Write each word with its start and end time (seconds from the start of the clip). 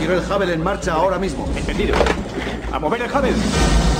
Quiero 0.00 0.14
el 0.14 0.20
Hubble 0.20 0.54
en 0.54 0.62
marcha 0.62 0.94
ahora 0.94 1.18
mismo. 1.18 1.46
Entendido. 1.54 1.94
¡A 2.72 2.78
mover 2.78 3.02
el 3.02 3.10
Hubble! 3.10 3.99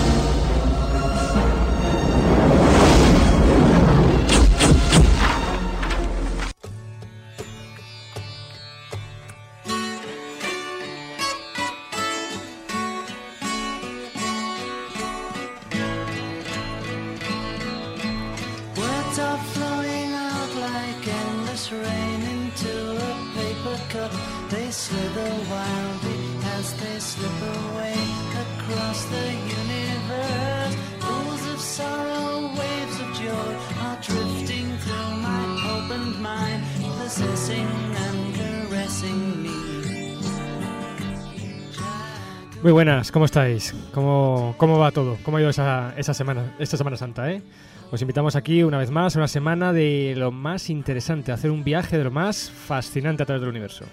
Buenas, 42.81 43.13
¿cómo 43.13 43.27
estáis? 43.27 43.75
¿Cómo, 43.93 44.55
cómo 44.57 44.79
va 44.79 44.91
todo? 44.91 45.19
¿Cómo 45.23 45.37
ha 45.37 45.41
ido 45.43 45.51
esa, 45.51 45.93
esa 45.99 46.15
semana, 46.15 46.55
esta 46.59 46.79
Semana 46.79 46.97
Santa, 46.97 47.31
eh? 47.31 47.43
Os 47.91 48.01
invitamos 48.01 48.37
aquí 48.37 48.63
una 48.63 48.79
vez 48.79 48.91
más 48.91 49.15
a 49.15 49.19
una 49.19 49.29
semana 49.29 49.75
de 49.75 50.15
lo 50.17 50.33
más 50.33 50.71
interesante, 50.71 51.31
hacer 51.31 51.51
un 51.51 51.63
viaje 51.63 51.99
de 51.99 52.05
lo 52.05 52.11
más 52.11 52.51
fascinante 52.51 53.23
a 53.23 53.27
través 53.27 53.43
del 53.43 53.51
universo. 53.51 53.85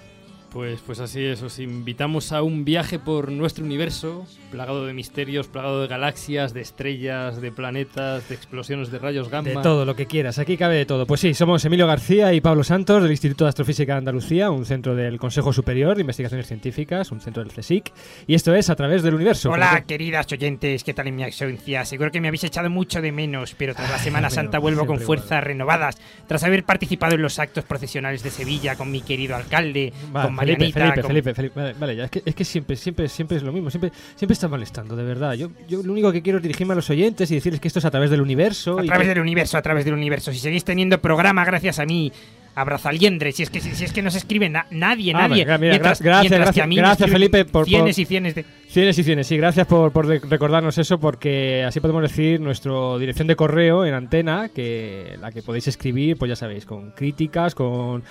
Pues, 0.51 0.79
pues 0.85 0.99
así 1.01 1.23
es, 1.23 1.43
os 1.43 1.59
invitamos 1.59 2.31
a 2.31 2.41
un 2.41 2.63
viaje 2.65 2.97
por 2.99 3.31
nuestro 3.31 3.63
universo, 3.65 4.25
plagado 4.49 4.85
de 4.85 4.93
misterios, 4.93 5.47
plagado 5.47 5.81
de 5.81 5.88
galaxias, 5.88 6.53
de 6.53 6.61
estrellas, 6.61 7.41
de 7.41 7.52
planetas, 7.52 8.27
de 8.30 8.35
explosiones 8.35 8.89
de 8.89 8.97
rayos 8.97 9.30
gamma. 9.30 9.49
De 9.49 9.55
todo 9.61 9.85
lo 9.85 9.95
que 9.95 10.07
quieras, 10.07 10.39
aquí 10.39 10.57
cabe 10.57 10.75
de 10.75 10.85
todo. 10.85 11.05
Pues 11.05 11.19
sí, 11.22 11.33
somos 11.33 11.63
Emilio 11.66 11.85
García 11.85 12.33
y 12.33 12.41
Pablo 12.41 12.63
Santos 12.63 13.03
del 13.03 13.11
Instituto 13.11 13.44
de 13.44 13.49
Astrofísica 13.49 13.94
de 13.94 13.97
Andalucía, 13.99 14.49
un 14.49 14.66
centro 14.66 14.95
del 14.95 15.19
Consejo 15.19 15.52
Superior 15.53 15.95
de 15.95 16.02
Investigaciones 16.02 16.47
Científicas, 16.47 17.11
un 17.11 17.19
centro 17.19 17.44
del 17.44 17.52
CSIC, 17.53 17.91
y 18.25 18.33
esto 18.33 18.55
es 18.55 18.69
a 18.69 18.75
través 18.75 19.03
del 19.03 19.13
universo. 19.16 19.52
Hola, 19.52 19.81
que- 19.81 19.97
queridas 19.97 20.31
oyentes, 20.31 20.83
¿qué 20.83 20.94
tal 20.94 21.07
en 21.07 21.17
mi 21.17 21.23
ausencia? 21.23 21.83
Seguro 21.85 22.09
que 22.09 22.22
me 22.22 22.29
habéis 22.29 22.45
echado 22.45 22.69
mucho 22.69 23.02
de 23.02 23.11
menos, 23.11 23.53
pero 23.55 23.75
tras 23.75 23.91
la 23.91 24.00
Semana 24.00 24.29
Santa 24.29 24.59
vuelvo 24.59 24.85
con 24.88 25.00
fuerzas 25.02 25.44
renovadas. 25.44 25.97
Tras 26.27 26.44
haber 26.45 26.63
participado 26.63 27.16
en 27.16 27.22
los 27.22 27.38
actos 27.38 27.66
procesionales 27.66 28.23
de 28.23 28.31
Sevilla 28.31 28.75
con 28.75 28.89
mi 28.89 29.02
querido 29.02 29.35
alcalde, 29.35 29.91
Va, 30.16 30.23
con 30.23 30.36
Marianita, 30.38 30.80
Felipe, 30.80 31.02
con- 31.02 31.07
Felipe, 31.09 31.33
Felipe, 31.33 31.59
vale, 31.59 31.75
vale, 31.80 31.95
ya, 31.95 32.03
es 32.05 32.11
que, 32.11 32.21
es 32.25 32.35
que 32.35 32.45
siempre, 32.45 32.75
siempre, 32.75 33.07
siempre 33.09 33.38
es 33.38 33.43
lo 33.43 33.52
mismo, 33.52 33.69
siempre, 33.69 33.91
siempre 34.16 34.33
está 34.33 34.47
molestando, 34.47 34.95
de 34.95 35.03
verdad. 35.03 35.33
Yo, 35.33 35.49
yo 35.67 35.83
lo 35.83 35.91
único 35.91 36.11
que 36.11 36.21
quiero 36.21 36.38
es 36.38 36.44
dirigirme 36.44 36.73
a 36.73 36.75
los 36.75 36.89
oyentes 36.89 37.29
y 37.31 37.35
decirles 37.35 37.59
que 37.59 37.67
esto 37.67 37.79
es 37.79 37.85
a 37.85 37.91
través 37.91 38.09
del 38.09 38.21
universo. 38.21 38.79
a 38.79 38.83
y 38.83 38.88
través 38.88 39.05
que- 39.07 39.13
del 39.13 39.19
universo, 39.21 39.57
a 39.57 39.61
través 39.61 39.83
del 39.85 39.94
universo. 39.94 40.31
Si 40.31 40.39
seguís 40.39 40.63
teniendo 40.63 40.99
programa 41.02 41.44
gracias 41.45 41.79
a 41.79 41.85
mí, 41.85 42.11
abrazaliendre, 42.55 43.31
si 43.33 43.44
es 43.44 43.52
que 43.52 43.59
si, 43.59 43.75
si 43.75 43.85
es 43.85 43.94
que 43.94 44.02
no 44.02 44.09
se 44.09 44.17
escribe 44.17 44.49
na- 44.49 44.66
nadie, 44.71 45.13
Ah, 45.16 45.27
nadie. 45.27 45.45
mira, 45.45 45.57
mientras, 45.59 46.02
gra- 46.02 46.05
gracias, 46.05 46.31
mientras 46.31 46.55
gracias, 46.57 46.67
gracias, 46.75 47.11
Felipe, 47.11 47.45
por- 47.45 47.51
por- 47.51 47.66
cienes 47.67 47.99
y 47.99 48.05
cienes 48.05 48.33
de 48.33 48.45
Cienes 48.67 48.97
y 48.97 49.03
cienes, 49.03 49.27
sí, 49.27 49.38
gracias 49.38 49.67
por, 49.67 49.91
por 49.91 50.07
recordarnos 50.07 50.75
eso, 50.79 50.99
porque 50.99 51.63
así 51.67 51.79
podemos 51.79 52.01
decir 52.01 52.41
nuestra 52.41 52.97
dirección 52.97 53.27
de 53.27 53.35
correo 53.35 53.85
en 53.85 53.94
antena, 53.94 54.49
que 54.49 55.17
la 55.22 55.31
que 55.31 55.44
podéis 55.44 55.67
escribir, 55.67 56.17
pues 56.17 56.29
ya 56.29 56.35
sabéis, 56.35 56.66
con 56.66 56.91
críticas, 56.91 57.53
con 57.53 58.03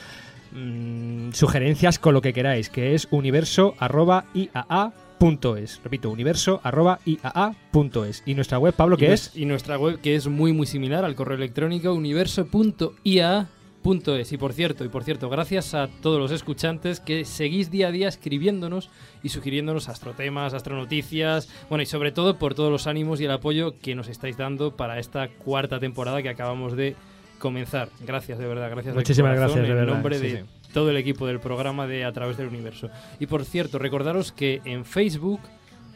mm, 0.56 1.32
sugerencias, 1.32 1.98
con 1.98 2.14
lo 2.14 2.22
que 2.22 2.32
queráis, 2.32 2.70
que 2.70 2.94
es 2.94 3.08
universo.iaa.es. 3.10 5.80
Repito, 5.84 6.10
universo.iaa.es. 6.10 8.22
Y 8.26 8.34
nuestra 8.34 8.58
web, 8.58 8.74
Pablo, 8.74 8.96
que 8.96 9.12
es... 9.12 9.36
Y 9.36 9.44
nuestra 9.44 9.78
web, 9.78 10.00
que 10.00 10.16
es 10.16 10.26
muy, 10.26 10.52
muy 10.52 10.66
similar 10.66 11.04
al 11.04 11.14
correo 11.14 11.36
electrónico 11.36 11.94
universo.ia.es. 11.94 14.32
Y 14.32 14.36
por 14.36 14.52
cierto, 14.52 14.84
y 14.84 14.88
por 14.88 15.04
cierto, 15.04 15.28
gracias 15.28 15.72
a 15.74 15.86
todos 15.86 16.18
los 16.18 16.32
escuchantes 16.32 16.98
que 16.98 17.24
seguís 17.24 17.70
día 17.70 17.86
a 17.86 17.92
día 17.92 18.08
escribiéndonos 18.08 18.90
y 19.22 19.28
sugiriéndonos 19.28 19.88
astrotemas, 19.88 20.54
astronoticias, 20.54 21.48
bueno, 21.68 21.82
y 21.82 21.86
sobre 21.86 22.10
todo 22.10 22.36
por 22.36 22.54
todos 22.54 22.72
los 22.72 22.88
ánimos 22.88 23.20
y 23.20 23.26
el 23.26 23.30
apoyo 23.30 23.78
que 23.78 23.94
nos 23.94 24.08
estáis 24.08 24.36
dando 24.36 24.76
para 24.76 24.98
esta 24.98 25.28
cuarta 25.28 25.78
temporada 25.78 26.20
que 26.20 26.28
acabamos 26.28 26.76
de 26.76 26.96
comenzar. 27.38 27.88
Gracias, 28.00 28.38
de 28.38 28.46
verdad, 28.46 28.70
gracias. 28.70 28.94
de 28.94 29.00
Muchísimas 29.00 29.34
corazón, 29.34 29.58
gracias, 29.58 29.66
de 29.66 29.72
en 29.72 29.86
verdad, 29.86 29.94
nombre 29.94 30.18
sí, 30.18 30.28
de 30.28 30.40
sí. 30.40 30.70
todo 30.72 30.90
el 30.90 30.96
equipo 30.96 31.26
del 31.26 31.40
programa 31.40 31.86
de 31.86 32.04
A 32.04 32.12
través 32.12 32.36
del 32.36 32.48
universo. 32.48 32.90
Y 33.20 33.26
por 33.26 33.44
cierto, 33.44 33.78
recordaros 33.78 34.32
que 34.32 34.60
en 34.64 34.84
Facebook, 34.84 35.40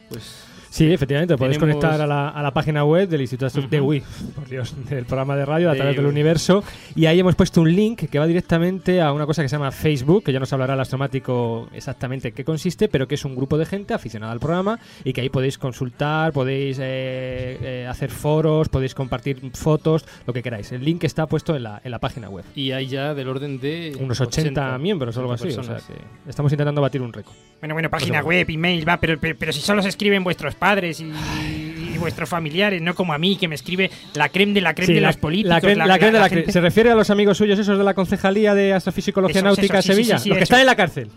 pues 0.09 0.45
Sí, 0.73 0.89
efectivamente, 0.89 1.35
podéis 1.35 1.57
Tenemos- 1.59 1.75
conectar 1.81 1.99
a 1.99 2.07
la, 2.07 2.29
a 2.29 2.41
la 2.41 2.51
página 2.53 2.85
web 2.85 3.09
del 3.09 3.19
Instituto 3.19 3.45
Astro- 3.47 3.67
de 3.67 3.81
Ujú. 3.81 3.89
Uy, 3.89 4.03
por 4.33 4.47
Dios, 4.47 4.73
del 4.89 5.03
programa 5.05 5.35
de 5.35 5.43
radio 5.45 5.69
a 5.69 5.73
De- 5.73 5.77
través 5.79 5.97
del 5.97 6.05
universo 6.05 6.63
y 6.95 7.07
ahí 7.07 7.19
hemos 7.19 7.35
puesto 7.35 7.59
un 7.59 7.75
link 7.75 8.05
que 8.09 8.19
va 8.19 8.25
directamente 8.25 9.01
a 9.01 9.11
una 9.11 9.25
cosa 9.25 9.41
que 9.41 9.49
se 9.49 9.57
llama 9.57 9.71
Facebook, 9.71 10.23
que 10.23 10.31
ya 10.31 10.39
nos 10.39 10.53
hablará 10.53 10.75
el 10.75 10.79
astromático 10.79 11.67
exactamente 11.73 12.29
en 12.29 12.33
qué 12.33 12.45
consiste, 12.45 12.87
pero 12.87 13.05
que 13.05 13.15
es 13.15 13.25
un 13.25 13.35
grupo 13.35 13.57
de 13.57 13.65
gente 13.65 13.93
aficionada 13.93 14.31
al 14.31 14.39
programa 14.39 14.79
y 15.03 15.11
que 15.11 15.19
ahí 15.19 15.29
podéis 15.29 15.57
consultar, 15.57 16.31
podéis 16.31 16.77
eh, 16.79 17.57
eh, 17.61 17.87
hacer 17.89 18.09
foros, 18.09 18.69
podéis 18.69 18.95
compartir 18.95 19.41
fotos, 19.53 20.05
lo 20.25 20.31
que 20.31 20.41
queráis. 20.41 20.71
El 20.71 20.85
link 20.85 21.03
está 21.03 21.25
puesto 21.27 21.53
en 21.53 21.63
la, 21.63 21.81
en 21.83 21.91
la 21.91 21.99
página 21.99 22.29
web. 22.29 22.45
y 22.55 22.71
hay 22.71 22.87
ya 22.87 23.13
del 23.13 23.27
orden 23.27 23.59
de 23.59 23.97
Unos 23.99 24.21
80, 24.21 24.77
miembros 24.77 25.17
o 25.17 25.19
algo 25.19 25.33
así, 25.33 25.49
o 25.49 25.51
sea 25.51 25.57
personas. 25.75 25.83
que 25.83 26.29
estamos 26.29 26.49
intentando 26.53 26.79
batir 26.81 27.01
un 27.01 27.11
récord. 27.11 27.35
Bueno, 27.61 27.75
bueno, 27.75 27.89
página 27.89 28.21
web, 28.21 28.45
email, 28.49 28.87
va, 28.89 28.97
pero, 28.97 29.17
pero, 29.19 29.35
pero 29.37 29.53
si 29.53 29.61
solo 29.61 29.81
se 29.81 29.89
escriben 29.89 30.23
vuestros 30.23 30.55
padres 30.55 30.99
y, 30.99 31.03
y 31.05 31.97
vuestros 31.99 32.27
familiares, 32.27 32.81
no 32.81 32.95
como 32.95 33.13
a 33.13 33.17
mí, 33.19 33.35
que 33.37 33.47
me 33.47 33.53
escribe 33.55 33.89
la 34.15 34.29
creme 34.29 34.53
de 34.53 34.61
la 34.61 34.73
creme 34.73 34.87
Sí, 34.87 34.93
de 34.93 35.01
la, 35.01 35.07
los 35.09 35.17
políticos. 35.17 35.49
la 35.51 35.61
crema- 35.61 35.85
la 35.85 35.97
crema 35.99 36.13
de 36.13 36.19
la 36.19 36.25
cre- 36.27 36.29
gente- 36.37 36.51
¿Se 36.51 36.59
refiere 36.59 36.89
a 36.91 36.95
los 36.95 37.09
amigos 37.11 37.37
suyos 37.37 37.59
esos 37.59 37.77
de 37.77 37.83
la 37.83 37.93
Concejalía 37.93 38.55
de 38.55 38.73
Astrofisicología 38.73 39.41
Esos, 39.41 39.43
Náutica 39.43 39.79
esos, 39.79 39.85
sí, 39.85 39.91
Sevilla? 39.93 40.17
sí, 40.17 40.23
sí, 40.23 40.29
los 40.29 40.37
que 40.39 40.43
están 40.45 40.59
en 40.61 40.65
la 40.65 40.75
cárcel. 40.75 41.09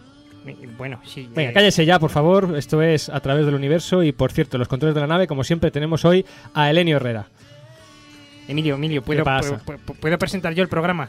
Bueno, 0.76 1.00
sí. 1.06 1.26
Venga, 1.34 1.50
eh, 1.52 1.54
cállese 1.54 1.86
ya, 1.86 1.98
por 1.98 2.10
favor. 2.10 2.54
Esto 2.58 2.82
es 2.82 3.08
a 3.08 3.20
través 3.20 3.46
del 3.46 3.54
universo. 3.54 4.02
Y 4.02 4.12
por 4.12 4.30
cierto, 4.30 4.58
los 4.58 4.68
controles 4.68 4.94
de 4.94 5.00
la 5.00 5.06
nave, 5.06 5.26
como 5.26 5.42
siempre, 5.44 5.70
tenemos 5.70 6.04
hoy 6.04 6.26
a 6.52 6.68
Elenio 6.68 6.96
Herrera. 6.96 7.24
Emilio, 8.46 8.74
Emilio, 8.74 9.00
¿puedo, 9.02 9.24
pasa? 9.24 9.56
puedo, 9.64 9.78
puedo- 9.78 9.98
puedo 9.98 10.18
presentar 10.18 10.52
yo 10.52 10.62
el 10.62 10.68
programa? 10.68 11.08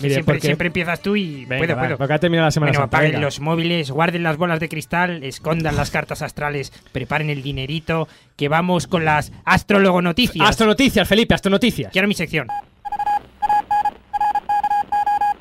Mire, 0.00 0.14
siempre, 0.14 0.34
porque- 0.34 0.46
siempre 0.46 0.66
empiezas 0.68 1.00
tú 1.00 1.16
y 1.16 1.44
Venga, 1.44 1.58
puedo, 1.58 1.76
va, 1.76 1.82
puedo. 1.82 1.98
porque 1.98 2.14
ha 2.14 2.18
terminado 2.18 2.46
la 2.46 2.50
Semana 2.50 2.70
Bueno, 2.70 2.80
Santa. 2.82 2.96
apaguen 2.96 3.12
venga. 3.12 3.24
los 3.26 3.40
móviles, 3.40 3.90
guarden 3.90 4.22
las 4.22 4.36
bolas 4.36 4.60
de 4.60 4.68
cristal, 4.68 5.22
escondan 5.24 5.76
las 5.76 5.90
cartas 5.90 6.22
astrales, 6.22 6.72
preparen 6.92 7.30
el 7.30 7.42
dinerito, 7.42 8.08
que 8.36 8.48
vamos 8.48 8.86
con 8.86 9.04
las 9.04 9.32
astrólogo 9.44 10.02
noticias. 10.02 10.48
Astronoticias, 10.48 11.08
Felipe, 11.08 11.34
astronoticias. 11.34 11.92
Quiero 11.92 12.08
mi 12.08 12.14
sección. 12.14 12.48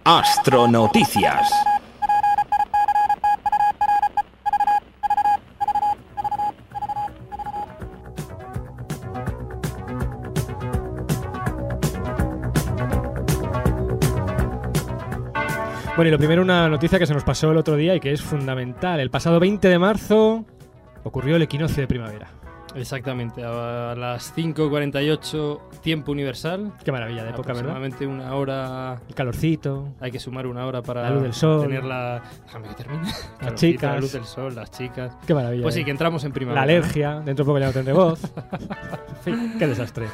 Astronoticias. 0.03 1.51
Bueno, 15.95 16.09
y 16.09 16.11
lo 16.11 16.17
primero, 16.17 16.41
una 16.41 16.67
noticia 16.67 16.99
que 16.99 17.05
se 17.05 17.13
nos 17.13 17.23
pasó 17.23 17.51
el 17.51 17.57
otro 17.57 17.77
día 17.77 17.95
y 17.95 18.01
que 18.01 18.11
es 18.11 18.21
fundamental. 18.21 18.99
El 18.99 19.09
pasado 19.09 19.39
20 19.39 19.69
de 19.69 19.79
marzo 19.79 20.43
ocurrió 21.03 21.37
el 21.37 21.41
equinoccio 21.43 21.81
de 21.81 21.87
primavera. 21.87 22.27
Exactamente, 22.75 23.41
a 23.41 23.95
las 23.95 24.35
5.48 24.35 25.59
tiempo 25.81 26.11
universal. 26.11 26.73
Qué 26.83 26.91
maravilla 26.91 27.23
de 27.23 27.29
época, 27.29 27.53
¿verdad? 27.53 27.71
Aproximadamente 27.71 28.05
una 28.05 28.35
hora. 28.35 28.99
El 29.07 29.15
calorcito. 29.15 29.87
Hay 30.01 30.11
que 30.11 30.19
sumar 30.19 30.45
una 30.47 30.65
hora 30.65 30.81
para 30.81 31.03
La 31.03 31.11
luz 31.11 31.23
del 31.23 31.33
sol. 31.33 31.61
tener 31.61 31.85
la. 31.85 32.21
Déjame 32.45 32.67
que 32.67 32.73
termine. 32.73 33.03
Las 33.03 33.13
Calorcito, 33.39 33.55
chicas. 33.55 33.93
La 33.93 33.99
luz 34.01 34.11
del 34.11 34.25
sol, 34.25 34.55
las 34.55 34.71
chicas. 34.71 35.15
Qué 35.25 35.33
maravilla. 35.33 35.63
Pues 35.63 35.75
sí, 35.75 35.81
¿eh? 35.81 35.85
que 35.85 35.91
entramos 35.91 36.25
en 36.25 36.31
La 36.31 36.33
primavera. 36.33 36.61
alergia, 36.63 37.21
dentro 37.23 37.45
de 37.45 37.47
poco 37.47 37.59
ya 37.59 37.67
no 37.67 37.71
tendré 37.71 37.93
voz. 37.93 38.19
En 39.25 39.33
fin, 39.39 39.55
qué 39.57 39.65
desastre. 39.65 40.05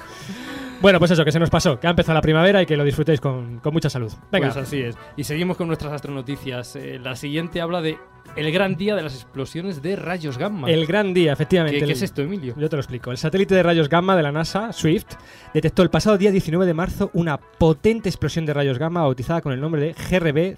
Bueno, 0.82 0.98
pues 0.98 1.12
eso, 1.12 1.24
que 1.24 1.32
se 1.32 1.40
nos 1.40 1.50
pasó, 1.52 1.80
que 1.80 1.86
ha 1.86 1.92
empezado 1.92 2.16
la 2.16 2.22
primavera 2.22 2.62
y 2.62 2.66
que 2.66 2.76
lo 2.76 2.84
disfrutéis 2.84 3.22
con, 3.22 3.60
con 3.60 3.72
mucha 3.72 3.88
salud. 3.90 4.12
Venga, 4.32 4.48
Pues 4.48 4.58
así 4.58 4.82
es. 4.82 4.98
Y 5.16 5.24
seguimos 5.24 5.56
con 5.58 5.68
nuestras 5.68 5.94
astronoticias. 5.94 6.76
Eh, 6.76 7.00
la 7.00 7.16
siguiente 7.16 7.62
habla 7.62 7.82
de 7.82 7.98
el 8.36 8.52
gran 8.52 8.76
día 8.76 8.96
de 8.96 9.04
las 9.04 9.14
explosiones 9.14 9.82
de 9.84 9.96
rayos 9.96 10.38
gamma. 10.40 10.70
el 10.70 10.86
gran 10.88 11.14
día, 11.14 11.34
efectivamente. 11.34 11.80
¿Qué, 11.80 11.86
qué 11.86 11.92
es 11.92 12.02
esto, 12.02 12.22
Emilio? 12.24 12.56
Yo 12.58 12.68
te 12.70 12.76
lo 12.78 12.82
explico. 12.82 13.12
El 13.12 13.18
satélite 13.18 13.54
de 13.54 13.62
rayos 13.62 13.90
gamma 13.90 14.16
de 14.16 14.24
la 14.24 14.32
NASA, 14.32 14.74
SWIFT, 14.74 15.14
detectó 15.54 15.84
el 15.84 15.90
pasado 15.92 16.18
día 16.18 16.32
19 16.32 16.66
de 16.66 16.74
marzo 16.74 17.12
una 17.14 17.38
potente 17.38 18.10
explosión 18.10 18.46
de 18.48 18.54
rayos 18.54 18.80
gamma 18.80 19.02
bautizada 19.02 19.42
con 19.42 19.54
el 19.54 19.62
nombre 19.62 19.82
de 19.82 19.94
GRB 19.94 20.56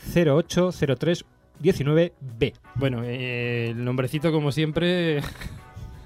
080319b. 1.62 2.54
Bueno, 2.76 3.04
eh, 3.04 3.72
el 3.72 3.84
nombrecito, 3.84 4.32
como 4.32 4.52
siempre, 4.52 5.20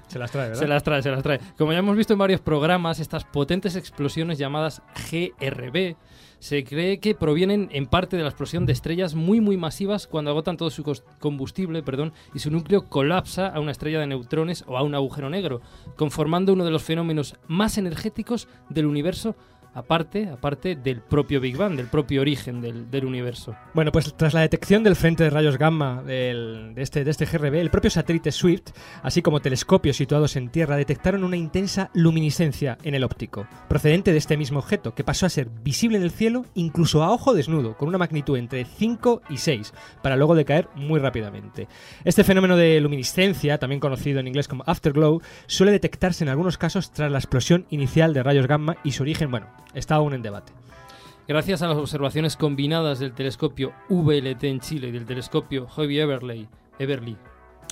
Se 0.08 0.18
las 0.18 0.30
trae, 0.30 0.48
¿verdad? 0.48 0.60
Se 0.60 0.66
las 0.68 0.82
trae, 0.82 1.02
se 1.02 1.10
las 1.10 1.22
trae. 1.22 1.40
Como 1.56 1.72
ya 1.72 1.78
hemos 1.78 1.96
visto 1.96 2.12
en 2.12 2.18
varios 2.18 2.40
programas, 2.40 2.98
estas 2.98 3.24
potentes 3.24 3.76
explosiones 3.76 4.38
llamadas 4.38 4.82
GRB 5.10 5.96
se 6.38 6.64
cree 6.64 6.98
que 6.98 7.14
provienen 7.14 7.68
en 7.72 7.86
parte 7.86 8.16
de 8.16 8.22
la 8.22 8.28
explosión 8.28 8.64
de 8.64 8.72
estrellas 8.72 9.14
muy 9.14 9.40
muy 9.40 9.56
masivas 9.56 10.06
cuando 10.06 10.30
agotan 10.30 10.56
todo 10.56 10.70
su 10.70 10.84
combustible 11.18 11.82
perdón, 11.82 12.12
y 12.34 12.38
su 12.38 12.50
núcleo 12.50 12.86
colapsa 12.86 13.48
a 13.48 13.60
una 13.60 13.72
estrella 13.72 14.00
de 14.00 14.06
neutrones 14.06 14.64
o 14.66 14.76
a 14.76 14.82
un 14.82 14.94
agujero 14.94 15.30
negro, 15.30 15.60
conformando 15.96 16.52
uno 16.52 16.64
de 16.64 16.70
los 16.70 16.82
fenómenos 16.82 17.36
más 17.46 17.78
energéticos 17.78 18.48
del 18.68 18.86
universo, 18.86 19.36
aparte, 19.78 20.28
aparte 20.28 20.76
del 20.76 21.00
propio 21.00 21.40
Big 21.40 21.56
Bang, 21.56 21.76
del 21.76 21.86
propio 21.86 22.20
origen 22.20 22.60
del, 22.60 23.04
universo. 23.04 23.56
Bueno, 23.74 23.92
pues 23.92 24.12
tras 24.16 24.34
la 24.34 24.40
detección 24.40 24.82
del 24.82 24.96
frente 24.96 25.24
de 25.24 25.30
rayos 25.30 25.56
gamma 25.56 26.02
de, 26.02 26.72
este, 26.76 27.04
de 27.04 27.10
este 27.10 27.26
GRB, 27.26 27.54
el 27.54 27.70
propio 27.70 27.90
satélite 27.90 28.32
SWIFT, 28.32 28.70
así 29.02 29.22
como 29.22 29.40
telescopios 29.40 29.96
situados 29.96 30.36
en 30.36 30.50
Tierra, 30.50 30.76
detectaron 30.76 31.24
una 31.24 31.36
intensa 31.36 31.90
luminiscencia 31.94 32.76
en 32.82 32.94
el 32.94 33.04
óptico, 33.04 33.46
procedente 33.68 34.12
de 34.12 34.18
este 34.18 34.36
mismo 34.36 34.58
objeto, 34.58 34.94
que 34.94 35.04
pasó 35.04 35.26
a 35.26 35.30
ser 35.30 35.48
visible 35.48 35.96
en 35.96 36.02
el 36.02 36.10
cielo 36.10 36.44
incluso 36.54 37.02
a 37.02 37.12
ojo 37.12 37.34
desnudo, 37.34 37.76
con 37.76 37.88
una 37.88 37.98
magnitud 37.98 38.36
entre 38.36 38.64
5 38.64 39.22
y 39.30 39.36
6, 39.36 39.72
para 40.02 40.16
luego 40.16 40.34
decaer 40.34 40.68
muy 40.74 40.98
rápidamente. 40.98 41.68
Este 42.04 42.24
fenómeno 42.24 42.56
de 42.56 42.80
luminiscencia, 42.80 43.58
también 43.58 43.80
conocido 43.80 44.20
en 44.20 44.28
inglés 44.28 44.48
como 44.48 44.64
afterglow, 44.66 45.20
suele 45.46 45.72
detectarse 45.72 46.24
en 46.24 46.30
algunos 46.30 46.58
casos 46.58 46.90
tras 46.92 47.10
la 47.10 47.18
explosión 47.18 47.66
inicial 47.70 48.12
de 48.12 48.22
rayos 48.22 48.46
gamma 48.46 48.76
y 48.82 48.92
su 48.92 49.02
origen, 49.02 49.30
bueno, 49.30 49.46
está 49.74 49.96
aún 49.96 50.14
en 50.14 50.22
debate. 50.22 50.52
Gracias 51.26 51.60
a 51.62 51.68
las 51.68 51.76
observaciones 51.76 52.36
combinadas 52.36 52.98
del 53.00 53.12
telescopio 53.12 53.72
VLT 53.90 54.44
en 54.44 54.60
Chile 54.60 54.88
y 54.88 54.92
del 54.92 55.04
telescopio 55.04 55.66
Hobby 55.68 55.98
Everly, 56.00 56.48
Everly 56.78 57.16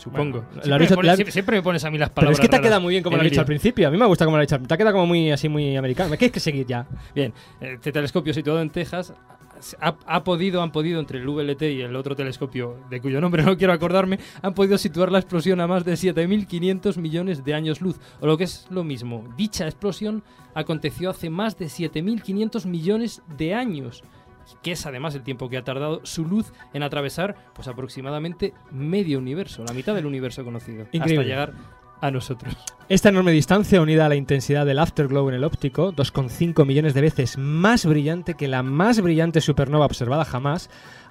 supongo. 0.03 0.43
Bueno, 0.43 0.63
siempre, 0.63 0.79
me 0.79 0.95
pones, 0.95 1.07
lo 1.07 1.11
has- 1.13 1.17
siempre- 1.17 1.33
siempre 1.33 1.57
me 1.57 1.63
pones 1.63 1.85
a 1.85 1.91
mí 1.91 1.97
las 1.99 2.11
Pero 2.11 2.15
palabras 2.17 2.37
es 2.39 2.41
que 2.43 2.49
te 2.49 2.57
ha 2.57 2.61
quedado 2.61 2.81
muy 2.83 2.93
bien 2.93 3.03
como 3.03 3.17
lo 3.17 3.23
has 3.23 3.31
dicho 3.31 3.41
al 3.41 3.47
principio. 3.47 3.89
A 3.89 3.91
mí 3.91 3.97
me 3.97 4.05
gusta 4.07 4.25
como 4.27 4.37
lo 4.37 4.43
has 4.43 4.49
dicho. 4.49 4.63
Te 4.63 4.75
ha 4.75 4.77
quedado 4.77 4.93
como 4.95 5.07
muy 5.07 5.31
así, 5.33 5.49
muy 5.49 5.75
americano. 5.75 6.11
Me 6.11 6.19
quieres 6.19 6.33
que 6.33 6.41
seguir 6.41 6.67
ya. 6.67 6.87
Bien, 7.15 7.33
este 7.61 7.93
telescopio 7.93 8.35
situado 8.35 8.61
en 8.61 8.69
Texas 8.71 9.15
ha, 9.81 9.97
ha 10.07 10.25
podido, 10.25 10.63
han 10.63 10.73
podido, 10.73 11.01
entre 11.01 11.19
el 11.19 11.29
VLT 11.29 11.63
y 11.63 11.83
el 11.83 11.97
otro 11.97 12.17
telescopio, 12.17 12.77
de 12.91 13.01
cuyo 13.01 13.21
nombre 13.21 13.43
no 13.43 13.57
quiero 13.57 13.73
acordarme, 13.73 14.19
han 14.43 14.55
podido 14.55 14.79
situar 14.79 15.11
la 15.11 15.19
explosión 15.19 15.61
a 15.61 15.67
más 15.67 15.85
de 15.85 15.95
7.500 15.95 16.97
millones 16.99 17.45
de 17.45 17.55
años 17.55 17.81
luz. 17.81 17.99
O 18.21 18.27
lo 18.27 18.37
que 18.37 18.45
es 18.45 18.67
lo 18.71 18.85
mismo, 18.85 19.25
dicha 19.37 19.65
explosión 19.67 20.23
aconteció 20.55 21.11
hace 21.11 21.31
más 21.31 21.59
de 21.59 21.67
7.500 21.67 22.67
millones 22.67 23.23
de 23.37 23.55
años. 23.55 24.03
Que 24.63 24.73
es 24.73 24.87
además 24.87 25.15
el 25.17 25.25
tiempo 25.25 25.49
que 25.49 25.57
ha 25.57 25.65
tardado 25.65 26.01
su 26.05 26.25
luz 26.25 26.53
en 26.73 26.85
atravesar, 26.85 27.35
pues 27.53 27.67
aproximadamente 27.67 28.55
medio 28.71 29.19
universo, 29.19 29.65
la 29.65 29.75
mitad 29.75 29.95
del 29.95 30.07
universo 30.07 30.45
conocido, 30.45 30.87
Increíble. 30.93 31.19
hasta 31.19 31.23
llegar 31.23 31.53
a 32.01 32.11
nosotros. 32.11 32.57
Esta 32.89 33.09
enorme 33.09 33.33
distancia, 33.33 33.81
unida 33.81 34.07
a 34.07 34.09
la 34.09 34.15
intensidad 34.15 34.65
del 34.65 34.79
afterglow 34.79 35.29
en 35.29 35.35
el 35.35 35.45
óptico, 35.45 35.93
2,5 35.93 36.65
millones 36.65 36.95
de 36.95 37.01
veces 37.01 37.37
más 37.37 37.85
brillante 37.85 38.35
que 38.35 38.49
la 38.49 38.63
más 38.63 39.01
brillante 39.01 39.41
supernova 39.41 39.87
observada 39.87 40.25
jamás, 40.25 40.71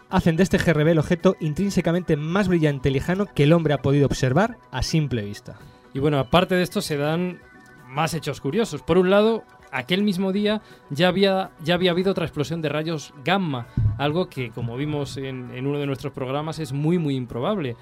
hacen 0.10 0.38
de 0.38 0.44
este 0.44 0.58
GRB 0.58 0.90
el 0.90 1.00
objeto 1.00 1.36
intrínsecamente 1.40 2.16
más 2.16 2.48
brillante 2.48 2.90
y 2.90 2.94
lejano 2.94 3.26
que 3.26 3.44
el 3.44 3.54
hombre 3.54 3.74
ha 3.74 3.82
podido 3.82 4.06
observar 4.06 4.58
a 4.72 4.84
simple 4.84 5.24
vista. 5.24 5.58
Y 5.94 6.00
bueno, 6.00 6.20
aparte 6.20 6.56
de 6.56 6.64
esto 6.64 6.82
se 6.82 6.98
dan 6.98 7.40
más 7.88 8.14
hechos 8.14 8.42
curiosos. 8.42 8.82
Por 8.82 8.98
un 8.98 9.10
lado, 9.10 9.44
aquel 9.72 10.04
mismo 10.04 10.32
día 10.32 10.62
ya 10.90 11.08
había, 11.08 11.52
ya 11.62 11.76
había 11.76 11.92
habido 11.92 12.12
otra 12.12 12.26
explosión 12.26 12.62
de 12.62 12.70
rayos 12.70 13.14
gamma, 13.24 13.68
algo 13.98 14.30
que, 14.30 14.52
como 14.52 14.78
vimos 14.78 15.18
en, 15.18 15.52
en 15.54 15.68
uno 15.68 15.80
de 15.80 15.86
nuestros 15.86 16.14
programas, 16.14 16.60
es 16.60 16.72
muy, 16.72 16.98
muy 16.98 17.16
improbable. 17.16 17.76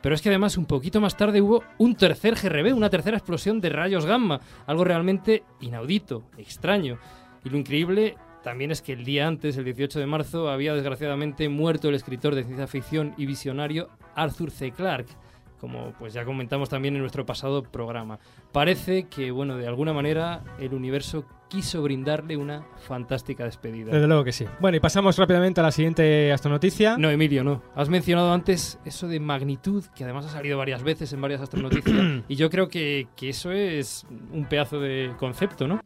Pero 0.00 0.14
es 0.14 0.22
que 0.22 0.28
además 0.28 0.56
un 0.56 0.66
poquito 0.66 1.00
más 1.00 1.16
tarde 1.16 1.40
hubo 1.40 1.64
un 1.78 1.96
tercer 1.96 2.34
GRB, 2.34 2.74
una 2.74 2.90
tercera 2.90 3.16
explosión 3.16 3.60
de 3.60 3.70
rayos 3.70 4.06
gamma, 4.06 4.40
algo 4.66 4.84
realmente 4.84 5.42
inaudito, 5.60 6.24
extraño. 6.36 6.98
Y 7.44 7.50
lo 7.50 7.58
increíble 7.58 8.16
también 8.42 8.70
es 8.70 8.80
que 8.80 8.92
el 8.92 9.04
día 9.04 9.26
antes, 9.26 9.56
el 9.56 9.64
18 9.64 9.98
de 9.98 10.06
marzo, 10.06 10.48
había 10.48 10.74
desgraciadamente 10.74 11.48
muerto 11.48 11.88
el 11.88 11.94
escritor 11.94 12.34
de 12.34 12.44
ciencia 12.44 12.66
ficción 12.66 13.14
y 13.16 13.26
visionario 13.26 13.90
Arthur 14.14 14.50
C. 14.50 14.70
Clarke, 14.70 15.12
como 15.60 15.92
pues 15.98 16.12
ya 16.12 16.24
comentamos 16.24 16.68
también 16.68 16.94
en 16.94 17.00
nuestro 17.00 17.26
pasado 17.26 17.62
programa. 17.62 18.18
Parece 18.52 19.04
que, 19.04 19.30
bueno, 19.30 19.56
de 19.56 19.66
alguna 19.66 19.92
manera 19.92 20.42
el 20.58 20.74
universo 20.74 21.24
quiso 21.48 21.82
brindarle 21.82 22.36
una 22.36 22.66
fantástica 22.86 23.44
despedida. 23.44 23.92
Desde 23.92 24.06
luego 24.06 24.24
que 24.24 24.32
sí. 24.32 24.46
Bueno, 24.60 24.76
y 24.76 24.80
pasamos 24.80 25.16
rápidamente 25.16 25.60
a 25.60 25.64
la 25.64 25.72
siguiente 25.72 26.32
astronoticia. 26.32 26.96
No, 26.98 27.10
Emilio, 27.10 27.42
no. 27.42 27.62
Has 27.74 27.88
mencionado 27.88 28.32
antes 28.32 28.78
eso 28.84 29.08
de 29.08 29.18
magnitud, 29.20 29.84
que 29.94 30.04
además 30.04 30.26
ha 30.26 30.30
salido 30.30 30.58
varias 30.58 30.82
veces 30.82 31.12
en 31.12 31.20
varias 31.20 31.40
astronoticias, 31.40 32.22
y 32.28 32.36
yo 32.36 32.50
creo 32.50 32.68
que, 32.68 33.08
que 33.16 33.30
eso 33.30 33.50
es 33.52 34.06
un 34.32 34.46
pedazo 34.46 34.80
de 34.80 35.12
concepto, 35.18 35.66
¿no? 35.66 35.80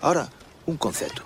Ahora, 0.00 0.28
un 0.66 0.76
concepto. 0.76 1.22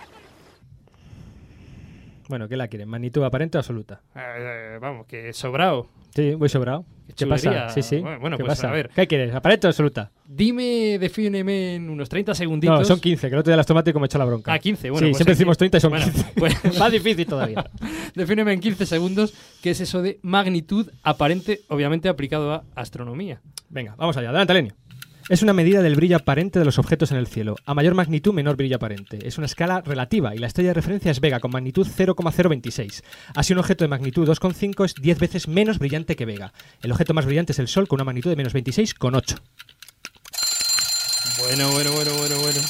Bueno, 2.28 2.48
¿qué 2.48 2.56
la 2.56 2.68
quieren? 2.68 2.88
¿Magnitud 2.88 3.22
aparente 3.22 3.56
o 3.56 3.60
absoluta? 3.60 4.02
Eh, 4.14 4.78
vamos, 4.80 5.06
que 5.06 5.32
sobrado. 5.32 5.88
Sí, 6.14 6.34
voy 6.34 6.48
sobrado. 6.48 6.84
Qué 7.06 7.14
¿Qué 7.14 7.26
pasa? 7.26 7.44
chulería. 7.44 7.68
Sí, 7.70 7.82
sí. 7.82 7.98
Bueno, 7.98 8.36
¿Qué 8.36 8.44
pues, 8.44 8.58
pasa? 8.58 8.68
a 8.68 8.72
ver. 8.72 8.90
¿Qué 8.94 9.06
quieres? 9.06 9.34
¿Aparente 9.34 9.66
o 9.66 9.70
absoluta? 9.70 10.10
Dime, 10.26 10.98
defíneme 10.98 11.76
en 11.76 11.88
unos 11.88 12.08
30 12.08 12.34
segunditos. 12.34 12.78
No, 12.80 12.84
son 12.84 12.98
15, 13.00 13.28
que 13.28 13.34
el 13.34 13.38
otro 13.40 13.50
día 13.50 13.54
el 13.54 13.60
astromático 13.60 14.00
me 14.00 14.06
echó 14.06 14.18
la 14.18 14.24
bronca. 14.24 14.52
Ah, 14.52 14.58
15, 14.58 14.90
bueno. 14.90 15.06
sí, 15.06 15.10
pues 15.10 15.16
siempre 15.18 15.34
decimos 15.34 15.56
30 15.58 15.78
y 15.78 15.80
son 15.80 15.90
bueno, 15.90 16.04
15. 16.06 16.32
pues- 16.36 16.78
Más 16.78 16.92
difícil 16.92 17.26
todavía. 17.26 17.64
Defíneme 18.14 18.52
en 18.52 18.60
15 18.60 18.86
segundos 18.86 19.34
qué 19.62 19.70
es 19.70 19.80
eso 19.80 20.02
de 20.02 20.18
magnitud 20.22 20.90
aparente, 21.02 21.60
obviamente 21.68 22.08
aplicado 22.08 22.52
a 22.52 22.64
astronomía. 22.74 23.40
Venga, 23.68 23.94
vamos 23.96 24.16
allá. 24.16 24.30
Adelante, 24.30 24.54
Lenio. 24.54 24.74
Es 25.28 25.42
una 25.42 25.52
medida 25.52 25.82
del 25.82 25.96
brillo 25.96 26.18
aparente 26.18 26.60
de 26.60 26.64
los 26.64 26.78
objetos 26.78 27.10
en 27.10 27.16
el 27.16 27.26
cielo. 27.26 27.56
A 27.64 27.74
mayor 27.74 27.94
magnitud, 27.94 28.32
menor 28.32 28.54
brillo 28.54 28.76
aparente. 28.76 29.26
Es 29.26 29.38
una 29.38 29.46
escala 29.46 29.80
relativa 29.80 30.36
y 30.36 30.38
la 30.38 30.46
estrella 30.46 30.70
de 30.70 30.74
referencia 30.74 31.10
es 31.10 31.18
Vega 31.18 31.40
con 31.40 31.50
magnitud 31.50 31.84
0,026. 31.84 33.02
Así, 33.34 33.52
un 33.52 33.58
objeto 33.58 33.82
de 33.82 33.88
magnitud 33.88 34.28
2,5 34.28 34.84
es 34.84 34.94
10 34.94 35.18
veces 35.18 35.48
menos 35.48 35.80
brillante 35.80 36.14
que 36.14 36.26
Vega. 36.26 36.52
El 36.80 36.92
objeto 36.92 37.12
más 37.12 37.26
brillante 37.26 37.50
es 37.50 37.58
el 37.58 37.66
Sol 37.66 37.88
con 37.88 37.96
una 37.96 38.04
magnitud 38.04 38.30
de 38.30 38.36
menos 38.36 38.54
26,8. 38.54 39.40
Bueno, 41.40 41.70
bueno, 41.72 41.90
bueno, 41.90 42.14
bueno, 42.14 42.36
bueno. 42.38 42.60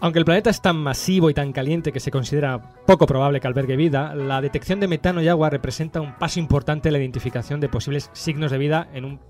Aunque 0.00 0.18
el 0.18 0.24
planeta 0.24 0.50
es 0.50 0.60
tan 0.60 0.76
masivo 0.76 1.30
y 1.30 1.34
tan 1.34 1.52
caliente 1.52 1.92
que 1.92 2.00
se 2.00 2.10
considera 2.10 2.60
poco 2.86 3.06
probable 3.06 3.40
que 3.40 3.46
albergue 3.46 3.76
vida, 3.76 4.14
la 4.14 4.42
detección 4.42 4.80
de 4.80 4.88
metano 4.88 5.22
y 5.22 5.28
agua 5.28 5.48
representa 5.48 6.00
un 6.00 6.18
paso 6.18 6.40
importante 6.40 6.88
en 6.88 6.92
la 6.92 6.98
identificación 6.98 7.60
de 7.60 7.68
posibles 7.68 8.10
signos 8.12 8.50
de 8.50 8.58
vida 8.58 8.88
en 8.92 9.04
un 9.04 9.20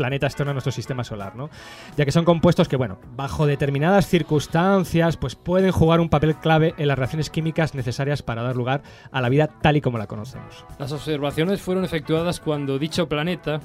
planeta 0.00 0.26
externo 0.26 0.52
a 0.52 0.54
nuestro 0.54 0.72
sistema 0.72 1.04
solar, 1.04 1.36
¿no? 1.36 1.50
Ya 1.98 2.06
que 2.06 2.10
son 2.10 2.24
compuestos 2.24 2.68
que, 2.68 2.76
bueno, 2.76 2.98
bajo 3.16 3.44
determinadas 3.44 4.06
circunstancias, 4.06 5.18
pues 5.18 5.34
pueden 5.34 5.72
jugar 5.72 6.00
un 6.00 6.08
papel 6.08 6.36
clave 6.36 6.72
en 6.78 6.88
las 6.88 6.98
reacciones 6.98 7.28
químicas 7.28 7.74
necesarias 7.74 8.22
para 8.22 8.42
dar 8.42 8.56
lugar 8.56 8.80
a 9.12 9.20
la 9.20 9.28
vida 9.28 9.48
tal 9.60 9.76
y 9.76 9.82
como 9.82 9.98
la 9.98 10.06
conocemos. 10.06 10.64
Las 10.78 10.92
observaciones 10.92 11.60
fueron 11.60 11.84
efectuadas 11.84 12.40
cuando 12.40 12.78
dicho 12.78 13.10
planeta, 13.10 13.60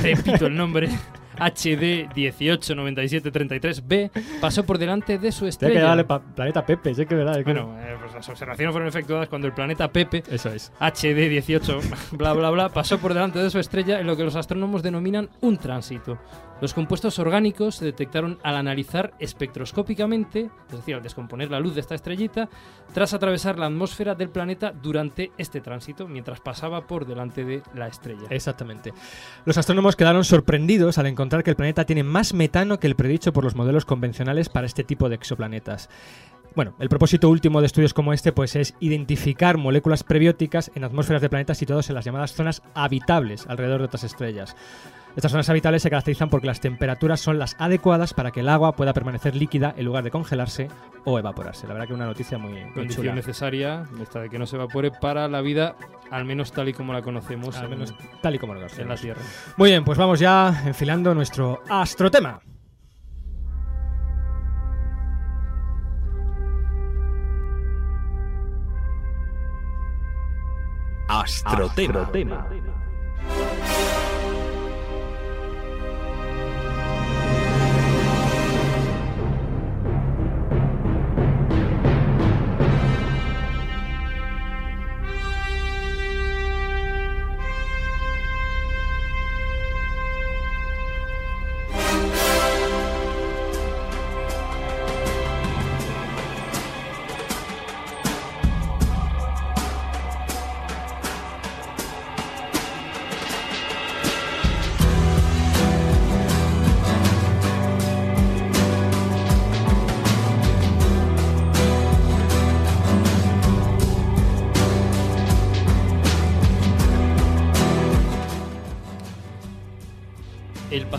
repito 0.00 0.46
el 0.46 0.54
nombre, 0.54 0.90
HD 1.38 2.08
189733b, 2.14 4.10
pasó 4.40 4.64
por 4.64 4.78
delante 4.78 5.18
de 5.18 5.32
su 5.32 5.44
Hay 5.44 5.48
que 5.48 5.50
estrella. 5.50 5.82
darle 5.82 6.04
planeta 6.04 6.64
Pepe, 6.66 6.94
sé 6.94 7.06
que 7.06 7.14
verdad. 7.14 7.38
es 7.38 7.44
que- 7.44 7.52
Bueno, 7.52 7.76
eh, 7.80 7.96
pues 8.00 8.14
las 8.14 8.28
observaciones 8.28 8.72
fueron 8.72 8.88
efectuadas 8.88 9.28
cuando 9.28 9.46
el 9.46 9.52
planeta 9.54 9.88
Pepe 9.88 10.22
Eso 10.30 10.50
es. 10.50 10.72
HD 10.80 11.28
18, 11.28 11.80
bla 12.12 12.32
bla 12.32 12.50
bla, 12.50 12.68
pasó 12.68 12.98
por 12.98 13.14
delante 13.14 13.38
de 13.38 13.50
su 13.50 13.58
estrella 13.58 14.00
en 14.00 14.06
lo 14.06 14.16
que 14.16 14.24
los 14.24 14.36
astrónomos 14.36 14.82
denominan 14.82 15.28
un 15.40 15.56
tránsito. 15.56 16.18
Los 16.60 16.74
compuestos 16.74 17.18
orgánicos 17.18 17.76
se 17.76 17.86
detectaron 17.86 18.38
al 18.42 18.56
analizar 18.56 19.14
espectroscópicamente, 19.18 20.50
es 20.68 20.76
decir, 20.76 20.94
al 20.94 21.02
descomponer 21.02 21.50
la 21.50 21.58
luz 21.58 21.74
de 21.74 21.80
esta 21.80 21.94
estrellita, 21.94 22.48
tras 22.92 23.14
atravesar 23.14 23.58
la 23.58 23.66
atmósfera 23.66 24.14
del 24.14 24.28
planeta 24.28 24.72
durante 24.72 25.32
este 25.38 25.60
tránsito, 25.60 26.06
mientras 26.06 26.40
pasaba 26.40 26.86
por 26.86 27.06
delante 27.06 27.44
de 27.44 27.62
la 27.74 27.88
estrella. 27.88 28.26
Exactamente. 28.28 28.92
Los 29.46 29.56
astrónomos 29.56 29.96
quedaron 29.96 30.24
sorprendidos 30.24 30.98
al 30.98 31.06
encontrar 31.06 31.42
que 31.42 31.50
el 31.50 31.56
planeta 31.56 31.86
tiene 31.86 32.02
más 32.02 32.34
metano 32.34 32.78
que 32.78 32.86
el 32.86 32.96
predicho 32.96 33.32
por 33.32 33.44
los 33.44 33.54
modelos 33.54 33.86
convencionales 33.86 34.48
para 34.48 34.66
este 34.66 34.84
tipo 34.84 35.08
de 35.08 35.14
exoplanetas. 35.14 35.88
Bueno, 36.56 36.74
el 36.80 36.88
propósito 36.88 37.28
último 37.28 37.60
de 37.60 37.66
estudios 37.66 37.94
como 37.94 38.12
este 38.12 38.32
pues, 38.32 38.56
es 38.56 38.74
identificar 38.80 39.56
moléculas 39.56 40.02
prebióticas 40.02 40.72
en 40.74 40.82
atmósferas 40.82 41.22
de 41.22 41.28
planetas 41.28 41.58
situados 41.58 41.88
en 41.88 41.94
las 41.94 42.04
llamadas 42.04 42.32
zonas 42.32 42.62
habitables 42.74 43.46
alrededor 43.46 43.78
de 43.78 43.86
otras 43.86 44.04
estrellas. 44.04 44.56
Estas 45.16 45.32
zonas 45.32 45.48
habitables 45.50 45.82
se 45.82 45.90
caracterizan 45.90 46.30
porque 46.30 46.46
las 46.46 46.60
temperaturas 46.60 47.20
son 47.20 47.38
las 47.38 47.56
adecuadas 47.58 48.14
para 48.14 48.30
que 48.30 48.40
el 48.40 48.48
agua 48.48 48.72
pueda 48.72 48.92
permanecer 48.92 49.34
líquida 49.34 49.74
en 49.76 49.84
lugar 49.84 50.04
de 50.04 50.10
congelarse 50.10 50.68
o 51.04 51.18
evaporarse. 51.18 51.66
La 51.66 51.74
verdad 51.74 51.88
que 51.88 51.94
una 51.94 52.06
noticia 52.06 52.38
muy, 52.38 52.52
muy 52.64 52.72
Condición 52.72 53.04
chula. 53.06 53.14
necesaria, 53.14 53.84
esta 54.00 54.20
de 54.20 54.30
que 54.30 54.38
no 54.38 54.46
se 54.46 54.56
evapore, 54.56 54.90
para 54.92 55.26
la 55.28 55.40
vida, 55.40 55.74
al 56.10 56.24
menos 56.24 56.52
tal 56.52 56.68
y 56.68 56.72
como 56.72 56.92
la 56.92 57.02
conocemos 57.02 57.56
Al 57.56 57.64
en- 57.64 57.70
menos 57.70 57.94
tal 58.22 58.34
y 58.34 58.38
como 58.38 58.54
lo 58.54 58.60
en 58.66 58.88
la. 58.88 58.94
Tierra. 58.96 59.20
Muy 59.56 59.70
bien, 59.70 59.84
pues 59.84 59.98
vamos 59.98 60.20
ya 60.20 60.62
enfilando 60.66 61.14
nuestro 61.14 61.62
astrotema. 61.68 62.40
Astrotema. 71.08 72.08
El 72.12 72.28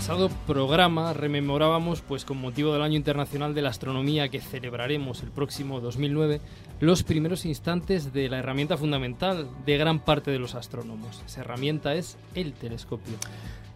pasado 0.01 0.29
programa 0.47 1.13
rememorábamos, 1.13 2.01
pues 2.01 2.25
con 2.25 2.41
motivo 2.41 2.73
del 2.73 2.81
Año 2.81 2.95
Internacional 2.95 3.53
de 3.53 3.61
la 3.61 3.69
Astronomía 3.69 4.29
que 4.29 4.41
celebraremos 4.41 5.21
el 5.21 5.29
próximo 5.29 5.79
2009, 5.79 6.41
los 6.79 7.03
primeros 7.03 7.45
instantes 7.45 8.11
de 8.11 8.27
la 8.27 8.39
herramienta 8.39 8.77
fundamental 8.77 9.47
de 9.63 9.77
gran 9.77 9.99
parte 9.99 10.31
de 10.31 10.39
los 10.39 10.55
astrónomos. 10.55 11.21
Esa 11.27 11.41
herramienta 11.41 11.93
es 11.93 12.17
el 12.33 12.53
telescopio. 12.53 13.13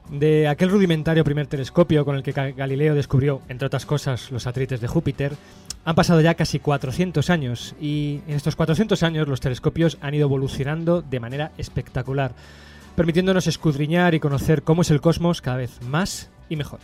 De 0.10 0.48
aquel 0.48 0.72
rudimentario 0.72 1.24
primer 1.24 1.46
telescopio 1.46 2.04
con 2.04 2.16
el 2.16 2.24
que 2.24 2.34
Ga- 2.34 2.56
Galileo 2.56 2.96
descubrió, 2.96 3.42
entre 3.48 3.68
otras 3.68 3.86
cosas, 3.86 4.32
los 4.32 4.44
satélites 4.44 4.82
de 4.82 4.88
Júpiter, 4.88 5.34
han 5.86 5.94
pasado 5.96 6.22
ya 6.22 6.34
casi 6.34 6.58
400 6.58 7.30
años 7.30 7.76
y 7.80 8.22
en 8.28 8.34
estos 8.36 8.56
400 8.56 9.04
años 9.04 9.28
los 9.28 9.42
telescopios 9.42 10.00
han 10.02 10.16
ido 10.16 10.26
evolucionando 10.26 11.04
de 11.04 11.20
manera 11.20 11.52
espectacular, 11.60 12.34
permitiéndonos 12.96 13.48
escudriñar 13.48 14.16
y 14.16 14.20
conocer 14.20 14.64
cómo 14.64 14.82
es 14.82 14.92
el 14.92 15.02
cosmos 15.02 15.42
cada 15.42 15.58
vez 15.58 15.82
más 15.84 16.30
y 16.50 16.56
mejor. 16.56 16.80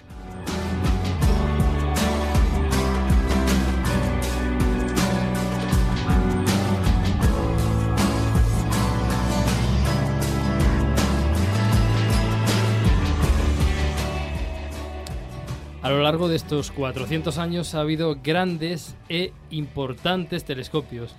A 15.82 15.90
lo 15.90 16.04
largo 16.04 16.28
de 16.28 16.36
estos 16.36 16.70
400 16.72 17.40
años 17.40 17.74
ha 17.74 17.82
habido 17.82 18.18
grandes 18.24 18.96
e 19.10 19.34
importantes 19.50 20.46
telescopios. 20.46 21.16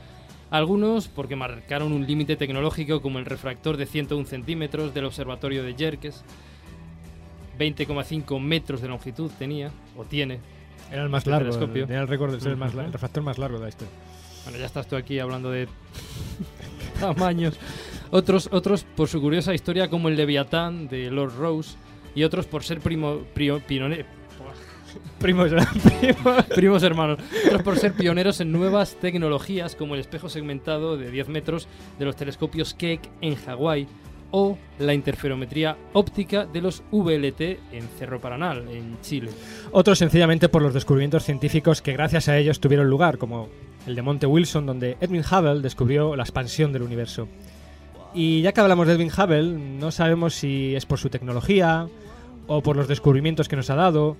Algunos 0.52 1.09
porque 1.09 1.35
marcaron 1.35 1.92
un 1.92 2.06
límite 2.06 2.37
tecnológico 2.37 3.00
como 3.02 3.18
el 3.18 3.25
refractor 3.25 3.76
de 3.76 3.87
101 3.87 4.26
centímetros 4.26 4.92
del 4.94 5.06
observatorio 5.06 5.62
de 5.64 5.75
Yerkes, 5.75 6.23
20,5 7.59 8.38
metros 8.40 8.80
de 8.82 8.88
longitud 8.88 9.30
tenía, 9.38 9.71
o 9.97 10.04
tiene. 10.04 10.40
Era 10.90 11.02
el 11.04 11.09
más 11.09 11.21
Este 11.21 11.30
largo, 11.30 11.50
telescopio. 11.50 11.87
tenía 11.87 12.02
el 12.02 12.09
récord 12.09 12.32
de 12.35 12.40
ser 12.40 12.52
el, 12.52 12.56
más 12.59 12.75
la- 12.75 12.82
Ujú. 12.82 12.87
el 12.88 12.92
refractor 12.92 13.23
más 13.23 13.38
largo 13.38 13.56
de 13.59 13.62
la 13.64 13.68
historia. 13.71 13.92
Bueno, 14.44 14.59
ya 14.59 14.66
estás 14.66 14.87
tú 14.87 14.97
aquí 14.97 15.18
hablando 15.18 15.50
de 15.50 15.68
tamaños. 17.00 17.59
Otros, 18.11 18.49
otros 18.52 18.85
por 18.85 19.09
su 19.09 19.21
curiosa 19.21 19.54
historia 19.54 19.88
como 19.88 20.09
el 20.09 20.16
Leviatán 20.16 20.88
de 20.88 21.11
Lord 21.11 21.35
Rose 21.38 21.76
y 22.14 22.25
otros 22.25 22.47
por 22.47 22.62
ser 22.62 22.80
primo, 22.80 23.21
pinone- 23.35 24.04
Primos, 25.19 25.51
primos. 26.01 26.45
primos 26.55 26.83
hermanos. 26.83 27.19
Otros 27.47 27.63
por 27.63 27.79
ser 27.79 27.93
pioneros 27.93 28.41
en 28.41 28.53
nuevas 28.53 28.97
tecnologías 28.97 29.77
como 29.77 29.95
el 29.95 30.01
espejo 30.01 30.29
segmentado 30.29 30.97
de 30.97 31.11
10 31.11 31.29
metros 31.29 31.69
de 31.99 32.05
los 32.05 32.17
telescopios 32.17 32.75
Keck 32.75 33.01
en 33.21 33.37
Hawái 33.37 33.87
o 34.33 34.59
la 34.79 34.95
interferometría 34.95 35.77
óptica 35.93 36.47
de 36.47 36.63
los 36.63 36.83
VLT 36.91 37.41
en 37.73 37.89
Cerro 37.99 38.21
Paranal, 38.21 38.67
en 38.71 38.99
Chile. 39.03 39.31
Otros 39.71 39.99
sencillamente 39.99 40.49
por 40.49 40.63
los 40.63 40.75
descubrimientos 40.75 41.25
científicos 41.25 41.83
que 41.83 41.93
gracias 41.93 42.29
a 42.29 42.39
ellos 42.39 42.59
tuvieron 42.59 42.89
lugar, 42.89 43.19
como 43.19 43.49
el 43.87 43.95
de 43.95 44.03
Monte 44.03 44.27
Wilson, 44.27 44.67
donde 44.67 44.97
Edwin 45.01 45.23
Hubble 45.23 45.61
descubrió 45.61 46.17
la 46.17 46.23
expansión 46.23 46.73
del 46.73 46.83
universo. 46.83 47.29
Y 48.15 48.43
ya 48.43 48.53
que 48.53 48.61
hablamos 48.61 48.87
de 48.87 48.95
Edwin 48.95 49.11
Hubble, 49.11 49.53
no 49.53 49.91
sabemos 49.91 50.35
si 50.35 50.75
es 50.75 50.87
por 50.87 50.99
su 50.99 51.09
tecnología 51.09 51.87
o 52.47 52.63
por 52.63 52.77
los 52.77 52.89
descubrimientos 52.89 53.49
que 53.49 53.57
nos 53.57 53.71
ha 53.71 53.75
dado, 53.75 54.17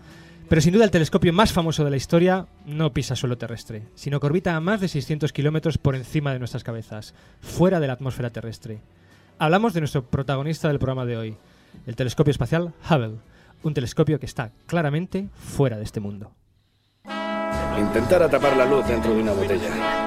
pero 0.53 0.61
sin 0.61 0.75
duda 0.75 0.85
el 0.85 0.91
telescopio 0.91 1.33
más 1.33 1.51
famoso 1.51 1.83
de 1.83 1.89
la 1.89 1.97
historia 1.97 2.47
no 2.67 2.93
pisa 2.93 3.17
suelo 3.17 3.39
terrestre, 3.39 3.85
sino 3.95 4.21
que 4.21 4.27
orbita 4.27 4.55
a 4.55 4.61
más 4.61 4.83
de 4.83 4.89
600 4.89 5.33
kilómetros 5.33 5.79
por 5.79 5.97
encima 5.97 6.35
de 6.35 6.39
nuestras 6.39 6.63
cabezas, 6.63 7.15
fuera 7.41 7.81
de 7.81 7.87
la 7.87 7.95
atmósfera 7.95 8.29
terrestre. 8.29 8.83
Hablamos 9.39 9.73
de 9.73 9.81
nuestro 9.81 10.05
protagonista 10.05 10.69
del 10.69 10.79
programa 10.79 11.07
de 11.07 11.17
hoy, 11.17 11.37
el 11.87 11.97
telescopio 11.97 12.33
espacial 12.33 12.75
Hubble, 12.87 13.17
un 13.63 13.73
telescopio 13.73 14.21
que 14.21 14.27
está 14.27 14.53
claramente 14.67 15.31
fuera 15.37 15.79
de 15.79 15.85
este 15.85 16.01
mundo. 16.01 16.33
Intentar 17.81 18.23
atrapar 18.23 18.55
la 18.55 18.67
luz 18.67 18.87
dentro 18.87 19.15
de 19.15 19.23
una 19.23 19.33
botella. 19.33 20.02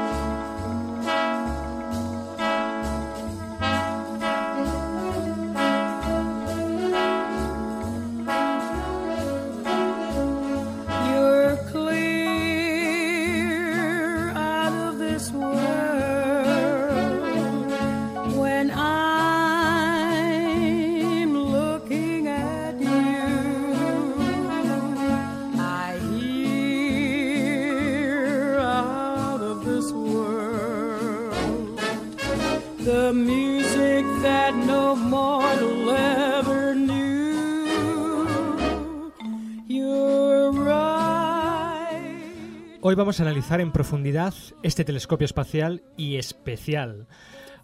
Hoy 42.96 43.00
vamos 43.00 43.20
a 43.20 43.24
analizar 43.24 43.60
en 43.60 43.74
profundidad 43.74 44.34
este 44.64 44.86
telescopio 44.86 45.25
espacial 45.25 45.84
y 45.98 46.16
especial. 46.16 47.08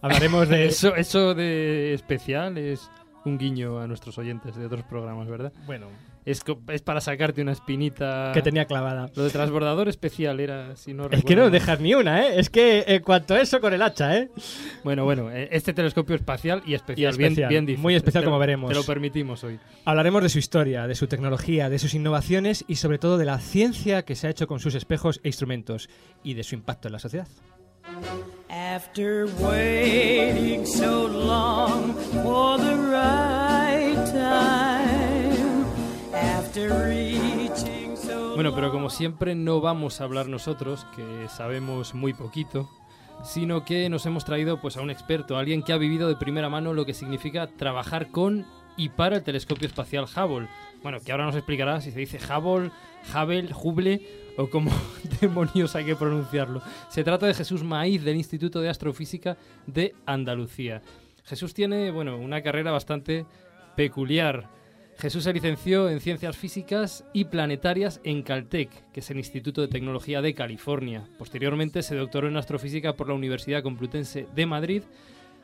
Hablaremos 0.02 0.50
de 0.50 0.66
Eso, 0.68 0.94
eso 0.94 1.34
de 1.34 1.94
especial 1.94 2.58
es 2.58 2.92
un 3.24 3.38
guiño 3.38 3.80
a 3.80 3.88
nuestros 3.88 4.18
oyentes 4.18 4.58
de 4.58 4.66
otros 4.66 4.84
programas, 4.84 5.30
¿verdad? 5.30 5.54
Bueno, 5.66 5.88
Es, 6.24 6.44
es 6.70 6.82
para 6.84 7.02
sacarte 7.02 7.42
una 7.42 7.52
espinita. 7.52 8.32
Que 8.34 8.42
tenía 8.42 8.66
clavada. 8.66 9.10
Lo 9.16 9.24
de 9.24 9.30
transbordador 9.32 9.90
especial 9.90 10.40
era, 10.40 10.76
si 10.76 10.94
no 10.94 11.08
Es 11.10 11.24
que 11.24 11.36
no 11.36 11.50
dejas 11.50 11.80
ni 11.80 11.96
una, 11.96 12.28
¿eh? 12.28 12.40
Es 12.40 12.50
que 12.50 12.84
en 12.88 13.02
cuanto 13.02 13.34
a 13.34 13.42
eso, 13.42 13.60
con 13.60 13.74
el 13.74 13.82
hacha, 13.82 14.18
¿eh? 14.18 14.30
Bueno, 14.84 15.04
bueno, 15.04 15.32
eh, 15.32 15.50
este 15.52 15.74
telescopio 15.74 16.16
especial 16.16 16.62
y 16.66 16.76
especial. 16.76 17.16
Y 17.16 17.18
bien- 17.18 17.32
especial, 17.32 17.50
bien, 17.50 17.66
dices. 17.66 17.82
muy 17.82 17.96
especial 17.96 18.24
Te 18.24 18.26
como 18.26 18.38
veremos. 18.40 18.70
Te 18.70 18.76
lo 18.76 18.84
permitimos 18.84 19.44
hoy. 19.44 19.60
Hablaremos 19.86 20.22
de 20.22 20.30
su 20.30 20.38
historia, 20.40 20.86
de 20.88 20.96
su 20.96 21.08
tecnología, 21.08 21.70
de 21.70 21.80
sus 21.80 21.94
innovaciones 21.96 22.66
y 22.68 22.76
sobre 22.76 23.00
todo 23.00 23.18
de 23.18 23.26
la 23.26 23.40
ciencia 23.40 24.04
que 24.04 24.16
se 24.16 24.28
ha 24.28 24.30
hecho 24.30 24.46
con 24.48 24.60
sus 24.60 24.76
espejos 24.76 25.20
e 25.24 25.30
instrumentos 25.30 25.90
y 26.24 26.36
de 26.36 26.44
su 26.44 26.54
impacto 26.56 26.88
en 26.88 26.92
la 26.94 27.00
sociedad. 27.00 27.28
After 28.50 29.26
waiting 29.40 30.66
so 30.66 31.08
long 31.08 31.96
for 32.24 32.58
the 32.60 32.76
right 32.76 33.41
Bueno, 38.36 38.54
pero 38.54 38.72
como 38.72 38.90
siempre 38.90 39.36
no 39.36 39.62
vamos 39.62 40.02
a 40.02 40.04
hablar 40.04 40.28
nosotros, 40.28 40.86
que 40.96 41.28
sabemos 41.30 41.94
muy 41.94 42.14
poquito, 42.14 42.70
sino 43.24 43.64
que 43.64 43.90
nos 43.90 44.06
hemos 44.06 44.26
traído 44.26 44.60
pues 44.60 44.76
a 44.78 44.82
un 44.82 44.90
experto, 44.90 45.38
alguien 45.38 45.64
que 45.64 45.74
ha 45.74 45.78
vivido 45.78 46.10
de 46.10 46.16
primera 46.16 46.50
mano 46.50 46.74
lo 46.74 46.86
que 46.86 46.94
significa 46.94 47.48
trabajar 47.48 48.10
con 48.10 48.46
y 48.76 48.90
para 48.90 49.18
el 49.18 49.24
telescopio 49.24 49.68
espacial 49.68 50.06
Hubble. 50.06 50.48
Bueno, 50.82 51.00
que 51.00 51.12
ahora 51.12 51.26
nos 51.26 51.36
explicará 51.36 51.80
si 51.82 51.92
se 51.92 52.00
dice 52.00 52.18
Hubble, 52.18 52.72
Hubble, 53.14 53.50
Hubble 53.54 54.02
o 54.38 54.50
cómo 54.50 54.72
demonios 55.22 55.76
hay 55.76 55.86
que 55.86 55.96
pronunciarlo. 55.96 56.62
Se 56.90 57.04
trata 57.04 57.28
de 57.28 57.34
Jesús 57.34 57.64
Maíz 57.64 58.04
del 58.04 58.18
Instituto 58.18 58.60
de 58.60 58.70
Astrofísica 58.70 59.38
de 59.68 59.94
Andalucía. 60.06 60.82
Jesús 61.24 61.54
tiene, 61.54 61.92
bueno, 61.92 62.18
una 62.18 62.42
carrera 62.42 62.72
bastante 62.72 63.26
peculiar. 63.76 64.61
Jesús 65.02 65.24
se 65.24 65.34
licenció 65.34 65.90
en 65.90 66.00
Ciencias 66.00 66.38
Físicas 66.38 67.04
y 67.12 67.26
Planetarias 67.26 68.00
en 68.04 68.22
Caltech, 68.22 68.70
que 68.92 69.00
es 69.00 69.10
el 69.10 69.18
Instituto 69.18 69.62
de 69.62 69.68
Tecnología 69.68 70.22
de 70.22 70.36
California. 70.36 71.08
Posteriormente 71.18 71.82
se 71.82 71.96
doctoró 71.96 72.28
en 72.28 72.38
Astrofísica 72.38 72.94
por 72.94 73.08
la 73.08 73.16
Universidad 73.16 73.64
Complutense 73.64 74.28
de 74.36 74.46
Madrid. 74.46 74.84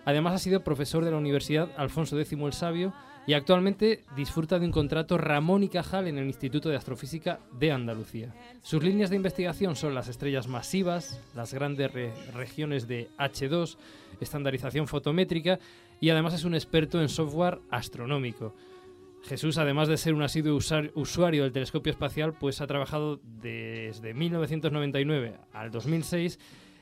Además 0.05 0.35
ha 0.35 0.37
sido 0.37 0.63
profesor 0.63 1.03
de 1.03 1.09
la 1.09 1.17
Universidad 1.17 1.69
Alfonso 1.75 2.19
X 2.19 2.37
el 2.39 2.53
Sabio 2.53 2.93
y 3.25 3.33
actualmente 3.33 4.03
disfruta 4.15 4.59
de 4.59 4.67
un 4.67 4.71
contrato 4.71 5.17
Ramón 5.17 5.63
y 5.63 5.69
Cajal 5.69 6.07
en 6.07 6.19
el 6.19 6.27
Instituto 6.27 6.69
de 6.69 6.75
Astrofísica 6.77 7.39
de 7.59 7.71
Andalucía. 7.71 8.35
Sus 8.61 8.83
líneas 8.83 9.09
de 9.09 9.15
investigación 9.15 9.75
son 9.75 9.95
las 9.95 10.07
estrellas 10.07 10.47
masivas, 10.47 11.19
las 11.35 11.51
grandes 11.51 11.91
re- 11.91 12.13
regiones 12.35 12.87
de 12.87 13.09
H2, 13.17 13.75
estandarización 14.21 14.87
fotométrica 14.87 15.57
y 15.99 16.11
además 16.11 16.35
es 16.35 16.43
un 16.43 16.53
experto 16.53 17.01
en 17.01 17.09
software 17.09 17.57
astronómico. 17.71 18.53
Jesús, 19.23 19.57
además 19.57 19.87
de 19.87 19.97
ser 19.97 20.13
un 20.13 20.23
asiduo 20.23 20.57
usuario 20.95 21.43
del 21.43 21.51
telescopio 21.51 21.91
espacial, 21.91 22.33
pues 22.33 22.61
ha 22.61 22.67
trabajado 22.67 23.19
desde 23.23 24.13
1999 24.13 25.35
al 25.51 25.71
2006 25.71 26.39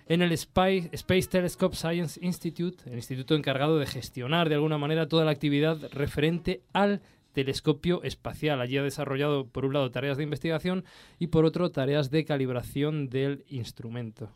en 0.07 0.21
el 0.21 0.31
Space 0.31 1.27
Telescope 1.29 1.75
Science 1.75 2.19
Institute, 2.23 2.83
el 2.87 2.95
instituto 2.95 3.35
encargado 3.35 3.79
de 3.79 3.87
gestionar 3.87 4.49
de 4.49 4.55
alguna 4.55 4.77
manera 4.77 5.07
toda 5.07 5.25
la 5.25 5.31
actividad 5.31 5.79
referente 5.91 6.61
al 6.73 7.01
telescopio 7.33 8.03
espacial. 8.03 8.61
Allí 8.61 8.77
ha 8.77 8.83
desarrollado, 8.83 9.47
por 9.47 9.65
un 9.65 9.73
lado, 9.73 9.91
tareas 9.91 10.17
de 10.17 10.23
investigación 10.23 10.85
y, 11.19 11.27
por 11.27 11.45
otro, 11.45 11.71
tareas 11.71 12.11
de 12.11 12.23
calibración 12.23 13.09
del 13.09 13.43
instrumento. 13.49 14.31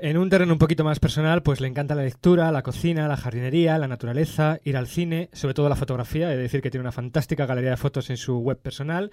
En 0.00 0.16
un 0.16 0.30
terreno 0.30 0.52
un 0.52 0.60
poquito 0.60 0.84
más 0.84 1.00
personal, 1.00 1.42
pues 1.42 1.60
le 1.60 1.66
encanta 1.66 1.96
la 1.96 2.04
lectura, 2.04 2.52
la 2.52 2.62
cocina, 2.62 3.08
la 3.08 3.16
jardinería, 3.16 3.78
la 3.78 3.88
naturaleza, 3.88 4.60
ir 4.62 4.76
al 4.76 4.86
cine, 4.86 5.28
sobre 5.32 5.54
todo 5.54 5.68
la 5.68 5.74
fotografía. 5.74 6.32
He 6.32 6.36
de 6.36 6.42
decir 6.42 6.62
que 6.62 6.70
tiene 6.70 6.82
una 6.82 6.92
fantástica 6.92 7.46
galería 7.46 7.70
de 7.70 7.76
fotos 7.76 8.08
en 8.08 8.16
su 8.16 8.38
web 8.38 8.60
personal. 8.60 9.10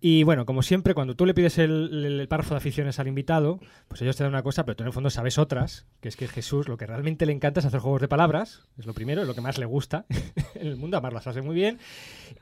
Y 0.00 0.24
bueno, 0.24 0.44
como 0.44 0.62
siempre, 0.62 0.92
cuando 0.92 1.14
tú 1.14 1.24
le 1.24 1.34
pides 1.34 1.58
el, 1.58 2.04
el- 2.04 2.18
el 2.20 2.26
párrafo 2.28 2.54
de 2.54 2.58
aficiones 2.58 2.98
al 2.98 3.06
invitado, 3.06 3.60
pues 3.86 4.02
ellos 4.02 4.16
te 4.16 4.24
dan 4.24 4.32
una 4.32 4.42
cosa, 4.42 4.64
pero 4.64 4.74
tú 4.74 4.82
en 4.82 4.88
el 4.88 4.92
fondo 4.92 5.08
sabes 5.08 5.38
otras, 5.38 5.86
que 6.00 6.08
es 6.08 6.16
que 6.16 6.26
Jesús 6.26 6.66
lo 6.66 6.76
que 6.76 6.86
realmente 6.86 7.24
le 7.24 7.32
encanta 7.32 7.60
es 7.60 7.66
hacer 7.66 7.78
juegos 7.78 8.00
de 8.00 8.08
palabras, 8.08 8.64
es 8.76 8.86
lo 8.86 8.94
primero, 8.94 9.22
es 9.22 9.28
lo 9.28 9.36
que 9.36 9.40
más 9.40 9.56
le 9.56 9.66
gusta 9.66 10.04
en 10.56 10.66
el 10.66 10.76
mundo, 10.76 10.96
además 10.96 11.12
las 11.14 11.26
hace 11.28 11.42
muy 11.42 11.54
bien. 11.54 11.78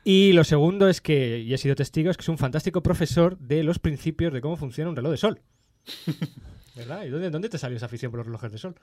Y 0.03 0.33
lo 0.33 0.43
segundo 0.43 0.89
es 0.89 0.99
que, 0.99 1.37
y 1.41 1.53
he 1.53 1.57
sido 1.59 1.75
testigo, 1.75 2.09
es 2.09 2.17
que 2.17 2.23
es 2.23 2.29
un 2.29 2.39
fantástico 2.39 2.81
profesor 2.81 3.37
de 3.37 3.61
los 3.63 3.77
principios 3.77 4.33
de 4.33 4.41
cómo 4.41 4.57
funciona 4.57 4.89
un 4.89 4.95
reloj 4.95 5.11
de 5.11 5.17
sol. 5.17 5.41
¿Verdad? 6.77 7.03
¿Y 7.05 7.09
dónde, 7.09 7.29
dónde 7.29 7.49
te 7.49 7.57
salió 7.57 7.77
esa 7.77 7.87
afición 7.87 8.11
por 8.11 8.19
los 8.19 8.27
relojes 8.27 8.51
de 8.51 8.57
sol? 8.57 8.75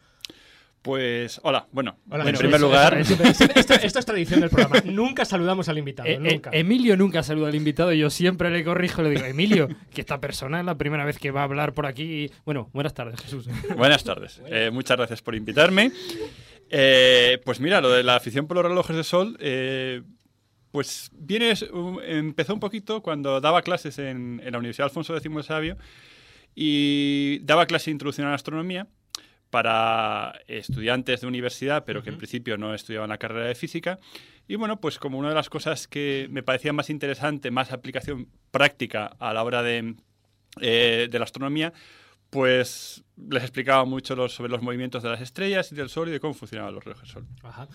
Pues, 0.84 1.40
hola, 1.44 1.66
bueno, 1.72 1.96
Hola, 2.10 2.28
en 2.28 2.36
primer 2.36 2.60
lugar, 2.60 2.98
esto, 2.98 3.72
esto 3.72 3.98
es 3.98 4.04
tradición 4.04 4.40
del 4.40 4.50
programa. 4.50 4.82
Nunca 4.84 5.24
saludamos 5.24 5.70
al 5.70 5.78
invitado, 5.78 6.06
Eh, 6.06 6.16
eh, 6.16 6.18
nunca. 6.18 6.50
Emilio 6.52 6.94
nunca 6.98 7.22
saluda 7.22 7.48
al 7.48 7.54
invitado 7.54 7.90
y 7.94 8.00
yo 8.00 8.10
siempre 8.10 8.50
le 8.50 8.62
corrijo 8.62 9.00
y 9.00 9.04
le 9.04 9.10
digo, 9.12 9.24
Emilio, 9.24 9.68
que 9.94 10.02
esta 10.02 10.20
persona 10.20 10.60
es 10.60 10.66
la 10.66 10.76
primera 10.76 11.06
vez 11.06 11.18
que 11.18 11.30
va 11.30 11.40
a 11.40 11.44
hablar 11.44 11.72
por 11.72 11.86
aquí. 11.86 12.30
Bueno, 12.44 12.68
buenas 12.74 12.92
tardes, 12.92 13.18
Jesús. 13.22 13.48
buenas 13.76 14.04
tardes. 14.04 14.42
Eh, 14.46 14.70
muchas 14.70 14.98
gracias 14.98 15.22
por 15.22 15.34
invitarme. 15.34 15.90
Eh, 16.68 17.40
pues 17.46 17.60
mira, 17.60 17.80
lo 17.80 17.90
de 17.90 18.02
la 18.02 18.16
afición 18.16 18.46
por 18.46 18.56
los 18.58 18.66
relojes 18.66 18.94
de 18.94 19.04
sol, 19.04 19.38
eh, 19.40 20.02
pues 20.70 21.10
viene, 21.14 21.54
empezó 22.06 22.52
un 22.52 22.60
poquito 22.60 23.00
cuando 23.02 23.40
daba 23.40 23.62
clases 23.62 23.98
en, 23.98 24.42
en 24.44 24.52
la 24.52 24.58
Universidad 24.58 24.88
Alfonso 24.88 25.16
X 25.16 25.30
el 25.34 25.42
Sabio 25.44 25.78
y 26.54 27.38
daba 27.42 27.66
clase 27.66 27.86
de 27.86 27.92
introducción 27.92 28.26
a 28.26 28.30
la 28.30 28.36
astronomía 28.36 28.86
para 29.50 30.40
estudiantes 30.48 31.20
de 31.20 31.26
universidad, 31.26 31.84
pero 31.84 32.02
que 32.02 32.10
en 32.10 32.16
principio 32.18 32.56
no 32.58 32.74
estudiaban 32.74 33.10
la 33.10 33.18
carrera 33.18 33.46
de 33.46 33.54
física. 33.54 33.98
Y 34.48 34.56
bueno, 34.56 34.80
pues 34.80 34.98
como 34.98 35.16
una 35.18 35.28
de 35.28 35.34
las 35.34 35.48
cosas 35.48 35.86
que 35.86 36.26
me 36.30 36.42
parecía 36.42 36.72
más 36.72 36.90
interesante, 36.90 37.50
más 37.50 37.72
aplicación 37.72 38.28
práctica 38.50 39.06
a 39.18 39.32
la 39.32 39.42
hora 39.44 39.62
de, 39.62 39.94
eh, 40.60 41.08
de 41.10 41.18
la 41.18 41.24
astronomía, 41.24 41.72
pues 42.30 43.04
les 43.30 43.42
explicaba 43.44 43.84
mucho 43.84 44.16
los- 44.16 44.34
sobre 44.34 44.50
los 44.50 44.60
movimientos 44.60 45.02
de 45.04 45.08
las 45.10 45.20
estrellas 45.20 45.70
y 45.70 45.76
del 45.76 45.88
Sol 45.88 46.08
y 46.08 46.12
de 46.12 46.18
cómo 46.20 46.34
funcionaban 46.34 46.74
los 46.74 46.84
relojes 46.84 47.08
Sol. 47.08 47.24
Ajá. 47.44 47.68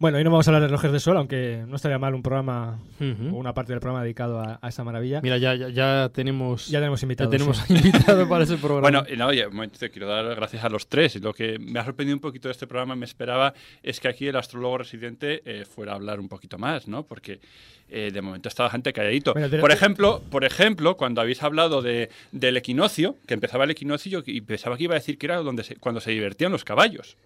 Bueno, 0.00 0.18
hoy 0.18 0.22
no 0.22 0.30
vamos 0.30 0.46
a 0.46 0.50
hablar 0.52 0.62
de 0.62 0.68
relojes 0.68 0.92
de 0.92 1.00
sol, 1.00 1.16
aunque 1.16 1.64
no 1.66 1.74
estaría 1.74 1.98
mal 1.98 2.14
un 2.14 2.22
programa 2.22 2.78
o 3.00 3.36
una 3.36 3.52
parte 3.52 3.72
del 3.72 3.80
programa 3.80 4.04
dedicado 4.04 4.38
a, 4.38 4.60
a 4.62 4.68
esa 4.68 4.84
maravilla. 4.84 5.20
Mira, 5.22 5.38
ya, 5.38 5.56
ya, 5.56 5.70
ya 5.70 6.08
tenemos. 6.14 6.68
Ya 6.68 6.78
tenemos 6.78 7.00
ya 7.00 7.04
invitados. 7.06 7.30
tenemos 7.32 7.56
sí. 7.58 7.74
invitado 7.84 8.28
para 8.28 8.44
ese 8.44 8.58
programa. 8.58 8.82
Bueno, 8.82 9.02
y 9.12 9.16
no, 9.16 9.26
oye, 9.26 9.44
un 9.48 9.54
momento, 9.56 9.76
quiero 9.90 10.06
dar 10.06 10.36
gracias 10.36 10.62
a 10.62 10.68
los 10.68 10.86
tres. 10.88 11.16
Y 11.16 11.18
lo 11.18 11.34
que 11.34 11.58
me 11.58 11.80
ha 11.80 11.84
sorprendido 11.84 12.14
un 12.14 12.20
poquito 12.20 12.46
de 12.46 12.52
este 12.52 12.68
programa, 12.68 12.94
me 12.94 13.06
esperaba, 13.06 13.54
es 13.82 13.98
que 13.98 14.06
aquí 14.06 14.28
el 14.28 14.36
astrólogo 14.36 14.78
residente 14.78 15.42
eh, 15.44 15.64
fuera 15.64 15.92
a 15.92 15.94
hablar 15.96 16.20
un 16.20 16.28
poquito 16.28 16.58
más, 16.58 16.86
¿no? 16.86 17.02
Porque 17.02 17.40
eh, 17.88 18.12
de 18.12 18.22
momento 18.22 18.48
está 18.48 18.62
bastante 18.62 18.92
calladito. 18.92 19.32
Bueno, 19.32 19.48
por, 19.60 19.72
ejemplo, 19.72 20.22
por 20.30 20.44
ejemplo, 20.44 20.96
cuando 20.96 21.22
habéis 21.22 21.42
hablado 21.42 21.82
de, 21.82 22.08
del 22.30 22.56
equinoccio, 22.56 23.16
que 23.26 23.34
empezaba 23.34 23.64
el 23.64 23.72
equinoccio 23.72 24.22
y 24.24 24.42
pensaba 24.42 24.76
que 24.76 24.84
iba 24.84 24.94
a 24.94 25.00
decir 25.00 25.18
que 25.18 25.26
era 25.26 25.38
donde 25.38 25.64
se- 25.64 25.74
cuando 25.74 26.00
se 26.00 26.12
divertían 26.12 26.52
los 26.52 26.62
caballos. 26.62 27.16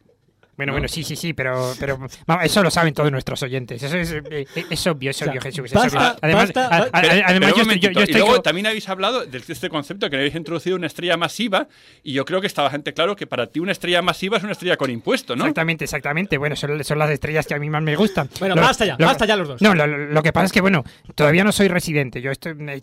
Bueno, 0.54 0.72
No. 0.72 0.74
bueno, 0.74 0.86
sí, 0.88 1.02
sí, 1.02 1.16
sí, 1.16 1.32
pero, 1.32 1.72
pero 1.80 1.98
vamos, 2.26 2.44
eso 2.44 2.62
lo 2.62 2.70
saben 2.70 2.92
todos 2.92 3.10
nuestros 3.10 3.42
oyentes. 3.42 3.82
Eso 3.82 3.96
es, 3.96 4.12
eh, 4.12 4.22
eh, 4.54 4.64
es 4.68 4.86
obvio, 4.86 5.10
es 5.10 5.16
O 5.16 5.24
sea, 5.24 5.30
obvio, 5.32 5.40
Jesús. 5.40 5.72
basta-. 5.72 6.16
Además, 6.20 6.52
basta- 6.52 6.66
a- 6.66 6.66
a- 6.66 6.90
Pero- 6.90 6.90
Pero- 6.92 7.08
además 7.08 7.24
pero 7.26 7.34
un 7.34 7.40
yo, 7.40 7.46
estoy, 7.48 7.56
yo- 7.56 7.64
momentito, 7.64 7.90
yo 7.92 8.00
estoy 8.00 8.14
y 8.14 8.18
luego 8.24 8.42
también 8.42 8.66
habéis 8.66 8.88
hablado 8.90 9.24
de 9.24 9.38
este 9.48 9.68
concepto 9.70 10.10
que 10.10 10.16
habéis 10.16 10.34
introducido 10.34 10.76
una 10.76 10.86
estrella 10.88 11.16
masiva 11.16 11.68
y 12.02 12.12
yo 12.12 12.26
creo 12.26 12.42
que 12.42 12.46
está 12.46 12.62
bastante 12.62 12.92
claro 12.92 13.16
que 13.16 13.26
para 13.26 13.46
ti 13.46 13.60
una 13.60 13.72
estrella 13.72 14.02
masiva 14.02 14.36
es 14.36 14.42
una 14.42 14.52
estrella 14.52 14.76
con 14.76 14.90
impuesto, 14.90 15.34
¿no? 15.36 15.44
Exactamente, 15.44 15.84
exactamente. 15.84 16.36
Bueno, 16.36 16.54
son, 16.54 16.84
son 16.84 16.98
las 16.98 17.08
estrellas 17.10 17.46
que 17.46 17.54
a 17.54 17.58
mí 17.58 17.70
más 17.70 17.82
me 17.82 17.96
gustan. 17.96 18.28
Bueno, 18.38 18.54
Lo- 18.54 18.60
basta 18.60 18.84
ya, 18.84 18.96
lo- 18.98 19.06
basta 19.06 19.24
ya 19.24 19.36
los 19.36 19.48
dos. 19.48 19.62
No, 19.62 19.74
lo, 19.74 20.22
que 20.22 20.32
pasa 20.34 20.46
es 20.46 20.52
que, 20.52 20.60
bueno, 20.60 20.84
todavía 21.14 21.44
no 21.44 21.52
soy 21.52 21.68
residente. 21.68 22.20
Yo 22.20 22.30
estoy, 22.30 22.52
eh, 22.68 22.82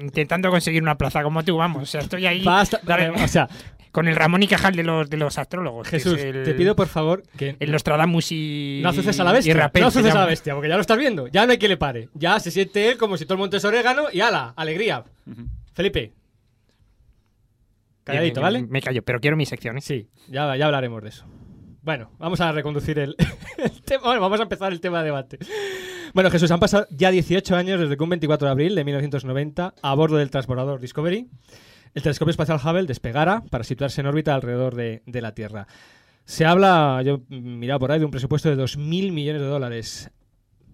intentando 0.00 0.50
conseguir 0.50 0.82
una 0.82 0.96
plaza 0.96 1.22
como 1.22 1.44
tú, 1.44 1.56
vamos. 1.56 1.84
O 1.84 1.86
sea, 1.86 2.00
estoy 2.00 2.26
ahí 2.26 2.42
Basta, 2.42 2.80
dale, 2.82 3.10
o 3.10 3.28
sea, 3.28 3.48
con 3.94 4.08
el 4.08 4.16
Ramón 4.16 4.42
y 4.42 4.48
Cajal 4.48 4.74
de 4.74 4.82
los, 4.82 5.08
de 5.08 5.16
los 5.16 5.38
astrólogos. 5.38 5.88
que 5.88 5.98
es 5.98 6.02
Jesús, 6.02 6.20
el- 6.20 6.42
te 6.42 6.52
pido 6.54 6.74
por 6.74 6.88
favor 6.88 7.22
que 7.36 7.54
El 7.60 7.70
Nostradamus 7.70 8.32
y. 8.32 8.80
no 8.82 8.88
azuces 8.88 9.20
a 9.20 9.22
la 9.24 9.30
y 9.30 9.34
bestia. 9.34 9.54
Rapel 9.54 9.82
no 9.84 9.90
se 9.92 10.00
azuces 10.00 10.16
a 10.16 10.18
la 10.18 10.26
bestia, 10.26 10.52
porque 10.54 10.68
ya 10.68 10.74
lo 10.74 10.80
estás 10.80 10.98
viendo. 10.98 11.28
Ya 11.28 11.46
no 11.46 11.52
hay 11.52 11.58
quien 11.58 11.70
le 11.70 11.76
pare. 11.76 12.08
Ya 12.12 12.40
se 12.40 12.50
siente 12.50 12.90
él 12.90 12.98
como 12.98 13.16
si 13.16 13.24
todo 13.24 13.34
el 13.34 13.38
monte 13.38 13.58
es 13.58 13.64
orégano 13.64 14.06
y 14.12 14.20
ala, 14.20 14.52
alegría. 14.56 15.04
Felipe. 15.74 16.12
Calladito, 18.02 18.40
¿vale? 18.40 18.62
Me 18.68 18.82
callo, 18.82 19.02
pero 19.02 19.20
quiero 19.20 19.36
mi 19.36 19.46
sección. 19.46 19.78
¿eh? 19.78 19.80
Sí, 19.80 20.08
ya, 20.28 20.56
ya 20.56 20.66
hablaremos 20.66 21.00
de 21.02 21.08
eso. 21.10 21.24
Bueno, 21.82 22.10
vamos 22.18 22.40
a 22.40 22.50
reconducir 22.50 22.98
el, 22.98 23.14
el 23.58 23.80
tema. 23.82 24.02
Bueno, 24.04 24.20
vamos 24.20 24.40
a 24.40 24.42
empezar 24.42 24.72
el 24.72 24.80
tema 24.80 24.98
de 24.98 25.04
debate. 25.06 25.38
Bueno, 26.14 26.30
Jesús, 26.30 26.50
han 26.50 26.60
pasado 26.60 26.86
ya 26.90 27.10
18 27.10 27.54
años 27.56 27.78
desde 27.80 27.96
que 27.96 28.02
un 28.02 28.10
24 28.10 28.46
de 28.48 28.50
abril 28.52 28.74
de 28.74 28.84
1990, 28.84 29.74
a 29.80 29.94
bordo 29.94 30.16
del 30.16 30.30
transbordador 30.30 30.80
Discovery, 30.80 31.28
el 31.94 32.02
telescopio 32.02 32.30
espacial 32.30 32.60
Hubble 32.62 32.86
despegara 32.86 33.42
para 33.50 33.64
situarse 33.64 34.00
en 34.00 34.08
órbita 34.08 34.34
alrededor 34.34 34.74
de, 34.74 35.02
la 35.06 35.32
Tierra. 35.32 35.66
Se 36.24 36.44
habla, 36.44 37.00
yo 37.04 37.22
he 37.30 37.40
mirado 37.40 37.80
por 37.80 37.92
ahí, 37.92 37.98
de 37.98 38.04
un 38.04 38.10
presupuesto 38.10 38.54
de 38.54 38.60
2.000 38.60 39.12
millones 39.12 39.42
de 39.42 39.48
dólares. 39.48 40.10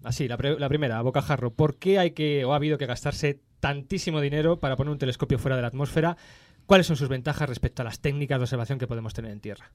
Así, 0.03 0.27
la, 0.27 0.37
la 0.37 0.69
primera, 0.69 0.97
a 0.97 1.01
bocajarro. 1.01 1.53
¿Por 1.53 1.77
qué 1.77 1.99
hay 1.99 2.11
que, 2.11 2.43
o 2.43 2.53
ha 2.53 2.55
habido 2.55 2.77
que 2.77 2.87
gastarse 2.87 3.39
tantísimo 3.59 4.19
dinero 4.19 4.59
para 4.59 4.75
poner 4.75 4.91
un 4.91 4.97
telescopio 4.97 5.37
fuera 5.37 5.55
de 5.55 5.61
la 5.61 5.67
atmósfera? 5.67 6.17
¿Cuáles 6.65 6.87
son 6.87 6.95
sus 6.95 7.09
ventajas 7.09 7.47
respecto 7.47 7.81
a 7.81 7.85
las 7.85 7.99
técnicas 7.99 8.39
de 8.39 8.43
observación 8.43 8.79
que 8.79 8.87
podemos 8.87 9.13
tener 9.13 9.31
en 9.31 9.41
Tierra? 9.41 9.71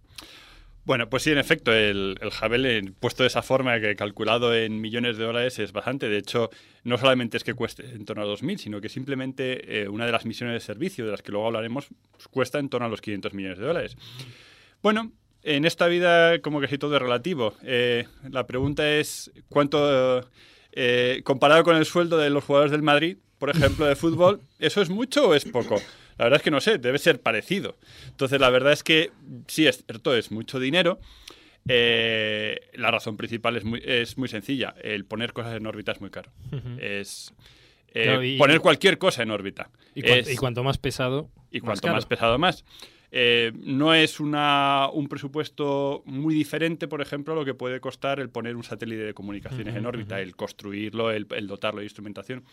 Bueno, 0.87 1.11
pues 1.11 1.25
sí, 1.25 1.33
en 1.33 1.39
efecto, 1.39 1.73
el, 1.73 2.17
el 2.21 2.29
Hubble 2.29 2.79
eh, 2.79 2.93
puesto 3.01 3.25
de 3.25 3.27
esa 3.27 3.43
forma, 3.43 3.81
que 3.81 3.97
calculado 3.97 4.55
en 4.55 4.81
millones 4.81 5.17
de 5.17 5.25
dólares, 5.25 5.59
es 5.59 5.73
bastante. 5.73 6.09
De 6.09 6.17
hecho, 6.17 6.49
no 6.85 6.97
solamente 6.97 7.37
es 7.37 7.43
que 7.43 7.55
cueste 7.55 7.85
en 7.91 8.05
torno 8.05 8.23
a 8.23 8.27
2.000, 8.27 8.59
sino 8.59 8.81
que 8.81 8.89
simplemente 8.89 9.83
eh, 9.83 9.89
una 9.89 10.07
de 10.07 10.13
las 10.13 10.25
misiones 10.25 10.55
de 10.55 10.61
servicio, 10.61 11.05
de 11.05 11.11
las 11.11 11.23
que 11.23 11.33
luego 11.33 11.49
hablaremos, 11.49 11.89
pues, 12.13 12.29
cuesta 12.29 12.61
en 12.61 12.69
torno 12.69 12.87
a 12.87 12.89
los 12.89 13.01
500 13.01 13.35
millones 13.35 13.59
de 13.59 13.65
dólares. 13.65 13.97
Bueno, 14.81 15.11
en 15.43 15.65
esta 15.65 15.89
vida 15.89 16.41
como 16.41 16.61
que 16.61 16.69
sí 16.69 16.79
todo 16.79 16.95
es 16.95 17.03
relativo. 17.03 17.55
Eh, 17.65 18.07
la 18.31 18.47
pregunta 18.47 18.89
es, 18.89 19.33
¿cuánto, 19.49 20.21
eh, 20.71 21.21
comparado 21.25 21.65
con 21.65 21.75
el 21.75 21.85
sueldo 21.85 22.17
de 22.17 22.31
los 22.31 22.45
jugadores 22.45 22.71
del 22.71 22.83
Madrid, 22.83 23.17
por 23.39 23.51
ejemplo, 23.51 23.87
de 23.87 23.97
fútbol, 23.97 24.41
¿eso 24.61 24.81
es 24.81 24.89
mucho 24.89 25.31
o 25.31 25.35
es 25.35 25.47
poco? 25.47 25.83
La 26.19 26.25
verdad 26.27 26.39
es 26.39 26.43
que 26.43 26.51
no 26.51 26.61
sé, 26.61 26.79
debe 26.79 26.99
ser 26.99 27.21
parecido. 27.21 27.77
Entonces, 28.09 28.41
la 28.41 28.51
verdad 28.51 28.73
es 28.73 28.83
que 28.83 29.11
sí, 29.49 29.67
es 29.67 29.85
cierto, 29.85 30.15
es 30.17 30.31
mucho 30.31 30.59
dinero. 30.59 30.99
Eh, 31.69 32.61
la 32.75 32.91
razón 32.91 33.17
principal 33.17 33.57
es 33.57 33.65
muy, 33.65 33.83
es 33.85 34.17
muy 34.19 34.29
sencilla. 34.29 34.75
El 34.83 35.05
poner 35.05 35.33
cosas 35.33 35.55
en 35.57 35.67
órbita 35.67 35.93
es 35.93 36.01
muy 36.01 36.11
caro. 36.11 36.31
Es 36.79 37.35
eh, 37.93 38.05
Claro, 38.05 38.23
y- 38.25 38.39
poner 38.39 38.61
cualquier 38.61 38.99
cosa 38.99 39.23
en 39.23 39.31
órbita. 39.31 39.71
Y, 39.95 40.03
cuan- 40.03 40.19
Es- 40.19 40.33
y 40.33 40.37
cuanto 40.37 40.63
más 40.63 40.79
pesado, 40.79 41.31
y 41.51 41.59
más 41.61 41.65
cuanto 41.65 41.83
caro. 41.83 41.95
más 41.95 42.07
pesado 42.07 42.39
más. 42.39 42.65
Eh, 43.13 43.53
no 43.55 43.95
es 43.95 44.21
una, 44.21 44.89
un 44.93 45.09
presupuesto 45.09 46.03
muy 46.07 46.35
diferente, 46.35 46.89
por 46.89 47.01
ejemplo, 47.01 47.33
a 47.33 47.37
lo 47.37 47.45
que 47.45 47.55
puede 47.55 47.81
costar 47.81 48.21
el 48.21 48.29
poner 48.29 48.57
un 48.57 48.65
satélite 48.65 49.03
de 49.05 49.15
comunicaciones 49.15 49.75
en 49.77 49.87
órbita, 49.87 50.21
el 50.21 50.37
construirlo, 50.37 51.11
el, 51.11 51.27
el 51.35 51.47
dotarlo 51.47 51.81
de 51.81 51.87
instrumentación. 51.87 52.45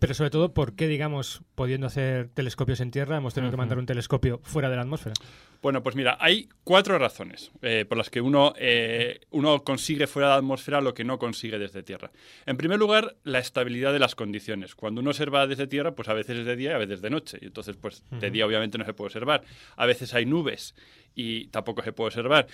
Pero 0.00 0.12
sobre 0.12 0.30
todo, 0.30 0.52
¿por 0.52 0.74
qué, 0.74 0.86
digamos, 0.86 1.42
pudiendo 1.54 1.86
hacer 1.86 2.28
telescopios 2.28 2.80
en 2.80 2.90
tierra, 2.90 3.16
hemos 3.16 3.32
tenido 3.32 3.50
que 3.50 3.56
mandar 3.56 3.78
un 3.78 3.86
telescopio 3.86 4.40
fuera 4.42 4.68
de 4.68 4.76
la 4.76 4.82
atmósfera? 4.82 5.14
Bueno, 5.62 5.82
pues 5.82 5.96
mira, 5.96 6.18
hay 6.20 6.48
cuatro 6.62 6.98
razones 6.98 7.50
eh, 7.62 7.84
por 7.88 7.96
las 7.96 8.10
que 8.10 8.20
uno, 8.20 8.52
eh, 8.58 9.20
uno 9.30 9.64
consigue 9.64 10.06
fuera 10.06 10.28
de 10.28 10.34
la 10.34 10.38
atmósfera 10.38 10.80
lo 10.80 10.92
que 10.92 11.04
no 11.04 11.18
consigue 11.18 11.58
desde 11.58 11.82
tierra. 11.82 12.10
En 12.44 12.56
primer 12.56 12.78
lugar, 12.78 13.16
la 13.24 13.38
estabilidad 13.38 13.92
de 13.92 13.98
las 13.98 14.14
condiciones. 14.14 14.74
Cuando 14.74 15.00
uno 15.00 15.10
observa 15.10 15.46
desde 15.46 15.66
tierra, 15.66 15.94
pues 15.94 16.08
a 16.08 16.14
veces 16.14 16.38
es 16.38 16.46
de 16.46 16.54
día 16.54 16.72
y 16.72 16.74
a 16.74 16.78
veces 16.78 17.00
de 17.00 17.10
noche. 17.10 17.38
Y 17.40 17.46
entonces, 17.46 17.76
pues 17.76 18.04
de 18.10 18.30
día 18.30 18.46
obviamente 18.46 18.76
no 18.76 18.84
se 18.84 18.92
puede 18.92 19.08
observar. 19.08 19.42
A 19.76 19.86
veces 19.86 20.12
hay 20.12 20.26
nubes 20.26 20.74
y 21.14 21.46
tampoco 21.46 21.82
se 21.82 21.92
puede 21.92 22.08
observar. 22.08 22.46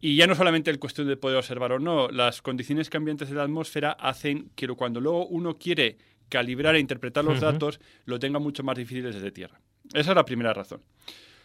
Y 0.00 0.16
ya 0.16 0.26
no 0.26 0.34
solamente 0.34 0.70
el 0.70 0.78
cuestión 0.78 1.06
de 1.08 1.16
poder 1.16 1.38
observar 1.38 1.72
o 1.72 1.78
no, 1.78 2.08
las 2.08 2.42
condiciones 2.42 2.90
cambiantes 2.90 3.28
de 3.28 3.36
la 3.36 3.44
atmósfera 3.44 3.92
hacen 3.92 4.50
que 4.54 4.66
cuando 4.68 5.00
luego 5.00 5.26
uno 5.26 5.56
quiere 5.56 5.98
calibrar 6.30 6.74
e 6.76 6.80
interpretar 6.80 7.22
los 7.24 7.40
datos, 7.52 7.80
lo 8.06 8.18
tenga 8.18 8.38
mucho 8.38 8.62
más 8.62 8.78
difícil 8.78 9.02
desde 9.04 9.30
tierra. 9.30 9.60
Esa 9.92 10.10
es 10.12 10.16
la 10.16 10.24
primera 10.24 10.54
razón. 10.54 10.80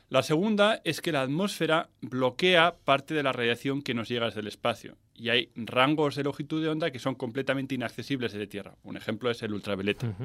La 0.10 0.22
segunda 0.22 0.82
es 0.84 1.02
que 1.02 1.12
la 1.12 1.24
atmósfera 1.24 1.90
bloquea 2.02 2.76
parte 2.86 3.14
de 3.16 3.24
la 3.24 3.34
radiación 3.34 3.82
que 3.82 3.94
nos 3.96 4.08
llega 4.08 4.28
desde 4.28 4.42
el 4.42 4.48
espacio 4.48 4.98
y 5.16 5.30
hay 5.30 5.50
rangos 5.56 6.16
de 6.16 6.24
longitud 6.24 6.62
de 6.62 6.70
onda 6.70 6.92
que 6.92 7.00
son 7.00 7.16
completamente 7.16 7.74
inaccesibles 7.74 8.32
desde 8.32 8.46
Tierra. 8.48 8.76
Un 8.84 8.98
ejemplo 8.98 9.32
es 9.32 9.42
el 9.42 9.54
ultravioleta. 9.54 10.16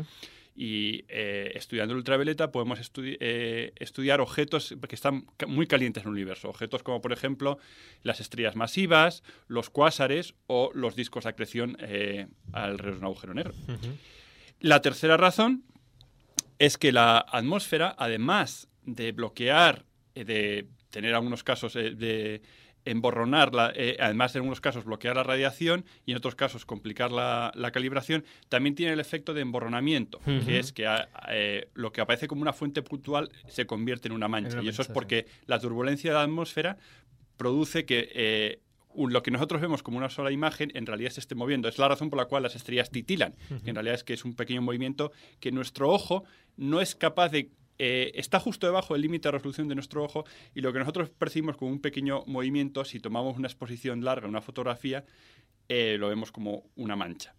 Y 0.54 1.04
eh, 1.08 1.52
estudiando 1.54 1.92
el 1.94 1.98
ultravioleta 1.98 2.50
podemos 2.52 2.78
estudi- 2.80 3.16
eh, 3.20 3.72
estudiar 3.76 4.20
objetos 4.20 4.76
que 4.86 4.94
están 4.94 5.24
muy 5.46 5.66
calientes 5.66 6.02
en 6.02 6.08
el 6.08 6.12
universo. 6.14 6.50
Objetos 6.50 6.82
como, 6.82 7.00
por 7.00 7.12
ejemplo, 7.12 7.56
las 8.02 8.20
estrellas 8.20 8.56
masivas, 8.56 9.22
los 9.48 9.70
cuásares 9.70 10.34
o 10.48 10.70
los 10.74 10.94
discos 10.96 11.24
de 11.24 11.30
acreción 11.30 11.76
eh, 11.80 12.26
alrededor 12.52 12.94
de 12.94 12.98
un 12.98 13.04
agujero 13.06 13.32
negro. 13.32 13.54
La 14.60 14.80
tercera 14.82 15.16
razón 15.16 15.64
es 16.58 16.76
que 16.78 16.92
la 16.92 17.18
atmósfera, 17.18 17.94
además 17.98 18.68
de 18.84 19.12
bloquear, 19.12 19.84
eh, 20.14 20.24
de 20.24 20.66
tener 20.90 21.14
algunos 21.14 21.42
casos 21.44 21.76
eh, 21.76 21.92
de 21.92 22.42
emborronar, 22.84 23.54
la- 23.54 23.72
eh, 23.74 23.96
además 24.00 24.32
de 24.32 24.38
en 24.38 24.42
algunos 24.42 24.60
casos 24.60 24.84
bloquear 24.84 25.14
la 25.16 25.22
radiación 25.22 25.84
y 26.06 26.12
en 26.12 26.16
otros 26.16 26.34
casos 26.34 26.64
complicar 26.64 27.12
la, 27.12 27.52
la 27.54 27.70
calibración, 27.72 28.24
también 28.48 28.74
tiene 28.74 28.92
el 28.94 29.00
efecto 29.00 29.34
de 29.34 29.42
emborronamiento, 29.42 30.18
que 30.46 30.58
es 30.58 30.72
que 30.72 30.86
a- 30.86 31.08
eh, 31.30 31.68
lo 31.74 31.92
que 31.92 32.00
aparece 32.00 32.26
como 32.26 32.40
una 32.42 32.52
fuente 32.54 32.82
puntual 32.82 33.30
se 33.48 33.66
convierte 33.66 34.08
en 34.08 34.12
una 34.14 34.28
mancha. 34.28 34.48
una 34.54 34.62
y 34.64 34.68
eso 34.68 34.82
es 34.82 34.88
porque 34.94 35.26
la 35.46 35.58
turbulencia 35.60 36.10
de 36.10 36.14
la 36.16 36.22
atmósfera 36.22 36.78
produce 37.36 37.84
que 37.84 38.10
eh, 38.14 38.60
lo 38.96 39.22
que 39.22 39.30
nosotros 39.30 39.60
vemos 39.60 39.82
como 39.82 39.98
una 39.98 40.10
sola 40.10 40.30
imagen 40.32 40.72
en 40.74 40.86
realidad 40.86 41.10
se 41.10 41.20
esté 41.20 41.34
moviendo. 41.34 41.68
Es 41.68 41.78
la 41.78 41.88
razón 41.88 42.10
por 42.10 42.18
la 42.18 42.26
cual 42.26 42.42
las 42.42 42.56
estrellas 42.56 42.90
titilan. 42.90 43.34
que 43.62 43.70
en 43.70 43.76
realidad 43.76 43.94
es 43.94 44.04
que 44.04 44.14
es 44.14 44.24
un 44.24 44.34
pequeño 44.34 44.62
movimiento 44.62 45.12
que 45.38 45.52
nuestro 45.52 45.90
ojo 45.90 46.24
no 46.56 46.80
es 46.80 46.94
capaz 46.94 47.30
de... 47.30 47.50
eh, 47.78 48.12
está 48.14 48.40
justo 48.40 48.66
debajo 48.66 48.94
del 48.94 49.02
límite 49.02 49.28
de 49.28 49.32
resolución 49.32 49.68
de 49.68 49.74
nuestro 49.74 50.04
ojo 50.04 50.24
y 50.54 50.60
lo 50.60 50.72
que 50.72 50.80
nosotros 50.80 51.10
percibimos 51.10 51.56
como 51.56 51.70
un 51.70 51.80
pequeño 51.80 52.24
movimiento, 52.26 52.84
si 52.84 53.00
tomamos 53.00 53.36
una 53.36 53.48
exposición 53.48 54.04
larga, 54.04 54.28
una 54.28 54.42
fotografía, 54.42 55.04
eh, 55.68 55.96
lo 55.98 56.08
vemos 56.08 56.32
como 56.32 56.64
una 56.76 56.96
mancha. 56.96 57.34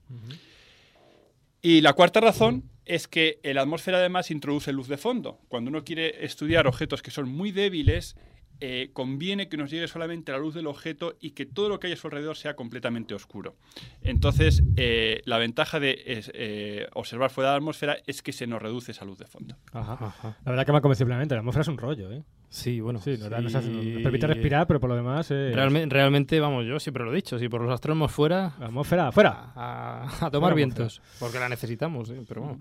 Y 1.61 1.81
la 1.81 1.93
cuarta 1.93 2.21
razón 2.21 2.63
es 2.85 3.07
que 3.07 3.39
la 3.43 3.61
atmósfera 3.61 3.99
además 3.99 4.31
introduce 4.31 4.73
luz 4.73 4.87
de 4.87 4.97
fondo. 4.97 5.39
Cuando 5.47 5.69
uno 5.69 5.83
quiere 5.83 6.25
estudiar 6.25 6.65
objetos 6.65 7.01
que 7.01 7.11
son 7.11 7.29
muy 7.29 7.51
débiles, 7.51 8.15
eh, 8.61 8.91
conviene 8.93 9.49
que 9.49 9.57
nos 9.57 9.69
llegue 9.71 9.87
solamente 9.87 10.31
la 10.31 10.37
luz 10.37 10.53
del 10.53 10.67
objeto 10.67 11.17
y 11.19 11.31
que 11.31 11.45
todo 11.45 11.67
lo 11.67 11.79
que 11.79 11.87
hay 11.87 11.93
a 11.93 11.97
su 11.97 12.07
alrededor 12.07 12.37
sea 12.37 12.55
completamente 12.55 13.13
oscuro. 13.13 13.55
Entonces, 14.01 14.63
eh, 14.77 15.21
la 15.25 15.37
ventaja 15.37 15.79
de 15.79 16.01
es, 16.05 16.31
eh, 16.33 16.87
observar 16.93 17.29
fuera 17.31 17.49
de 17.49 17.53
la 17.53 17.57
atmósfera 17.57 17.97
es 18.07 18.21
que 18.21 18.31
se 18.31 18.47
nos 18.47 18.61
reduce 18.61 18.91
esa 18.91 19.03
luz 19.05 19.17
de 19.17 19.25
fondo. 19.25 19.55
Ajá. 19.73 20.37
La 20.45 20.51
verdad 20.51 20.65
que 20.65 20.71
me 20.71 20.77
ha 20.77 20.81
convencido 20.81 21.07
plenamente. 21.07 21.35
La 21.35 21.39
atmósfera 21.39 21.61
es 21.63 21.67
un 21.67 21.77
rollo, 21.77 22.11
¿eh? 22.11 22.23
Sí, 22.49 22.81
bueno. 22.81 22.99
Sí, 23.01 23.11
nos, 23.17 23.29
da- 23.29 23.39
nos 23.41 23.55
hace- 23.55 23.69
nos 23.69 23.83
sí. 23.83 23.99
permite 24.03 24.27
respirar, 24.27 24.67
pero 24.67 24.79
por 24.79 24.89
lo 24.89 24.95
demás. 24.95 25.31
eh, 25.31 25.51
Realme- 25.55 25.87
realmente, 25.89 26.39
vamos, 26.39 26.65
yo 26.65 26.79
siempre 26.79 27.03
lo 27.05 27.11
he 27.13 27.15
dicho, 27.15 27.39
si 27.39 27.47
por 27.49 27.61
los 27.61 27.71
astrónomos 27.73 28.11
fuera, 28.11 28.53
La 28.59 28.65
atmósfera, 28.67 29.11
fuera. 29.11 29.53
a, 29.55 30.03
a 30.19 30.29
tomar 30.31 30.51
Fuera 30.51 30.55
vientos, 30.55 31.01
porque 31.19 31.39
la 31.39 31.47
necesitamos, 31.49 32.09
¿eh? 32.09 32.21
pero 32.27 32.41
bueno. 32.41 32.59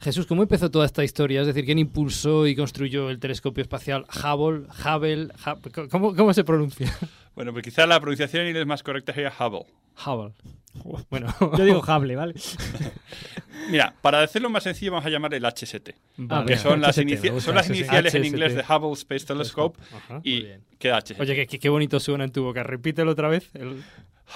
Jesús, 0.00 0.26
¿cómo 0.26 0.42
empezó 0.42 0.70
toda 0.70 0.86
esta 0.86 1.02
historia? 1.04 1.40
Es 1.40 1.46
decir, 1.48 1.64
¿quién 1.64 1.78
impulsó 1.78 2.46
y 2.46 2.54
construyó 2.54 3.10
el 3.10 3.18
telescopio 3.18 3.62
espacial 3.62 4.04
Hubble? 4.24 4.66
Hubble, 4.84 5.28
Hub- 5.44 5.88
¿cómo, 5.90 6.14
cómo 6.14 6.32
se 6.34 6.44
pronuncia? 6.44 6.92
Bueno, 7.38 7.52
pues 7.52 7.62
quizá 7.62 7.86
la 7.86 8.00
pronunciación 8.00 8.42
en 8.42 8.48
inglés 8.48 8.66
más 8.66 8.82
correcta 8.82 9.12
sería 9.14 9.32
Hubble. 9.38 9.64
Hubble. 10.04 10.34
Bueno, 11.08 11.32
Yo 11.56 11.64
digo 11.64 11.84
Hable, 11.86 12.16
¿vale? 12.16 12.34
Mira, 13.70 13.94
para 14.02 14.20
decirlo 14.20 14.50
más 14.50 14.64
sencillo 14.64 14.90
vamos 14.90 15.06
a 15.06 15.10
llamar 15.10 15.32
el 15.34 15.44
HST. 15.44 15.90
Vale. 16.16 16.46
que 16.46 16.56
son 16.56 16.80
las, 16.80 16.96
HST, 16.98 17.38
son 17.40 17.56
iniciales 17.68 18.12
en 18.16 18.24
inglés 18.24 18.56
de 18.56 18.62
Hubble 18.62 18.92
Space 18.94 19.24
Telescope 19.24 19.78
Ajá. 19.94 20.20
y 20.24 20.32
Muy 20.32 20.42
bien. 20.46 20.60
queda 20.80 20.98
HST. 20.98 21.20
Oye, 21.20 21.36
qué, 21.36 21.46
qué- 21.46 21.58
qué 21.60 21.68
bonito 21.68 22.00
suena 22.00 22.24
en 22.24 22.32
tu 22.32 22.42
boca. 22.42 22.64
Repítelo 22.64 23.12
otra 23.12 23.28
vez. 23.28 23.48
el- 23.54 23.84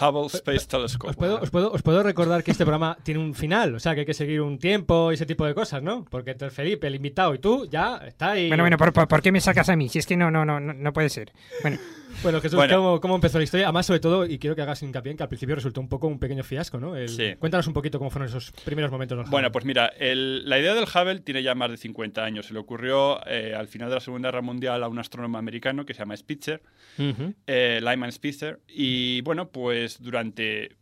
Hubble 0.01 0.27
Space 0.27 0.67
Telescope. 0.67 1.11
Os 1.11 1.17
puedo, 1.17 1.41
os, 1.41 1.51
puedo, 1.51 1.73
os 1.73 1.83
puedo 1.83 2.03
recordar 2.03 2.43
que 2.43 2.51
este 2.51 2.65
programa 2.65 2.97
tiene 3.03 3.21
un 3.21 3.35
final, 3.35 3.75
o 3.75 3.81
sea 3.81 3.95
que 3.95 4.01
hay 4.01 4.07
que 4.07 4.15
seguir 4.15 4.41
un 4.41 4.59
tiempo 4.59 5.11
y 5.11 5.15
ese 5.15 5.27
tipo 5.27 5.45
de 5.45 5.55
cosas, 5.55 5.83
¿no? 5.83 6.05
Porque 6.05 6.31
entre 6.31 6.51
Felipe, 6.51 6.87
el 6.87 6.95
invitado 6.95 7.35
y 7.35 7.39
tú 7.39 7.69
ya 7.71 7.97
está 8.07 8.33
ahí. 8.33 8.49
Bueno, 8.49 8.63
bueno, 8.63 8.77
¿por, 8.79 8.93
por, 8.93 9.09
por 9.09 9.23
qué 9.23 9.33
me 9.33 9.41
sacas 9.41 9.69
a 9.69 9.77
mí? 9.77 9.89
Si 9.89 9.99
es 9.99 10.07
que 10.07 10.17
no, 10.17 10.31
no, 10.31 10.45
no, 10.45 10.61
no, 10.61 10.73
no 10.73 10.93
puede 10.93 11.09
ser. 11.09 11.33
Bueno, 11.63 11.79
Bueno, 12.23 12.41
Jesús, 12.41 12.57
Bueno. 12.57 12.77
¿cómo, 12.77 13.01
cómo 13.01 13.15
empezó 13.17 13.39
la 13.39 13.45
historia? 13.45 13.67
Además, 13.67 13.87
sobre 13.87 14.01
todo, 14.01 14.27
y 14.27 14.39
quiero 14.39 14.55
que 14.55 14.63
hagas 14.63 14.83
hincapié 14.83 15.11
en 15.13 15.17
que 15.17 15.23
al 15.23 15.29
principio 15.29 15.55
resultó 15.55 15.81
un 15.81 15.89
poco 15.89 16.07
un 16.07 16.19
pequeño 16.19 16.45
fiasco, 16.45 16.79
¿no? 16.79 16.95
El- 16.97 17.09
Sí. 17.09 17.35
Cuéntanos 17.39 17.67
un 17.67 17.73
poquito 17.73 17.99
cómo 17.99 18.11
fueron 18.11 18.29
esos 18.29 18.53
primeros 18.65 18.91
momentos 18.91 19.19
del 19.19 19.27
Bueno, 19.29 19.51
pues 19.51 19.65
mira, 19.65 19.87
el- 19.99 20.49
la 20.49 20.59
idea 20.59 20.75
del 20.75 20.85
Hubble 20.85 21.21
tiene 21.21 21.43
ya 21.43 21.55
más 21.55 21.71
de 21.71 21.77
50 21.77 22.25
años. 22.25 22.47
Se 22.47 22.53
le 22.53 22.61
ocurrió 22.61 23.21
eh, 23.27 23.55
al 23.57 23.67
final 23.69 23.89
de 23.89 23.95
la 23.97 24.01
Segunda 24.01 24.29
Guerra 24.29 24.43
Mundial 24.43 24.83
a 24.83 24.89
un 24.89 24.99
astrónomo 24.99 25.39
americano 25.39 25.85
que 25.85 25.95
se 25.95 26.01
llama 26.01 26.17
Spitzer, 26.17 26.63
Ujú. 26.99 27.35
eh, 27.47 27.81
Lyman 27.83 28.13
Spitzer. 28.13 28.61
Y 28.69 29.21
bueno, 29.23 29.49
pues 29.51 30.01
durante. 30.01 30.77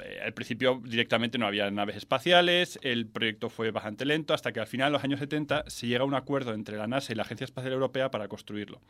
eh, 0.00 0.20
al 0.24 0.32
principio 0.32 0.80
directamente 0.84 1.38
no 1.38 1.46
había 1.48 1.68
naves 1.72 1.96
espaciales, 1.96 2.78
el 2.82 3.06
proyecto 3.08 3.50
fue 3.50 3.72
bastante 3.72 4.04
lento, 4.04 4.32
hasta 4.32 4.52
que 4.52 4.60
al 4.60 4.68
final, 4.68 4.86
en 4.88 4.92
los 4.92 5.02
años 5.02 5.18
70, 5.18 5.64
se 5.66 5.88
llega 5.88 6.02
a 6.02 6.04
un 6.06 6.14
acuerdo 6.14 6.54
entre 6.54 6.76
la 6.76 6.86
NASA 6.86 7.12
y 7.12 7.16
la 7.16 7.22
Agencia 7.24 7.44
Espacial 7.44 7.72
Europea 7.72 8.08
para 8.10 8.28
construirlo. 8.28 8.80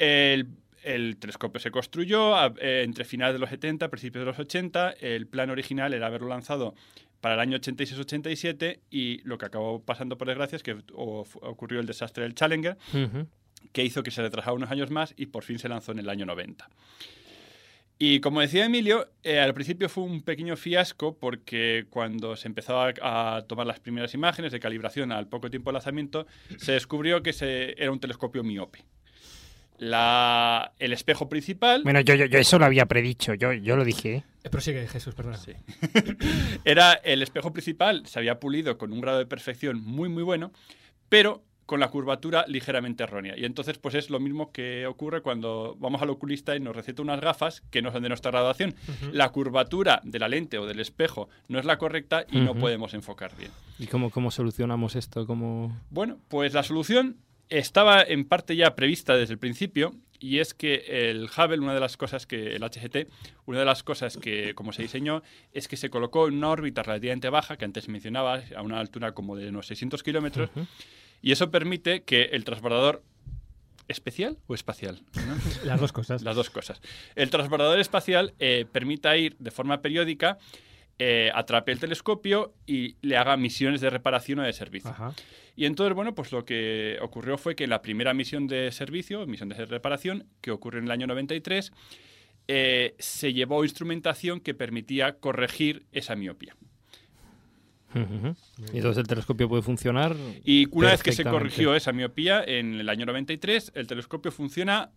El, 0.00 0.46
el 0.82 1.16
telescopio 1.18 1.60
se 1.60 1.70
construyó 1.70 2.34
a- 2.34 2.54
eh, 2.60 2.82
entre 2.84 3.04
finales 3.04 3.34
de 3.34 3.38
los 3.38 3.50
70 3.50 3.88
principios 3.90 4.22
de 4.22 4.26
los 4.26 4.38
80. 4.38 4.92
El 5.00 5.26
plan 5.26 5.50
original 5.50 5.92
era 5.94 6.06
haberlo 6.06 6.28
lanzado 6.28 6.74
para 7.20 7.34
el 7.34 7.40
año 7.40 7.58
86-87 7.58 8.80
y 8.90 9.20
lo 9.24 9.36
que 9.36 9.44
acabó 9.44 9.82
pasando 9.84 10.16
por 10.16 10.26
desgracia 10.28 10.56
es 10.56 10.62
que 10.62 10.78
o- 10.94 11.26
ocurrió 11.42 11.80
el 11.80 11.86
desastre 11.86 12.22
del 12.24 12.34
Challenger, 12.34 12.78
que 13.72 13.84
hizo 13.84 14.02
que 14.02 14.10
se 14.10 14.22
retrasara 14.22 14.54
unos 14.54 14.70
años 14.70 14.90
más 14.90 15.12
y 15.18 15.26
por 15.26 15.44
fin 15.44 15.58
se 15.58 15.68
lanzó 15.68 15.92
en 15.92 15.98
el 15.98 16.08
año 16.08 16.24
90. 16.24 16.68
Y 17.98 18.20
como 18.20 18.40
decía 18.40 18.64
Emilio, 18.64 19.10
eh, 19.22 19.38
al 19.38 19.52
principio 19.52 19.90
fue 19.90 20.04
un 20.04 20.22
pequeño 20.22 20.56
fiasco 20.56 21.18
porque 21.18 21.84
cuando 21.90 22.34
se 22.36 22.48
empezó 22.48 22.80
a, 22.80 22.94
a 23.36 23.42
tomar 23.42 23.66
las 23.66 23.78
primeras 23.80 24.14
imágenes 24.14 24.52
de 24.52 24.60
calibración 24.60 25.12
al 25.12 25.28
poco 25.28 25.50
tiempo 25.50 25.68
de 25.68 25.74
lanzamiento, 25.74 26.26
se 26.56 26.72
descubrió 26.72 27.22
que 27.22 27.34
se, 27.34 27.72
era 27.80 27.92
un 27.92 28.00
telescopio 28.00 28.42
miope. 28.42 28.82
La, 29.80 30.72
el 30.78 30.92
espejo 30.92 31.30
principal 31.30 31.82
bueno 31.84 32.00
yo, 32.00 32.14
yo, 32.14 32.26
yo 32.26 32.38
eso 32.38 32.58
lo 32.58 32.66
había 32.66 32.84
predicho, 32.86 33.32
yo, 33.34 33.52
yo 33.54 33.76
lo 33.76 33.84
dije. 33.84 34.14
¿eh? 34.16 34.24
Eh, 34.44 34.50
Prosigue, 34.50 34.86
Jesús, 34.86 35.14
perdona. 35.14 35.38
Sí. 35.38 35.52
era 36.64 36.92
el 36.92 37.22
espejo 37.22 37.52
principal, 37.52 38.06
se 38.06 38.18
había 38.18 38.38
pulido 38.40 38.76
con 38.76 38.92
un 38.92 39.00
grado 39.00 39.18
de 39.18 39.26
perfección 39.26 39.82
muy 39.82 40.08
muy 40.08 40.22
bueno, 40.22 40.52
pero 41.08 41.42
con 41.70 41.78
la 41.78 41.88
curvatura 41.88 42.44
ligeramente 42.48 43.04
errónea. 43.04 43.38
Y 43.38 43.44
entonces, 43.44 43.78
pues 43.78 43.94
es 43.94 44.10
lo 44.10 44.18
mismo 44.18 44.50
que 44.50 44.88
ocurre 44.88 45.22
cuando 45.22 45.76
vamos 45.78 46.02
al 46.02 46.10
oculista 46.10 46.56
y 46.56 46.60
nos 46.60 46.74
receta 46.74 47.00
unas 47.00 47.20
gafas 47.20 47.62
que 47.70 47.80
no 47.80 47.92
son 47.92 48.02
de 48.02 48.08
nuestra 48.08 48.32
graduación. 48.32 48.74
La 49.12 49.28
curvatura 49.28 50.00
de 50.02 50.18
la 50.18 50.26
lente 50.26 50.58
o 50.58 50.66
del 50.66 50.80
espejo 50.80 51.28
no 51.46 51.60
es 51.60 51.64
la 51.64 51.78
correcta 51.78 52.26
y 52.28 52.40
no 52.40 52.56
podemos 52.56 52.92
enfocar 52.92 53.36
bien. 53.36 53.52
¿Y 53.78 53.86
cómo, 53.86 54.10
cómo 54.10 54.32
solucionamos 54.32 54.96
esto? 54.96 55.28
¿Cómo... 55.28 55.80
Bueno, 55.90 56.18
pues 56.26 56.54
la 56.54 56.64
solución 56.64 57.18
estaba 57.50 58.02
en 58.02 58.24
parte 58.24 58.56
ya 58.56 58.74
prevista 58.74 59.16
desde 59.16 59.34
el 59.34 59.38
principio 59.38 59.92
y 60.20 60.38
es 60.38 60.54
que 60.54 60.84
el 61.10 61.24
Hubble, 61.24 61.58
una 61.58 61.74
de 61.74 61.80
las 61.80 61.96
cosas 61.96 62.26
que 62.26 62.54
el 62.54 62.62
HGT, 62.62 63.10
una 63.46 63.58
de 63.58 63.64
las 63.64 63.82
cosas 63.82 64.16
que 64.16 64.54
como 64.54 64.72
se 64.72 64.82
diseñó 64.82 65.22
es 65.52 65.66
que 65.66 65.76
se 65.76 65.90
colocó 65.90 66.28
en 66.28 66.36
una 66.36 66.50
órbita 66.50 66.82
relativamente 66.82 67.28
baja, 67.30 67.56
que 67.56 67.64
antes 67.64 67.88
mencionaba, 67.88 68.42
a 68.54 68.62
una 68.62 68.78
altura 68.78 69.12
como 69.12 69.34
de 69.34 69.48
unos 69.48 69.66
600 69.66 70.02
kilómetros, 70.02 70.50
y 71.22 71.32
eso 71.32 71.50
permite 71.50 72.02
que 72.02 72.24
el 72.32 72.44
transbordador 72.44 73.02
especial 73.88 74.38
o 74.46 74.54
espacial, 74.54 75.00
¿no? 75.14 75.36
Las 75.64 75.80
dos 75.80 75.92
cosas. 75.92 76.22
las 76.22 76.36
dos 76.36 76.50
cosas. 76.50 76.80
El 77.16 77.30
transbordador 77.30 77.80
espacial 77.80 78.34
eh, 78.38 78.66
permita 78.70 79.16
ir 79.16 79.36
de 79.38 79.50
forma 79.50 79.80
periódica, 79.80 80.38
eh, 81.02 81.30
atrape 81.34 81.72
el 81.72 81.80
telescopio 81.80 82.52
y 82.66 82.96
le 83.00 83.16
haga 83.16 83.34
misiones 83.38 83.80
de 83.80 83.88
reparación 83.88 84.40
o 84.40 84.42
de 84.42 84.52
servicio. 84.52 84.90
Ajá. 84.90 85.14
Y 85.56 85.64
entonces, 85.64 85.94
bueno, 85.94 86.14
pues 86.14 86.30
lo 86.30 86.44
que 86.44 86.98
ocurrió 87.00 87.38
fue 87.38 87.56
que 87.56 87.64
en 87.64 87.70
la 87.70 87.80
primera 87.80 88.12
misión 88.12 88.46
de 88.46 88.70
servicio, 88.70 89.26
misión 89.26 89.48
de 89.48 89.64
reparación, 89.64 90.26
que 90.42 90.50
ocurrió 90.50 90.78
en 90.78 90.84
el 90.84 90.90
año 90.90 91.06
93, 91.06 91.72
eh, 92.48 92.96
se 92.98 93.32
llevó 93.32 93.64
instrumentación 93.64 94.40
que 94.40 94.52
permitía 94.52 95.18
corregir 95.18 95.86
esa 95.90 96.16
miopía. 96.16 96.54
Y 97.94 98.76
entonces 98.76 98.98
el 98.98 99.06
telescopio 99.06 99.48
puede 99.48 99.62
funcionar. 99.62 100.14
Y 100.44 100.68
una 100.70 100.90
vez 100.90 101.02
que 101.02 101.12
se 101.12 101.24
corrigió 101.24 101.74
esa 101.74 101.92
miopía 101.92 102.44
en 102.44 102.74
el 102.74 102.90
año 102.90 103.06
93, 103.06 103.72
el 103.74 103.86
telescopio 103.86 104.30
funciona 104.30 104.90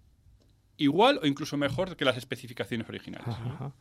igual 0.75 1.21
o 1.23 1.27
incluso 1.27 1.55
mejor 1.55 1.95
que 1.95 2.03
las 2.03 2.17
especificaciones 2.17 2.89
originales. 2.89 3.29
Ajá. 3.29 3.73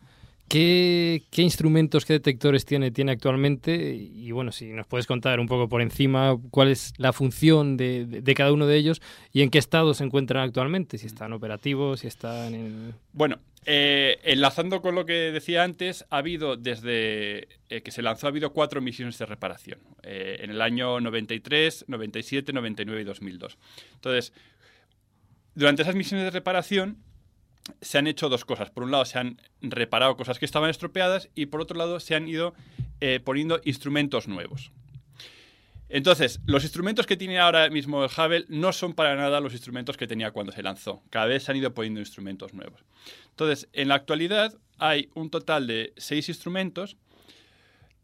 ¿Qué, 0.52 1.22
instrumentos, 1.38 2.04
qué 2.04 2.12
detectores 2.12 2.66
tiene, 2.66 2.90
tiene 2.90 3.12
actualmente? 3.12 3.94
Y 3.94 4.32
bueno, 4.32 4.52
si 4.52 4.66
nos 4.66 4.86
puedes 4.86 5.06
contar 5.06 5.40
un 5.40 5.46
poco 5.46 5.66
por 5.66 5.80
encima 5.80 6.36
cuál 6.50 6.68
es 6.68 6.92
la 6.98 7.14
función 7.14 7.78
de, 7.78 8.04
de- 8.04 8.20
de 8.20 8.34
cada 8.34 8.52
uno 8.52 8.66
de 8.66 8.76
ellos 8.76 9.00
y 9.32 9.40
en 9.40 9.48
qué 9.48 9.56
estado 9.56 9.94
se 9.94 10.04
encuentran 10.04 10.42
actualmente, 10.46 10.98
si 10.98 11.06
están 11.06 11.32
operativos, 11.32 12.00
si 12.00 12.06
están 12.06 12.52
en... 12.54 12.94
Bueno, 13.14 13.38
eh, 13.64 14.18
enlazando 14.24 14.82
con 14.82 14.94
lo 14.94 15.06
que 15.06 15.14
decía 15.32 15.62
antes, 15.64 16.04
ha 16.10 16.18
habido 16.18 16.58
desde 16.58 17.48
eh, 17.70 17.80
que 17.82 17.90
se 17.90 18.02
lanzó, 18.02 18.26
ha 18.26 18.30
habido 18.30 18.52
cuatro 18.52 18.82
misiones 18.82 19.16
de 19.16 19.24
reparación. 19.24 19.78
eh, 20.02 20.36
en 20.40 20.50
el 20.50 20.60
año 20.60 21.00
93, 21.00 21.86
97, 21.88 22.52
99 22.52 23.00
y 23.00 23.04
2002. 23.04 23.56
Entonces, 23.94 24.34
durante 25.54 25.80
esas 25.80 25.94
misiones 25.94 26.24
de 26.26 26.30
reparación 26.30 26.98
se 27.80 27.98
han 27.98 28.06
hecho 28.06 28.28
dos 28.28 28.44
cosas. 28.44 28.70
Por 28.70 28.84
un 28.84 28.90
lado, 28.90 29.04
se 29.04 29.18
han 29.18 29.40
reparado 29.60 30.16
cosas 30.16 30.38
que 30.38 30.44
estaban 30.44 30.70
estropeadas 30.70 31.28
y 31.34 31.46
por 31.46 31.60
otro 31.60 31.76
lado, 31.76 32.00
se 32.00 32.14
han 32.14 32.28
ido 32.28 32.54
eh, 33.00 33.20
poniendo 33.20 33.60
instrumentos 33.64 34.28
nuevos. 34.28 34.72
Entonces, 35.88 36.40
los 36.46 36.62
instrumentos 36.62 37.06
que 37.06 37.18
tiene 37.18 37.38
ahora 37.38 37.68
mismo 37.68 38.02
el 38.02 38.10
Hubble 38.10 38.46
no 38.48 38.72
son 38.72 38.94
para 38.94 39.14
nada 39.14 39.40
los 39.40 39.52
instrumentos 39.52 39.98
que 39.98 40.06
tenía 40.06 40.30
cuando 40.30 40.50
se 40.50 40.62
lanzó. 40.62 41.02
Cada 41.10 41.26
vez 41.26 41.42
se 41.42 41.52
han 41.52 41.58
ido 41.58 41.74
poniendo 41.74 42.00
instrumentos 42.00 42.54
nuevos. 42.54 42.82
Entonces, 43.28 43.68
en 43.74 43.88
la 43.88 43.96
actualidad 43.96 44.54
hay 44.78 45.10
un 45.14 45.28
total 45.28 45.66
de 45.66 45.92
seis 45.98 46.30
instrumentos. 46.30 46.96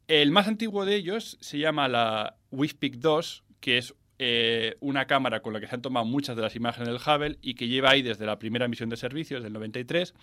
El 0.07 0.33
más 0.33 0.49
antiguo 0.49 0.85
de 0.85 0.97
ellos 0.97 1.39
se 1.41 1.59
llama 1.59 1.89
la 1.89 2.37
WIFPIC 2.51 2.97
2, 2.97 3.45
que 3.61 3.79
es 3.79 3.95
eh, 4.19 4.77
una 4.81 5.07
cámara 5.07 5.41
con 5.41 5.53
la 5.53 5.61
que 5.61 5.67
se 5.67 5.75
han 5.75 5.83
tomado 5.83 6.05
muchas 6.05 6.35
de 6.37 6.43
las 6.43 6.57
imágenes 6.57 6.89
del 6.89 6.97
Hubble 6.97 7.39
y 7.41 7.55
que 7.55 7.69
lleva 7.69 7.91
ahí 7.91 8.03
desde 8.03 8.27
la 8.27 8.39
primera 8.39 8.67
misión 8.67 8.89
de 8.89 8.97
servicio, 8.97 9.37
desde 9.37 9.49
el 9.49 9.53
93. 9.53 10.15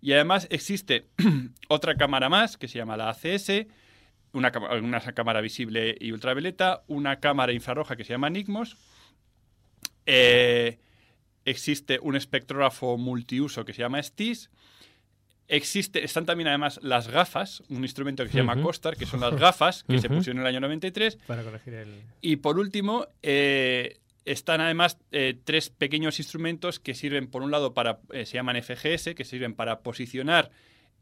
Y 0.00 0.12
además 0.12 0.48
existe 0.50 1.06
otra 1.68 1.94
cámara 1.94 2.28
más 2.28 2.56
que 2.56 2.68
se 2.68 2.78
llama 2.78 2.96
la 2.96 3.10
ACS, 3.10 3.66
una, 4.32 4.52
una 4.82 5.00
cámara 5.00 5.40
visible 5.40 5.96
y 6.00 6.12
ultravioleta, 6.12 6.82
una 6.88 7.20
cámara 7.20 7.52
infrarroja 7.52 7.96
que 7.96 8.04
se 8.04 8.12
llama 8.12 8.30
NIGMOS. 8.30 8.76
eh, 10.06 10.78
existe 11.44 11.98
un 12.00 12.16
espectrógrafo 12.16 12.96
multiuso 12.96 13.64
que 13.64 13.72
se 13.72 13.80
llama 13.80 14.02
STIS. 14.02 14.50
Existe, 15.46 16.04
están 16.04 16.24
también 16.24 16.48
además 16.48 16.80
las 16.82 17.08
gafas, 17.08 17.62
un 17.68 17.82
instrumento 17.82 18.24
que 18.24 18.30
se 18.30 18.38
llama. 18.38 18.60
COSTAR, 18.60 18.96
que 18.96 19.06
son 19.06 19.20
las 19.20 19.36
gafas 19.36 19.84
que 19.84 19.98
se 19.98 20.08
pusieron 20.08 20.38
en 20.38 20.46
el 20.46 20.54
año 20.54 20.60
93. 20.60 21.16
Para 21.26 21.42
corregir 21.42 21.74
el. 21.74 22.02
Y 22.22 22.36
por 22.36 22.58
último, 22.58 23.06
eh, 23.22 23.98
están 24.24 24.60
además 24.60 24.98
eh, 25.12 25.38
tres 25.44 25.68
pequeños 25.68 26.18
instrumentos 26.18 26.80
que 26.80 26.94
sirven, 26.94 27.26
por 27.26 27.42
un 27.42 27.50
lado, 27.50 27.74
para 27.74 27.98
eh, 28.12 28.24
se 28.24 28.34
llaman 28.34 28.62
FGS, 28.62 29.14
que 29.14 29.24
sirven 29.24 29.54
para 29.54 29.80
posicionar 29.80 30.50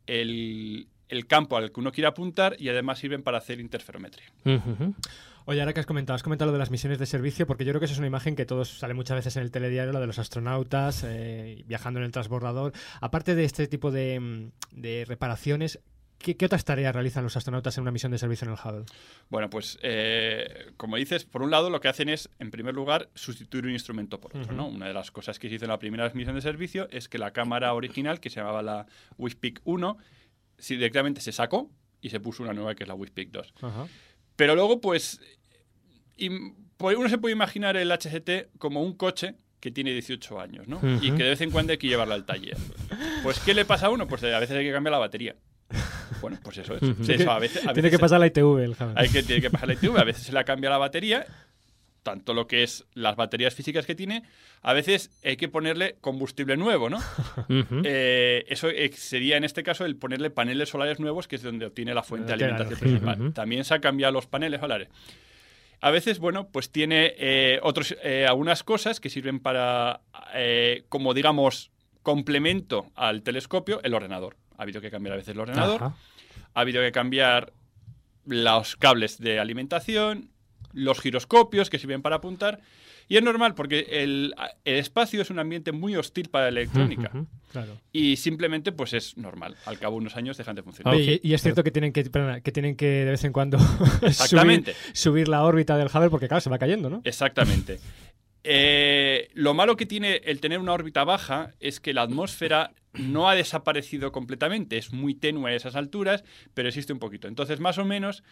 el, 0.06 0.88
el 1.08 1.26
campo 1.26 1.56
al 1.56 1.70
que 1.70 1.80
uno 1.80 1.92
quiere 1.92 2.08
apuntar 2.08 2.56
y 2.58 2.68
además 2.68 2.98
sirven 2.98 3.22
para 3.22 3.38
hacer 3.38 3.60
interferometría. 3.60 4.26
Oye, 5.44 5.60
ahora 5.60 5.72
que 5.72 5.80
has 5.80 5.86
comentado, 5.86 6.14
has 6.14 6.22
comentado 6.22 6.50
lo 6.50 6.52
de 6.52 6.58
las 6.58 6.70
misiones 6.70 6.98
de 6.98 7.06
servicio, 7.06 7.46
porque 7.46 7.64
yo 7.64 7.72
creo 7.72 7.80
que 7.80 7.86
esa 7.86 7.94
es 7.94 7.98
una 7.98 8.06
imagen 8.06 8.36
que 8.36 8.46
todos 8.46 8.78
sale 8.78 8.94
muchas 8.94 9.16
veces 9.16 9.36
en 9.36 9.42
el 9.42 9.50
telediario, 9.50 9.92
la 9.92 10.00
de 10.00 10.06
los 10.06 10.18
astronautas 10.18 11.04
eh, 11.04 11.64
viajando 11.66 12.00
en 12.00 12.06
el 12.06 12.12
transbordador. 12.12 12.72
Aparte 13.00 13.34
de 13.34 13.44
este 13.44 13.66
tipo 13.66 13.90
de, 13.90 14.20
mm, 14.20 14.50
de 14.72 15.04
reparaciones, 15.06 15.80
¿qué, 16.18 16.36
qué 16.36 16.46
otras 16.46 16.64
tareas 16.64 16.94
realizan 16.94 17.24
los 17.24 17.36
astronautas 17.36 17.76
en 17.76 17.82
una 17.82 17.90
misión 17.90 18.12
de 18.12 18.18
servicio 18.18 18.46
en 18.46 18.52
el 18.52 18.58
Hubble? 18.58 18.84
Bueno, 19.28 19.50
pues 19.50 19.78
eh, 19.82 20.72
como 20.76 20.96
dices, 20.96 21.24
por 21.24 21.42
un 21.42 21.50
lado 21.50 21.70
lo 21.70 21.80
que 21.80 21.88
hhacen 21.88 22.08
es, 22.08 22.30
en 22.38 22.50
primer 22.50 22.74
lugar, 22.74 23.10
sustituir 23.14 23.66
un 23.66 23.72
instrumento 23.72 24.20
por 24.20 24.36
otro. 24.36 24.54
¿no? 24.54 24.68
Una 24.68 24.86
de 24.86 24.94
las 24.94 25.10
cosas 25.10 25.38
que 25.38 25.48
se 25.48 25.56
hizo 25.56 25.64
en 25.64 25.70
la 25.70 25.78
primera 25.78 26.10
misión 26.14 26.34
de 26.34 26.42
servicio 26.42 26.88
es 26.90 27.08
que 27.08 27.18
la 27.18 27.32
cámara 27.32 27.74
original, 27.74 28.20
que 28.20 28.30
se 28.30 28.40
llamaba 28.40 28.62
la 28.62 28.86
WIFPIC 29.18 29.60
1, 29.64 29.98
sí, 30.58 30.76
directamente 30.76 31.20
se 31.20 31.32
sacó 31.32 31.70
y 32.00 32.10
se 32.10 32.20
puso 32.20 32.42
una 32.42 32.52
nueva 32.52 32.74
que 32.74 32.84
es 32.84 32.88
la 32.88 32.94
WIFPIC 32.94 33.30
2. 33.30 33.54
Ajá. 33.62 33.86
Pero 34.42 34.56
luego, 34.56 34.80
pues, 34.80 35.20
pues 36.76 36.96
uno 36.96 37.08
se 37.08 37.16
puede 37.18 37.32
imaginar 37.32 37.76
el 37.76 37.92
HGT 37.92 38.58
como 38.58 38.82
un 38.82 38.96
coche 38.96 39.36
que 39.60 39.70
tiene 39.70 39.92
18 39.92 40.40
años, 40.40 40.66
¿no? 40.66 40.80
Y 41.00 41.12
que 41.12 41.22
de 41.22 41.28
vez 41.28 41.40
en 41.42 41.52
cuando 41.52 41.70
hay 41.70 41.78
que 41.78 41.86
llevarlo 41.86 42.14
al 42.14 42.26
taller. 42.26 42.56
Pues, 43.22 43.38
¿qué 43.38 43.54
le 43.54 43.64
pasa 43.64 43.86
a 43.86 43.90
uno? 43.90 44.08
Pues 44.08 44.24
a 44.24 44.40
veces 44.40 44.56
hay 44.56 44.64
que 44.64 44.72
cambiar 44.72 44.90
la 44.90 44.98
batería. 44.98 45.36
Bueno, 46.20 46.40
pues 46.42 46.58
eso 46.58 46.74
es. 46.74 46.82
Ujú. 46.82 47.04
Sí, 47.04 47.12
eso, 47.12 47.30
a 47.30 47.38
veces, 47.38 47.58
a 47.58 47.72
Tiene 47.72 47.82
veces 47.82 47.90
que 47.92 47.98
pasar 48.00 48.18
la 48.18 48.26
ITV 48.26 48.64
el 48.64 48.74
hay 48.96 49.08
que, 49.10 49.22
tiene 49.22 49.40
que 49.40 49.50
pasar 49.50 49.68
la 49.68 49.74
ITV, 49.74 49.96
a 49.96 50.02
veces 50.02 50.24
se 50.24 50.32
le 50.32 50.44
cambia 50.44 50.70
la 50.70 50.78
batería, 50.78 51.24
tanto 52.02 52.34
lo 52.34 52.46
que 52.46 52.62
es 52.62 52.84
las 52.94 53.16
baterías 53.16 53.54
físicas 53.54 53.86
que 53.86 53.94
tiene, 53.94 54.22
a 54.62 54.72
veces 54.72 55.10
hay 55.24 55.36
que 55.36 55.48
ponerle 55.48 55.96
combustible 56.00 56.56
nuevo, 56.56 56.90
¿no? 56.90 56.98
Eh, 57.84 58.44
eso 58.48 58.68
eh, 58.68 58.90
sería 58.94 59.36
en 59.36 59.44
este 59.44 59.62
caso 59.62 59.84
el 59.84 59.96
ponerle 59.96 60.30
paneles 60.30 60.68
solares 60.70 61.00
nuevos, 61.00 61.28
que 61.28 61.36
es 61.36 61.42
donde 61.42 61.66
obtiene 61.66 61.94
la 61.94 62.02
fuente 62.02 62.32
de 62.32 62.38
Claro. 62.38 62.54
alimentación 62.54 62.80
principal. 62.80 63.32
También 63.32 63.64
se 63.64 63.74
han 63.74 63.80
cambiado 63.80 64.12
los 64.12 64.26
paneles 64.26 64.60
solares. 64.60 64.88
A 65.80 65.90
veces, 65.90 66.18
bueno, 66.20 66.48
pues 66.48 66.70
tiene 66.70 67.12
eh, 67.18 67.58
otros, 67.62 67.96
eh, 68.04 68.24
algunas 68.28 68.62
cosas 68.62 69.00
que 69.00 69.10
sirven 69.10 69.40
para, 69.40 70.00
eh, 70.34 70.84
como 70.88 71.12
digamos, 71.12 71.70
complemento 72.02 72.86
al 72.94 73.22
telescopio, 73.22 73.80
el 73.82 73.94
ordenador. 73.94 74.36
Ha 74.58 74.62
habido 74.62 74.80
que 74.80 74.90
cambiar 74.90 75.14
a 75.14 75.16
veces 75.16 75.34
el 75.34 75.40
ordenador 75.40 75.82
ha 76.54 76.60
habido 76.60 76.82
que 76.82 76.92
cambiar 76.92 77.52
los 78.26 78.76
cables 78.76 79.18
de 79.18 79.40
alimentación, 79.40 80.30
los 80.72 81.00
giroscopios 81.00 81.70
que 81.70 81.78
sirven 81.78 82.02
para 82.02 82.16
apuntar. 82.16 82.60
Y 83.08 83.16
es 83.16 83.22
normal 83.22 83.54
porque 83.54 83.86
el, 83.90 84.34
el 84.64 84.76
espacio 84.76 85.20
es 85.20 85.30
un 85.30 85.38
ambiente 85.38 85.72
muy 85.72 85.96
hostil 85.96 86.28
para 86.28 86.50
la 86.50 86.60
electrónica. 86.60 87.10
Claro. 87.50 87.78
Y 87.92 88.16
simplemente 88.16 88.72
pues 88.72 88.94
es 88.94 89.16
normal. 89.18 89.56
Al 89.66 89.78
cabo 89.78 89.96
de 89.96 90.02
unos 90.02 90.16
años 90.16 90.36
dejan 90.36 90.56
de 90.56 90.62
funcionar. 90.62 90.94
Oye, 90.94 91.20
y, 91.22 91.30
y 91.30 91.34
es 91.34 91.42
cierto 91.42 91.62
que 91.64 91.70
tienen 91.70 91.92
que, 91.92 92.04
perdona, 92.04 92.40
que 92.40 92.52
tienen 92.52 92.76
que 92.76 92.86
de 92.86 93.10
vez 93.10 93.24
en 93.24 93.32
cuando 93.32 93.58
Exactamente. 94.02 94.74
subir, 94.74 94.96
subir 94.96 95.28
la 95.28 95.42
órbita 95.42 95.76
del 95.76 95.88
Hubble 95.88 96.10
porque 96.10 96.28
claro, 96.28 96.40
se 96.40 96.48
va 96.48 96.58
cayendo, 96.58 96.88
¿no? 96.88 97.02
Exactamente. 97.04 97.80
Eh, 98.44 99.28
lo 99.34 99.54
malo 99.54 99.76
que 99.76 99.86
tiene 99.86 100.16
el 100.24 100.40
tener 100.40 100.58
una 100.58 100.72
órbita 100.72 101.04
baja 101.04 101.52
es 101.60 101.78
que 101.78 101.94
la 101.94 102.02
atmósfera 102.02 102.72
no 102.94 103.28
ha 103.28 103.34
desaparecido 103.34 104.12
completamente. 104.12 104.76
Es 104.78 104.92
muy 104.92 105.14
tenue 105.14 105.52
a 105.52 105.54
esas 105.54 105.76
alturas, 105.76 106.24
pero 106.54 106.68
existe 106.68 106.92
un 106.92 106.98
poquito. 106.98 107.28
Entonces, 107.28 107.60
más 107.60 107.78
o 107.78 107.84
menos, 107.84 108.22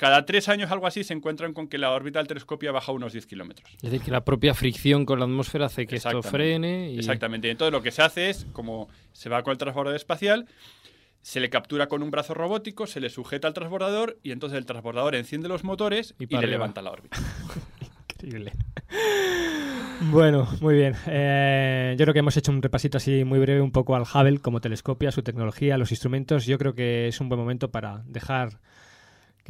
cada 0.00 0.24
tres 0.24 0.48
años, 0.48 0.70
algo 0.70 0.86
así, 0.86 1.04
se 1.04 1.12
encuentran 1.12 1.52
con 1.52 1.68
que 1.68 1.76
la 1.76 1.90
órbita 1.90 2.20
del 2.20 2.26
telescopio 2.26 2.70
ha 2.70 2.72
bajado 2.72 2.96
unos 2.96 3.12
10 3.12 3.26
kilómetros. 3.26 3.70
Es 3.74 3.82
decir, 3.82 4.00
que 4.00 4.10
la 4.10 4.24
propia 4.24 4.54
fricción 4.54 5.04
con 5.04 5.18
la 5.18 5.26
atmósfera 5.26 5.66
hace 5.66 5.86
que 5.86 5.96
esto 5.96 6.22
frene. 6.22 6.90
Y... 6.90 6.96
Exactamente. 6.96 7.48
Y 7.48 7.50
entonces 7.50 7.70
lo 7.70 7.82
que 7.82 7.90
se 7.90 8.00
hace 8.00 8.30
es, 8.30 8.46
como 8.54 8.88
se 9.12 9.28
va 9.28 9.42
con 9.42 9.52
el 9.52 9.58
transbordador 9.58 9.96
espacial, 9.96 10.46
se 11.20 11.38
le 11.38 11.50
captura 11.50 11.88
con 11.88 12.02
un 12.02 12.10
brazo 12.10 12.32
robótico, 12.32 12.86
se 12.86 12.98
le 12.98 13.10
sujeta 13.10 13.46
al 13.46 13.52
transbordador 13.52 14.18
y 14.22 14.32
entonces 14.32 14.56
el 14.56 14.64
transbordador 14.64 15.16
enciende 15.16 15.48
los 15.48 15.64
motores 15.64 16.14
Y 16.18 16.34
le 16.34 16.46
levanta 16.46 16.80
la 16.80 16.92
órbita. 16.92 17.18
Increíble. 18.14 18.54
Bueno, 20.00 20.48
muy 20.62 20.76
bien. 20.76 20.96
Eh, 21.08 21.94
yo 21.98 22.06
creo 22.06 22.14
que 22.14 22.20
hemos 22.20 22.38
hecho 22.38 22.50
un 22.50 22.62
repasito 22.62 22.96
así 22.96 23.24
muy 23.24 23.38
breve 23.38 23.60
un 23.60 23.70
poco 23.70 23.94
al 23.96 24.04
Hubble 24.04 24.38
como 24.38 24.62
telescopio, 24.62 25.10
a 25.10 25.12
su 25.12 25.22
tecnología, 25.22 25.74
a 25.74 25.78
los 25.78 25.90
instrumentos. 25.90 26.46
Yo 26.46 26.56
creo 26.56 26.74
que 26.74 27.08
es 27.08 27.20
un 27.20 27.28
buen 27.28 27.38
momento 27.38 27.70
para 27.70 28.02
dejar 28.06 28.60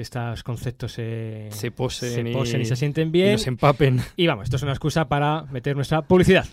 que 0.00 0.02
estos 0.02 0.42
conceptos 0.42 0.92
se, 0.92 1.48
Se 1.50 1.70
posen, 1.70 2.10
se 2.24 2.30
y- 2.30 2.32
posen 2.32 2.62
y 2.62 2.64
se 2.64 2.74
sienten 2.74 3.08
y 3.08 3.10
bien. 3.10 3.32
nos 3.32 3.46
empapen. 3.46 4.00
Y 4.16 4.26
vamos, 4.26 4.44
esto 4.44 4.56
es 4.56 4.62
una 4.62 4.72
excusa 4.72 5.08
para 5.08 5.42
meter 5.52 5.76
nuestra 5.76 6.00
publicidad. 6.00 6.46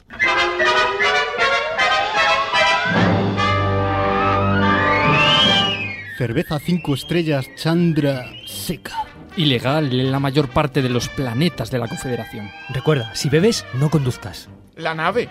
Cerveza 6.17 6.59
5 6.59 6.93
estrellas 6.95 7.45
Chandra 7.55 8.25
seca. 8.45 9.05
Ilegal 9.35 9.93
en 9.93 10.11
la 10.11 10.19
mayor 10.19 10.49
parte 10.49 10.81
de 10.81 10.89
los 10.89 11.09
planetas 11.09 11.69
de 11.69 11.77
la 11.77 11.87
Confederación. 11.87 12.49
Recuerda, 12.69 13.13
si 13.13 13.29
bebes, 13.29 13.65
no 13.75 13.91
conduzcas. 13.91 14.49
La 14.75 14.95
nave. 14.95 15.27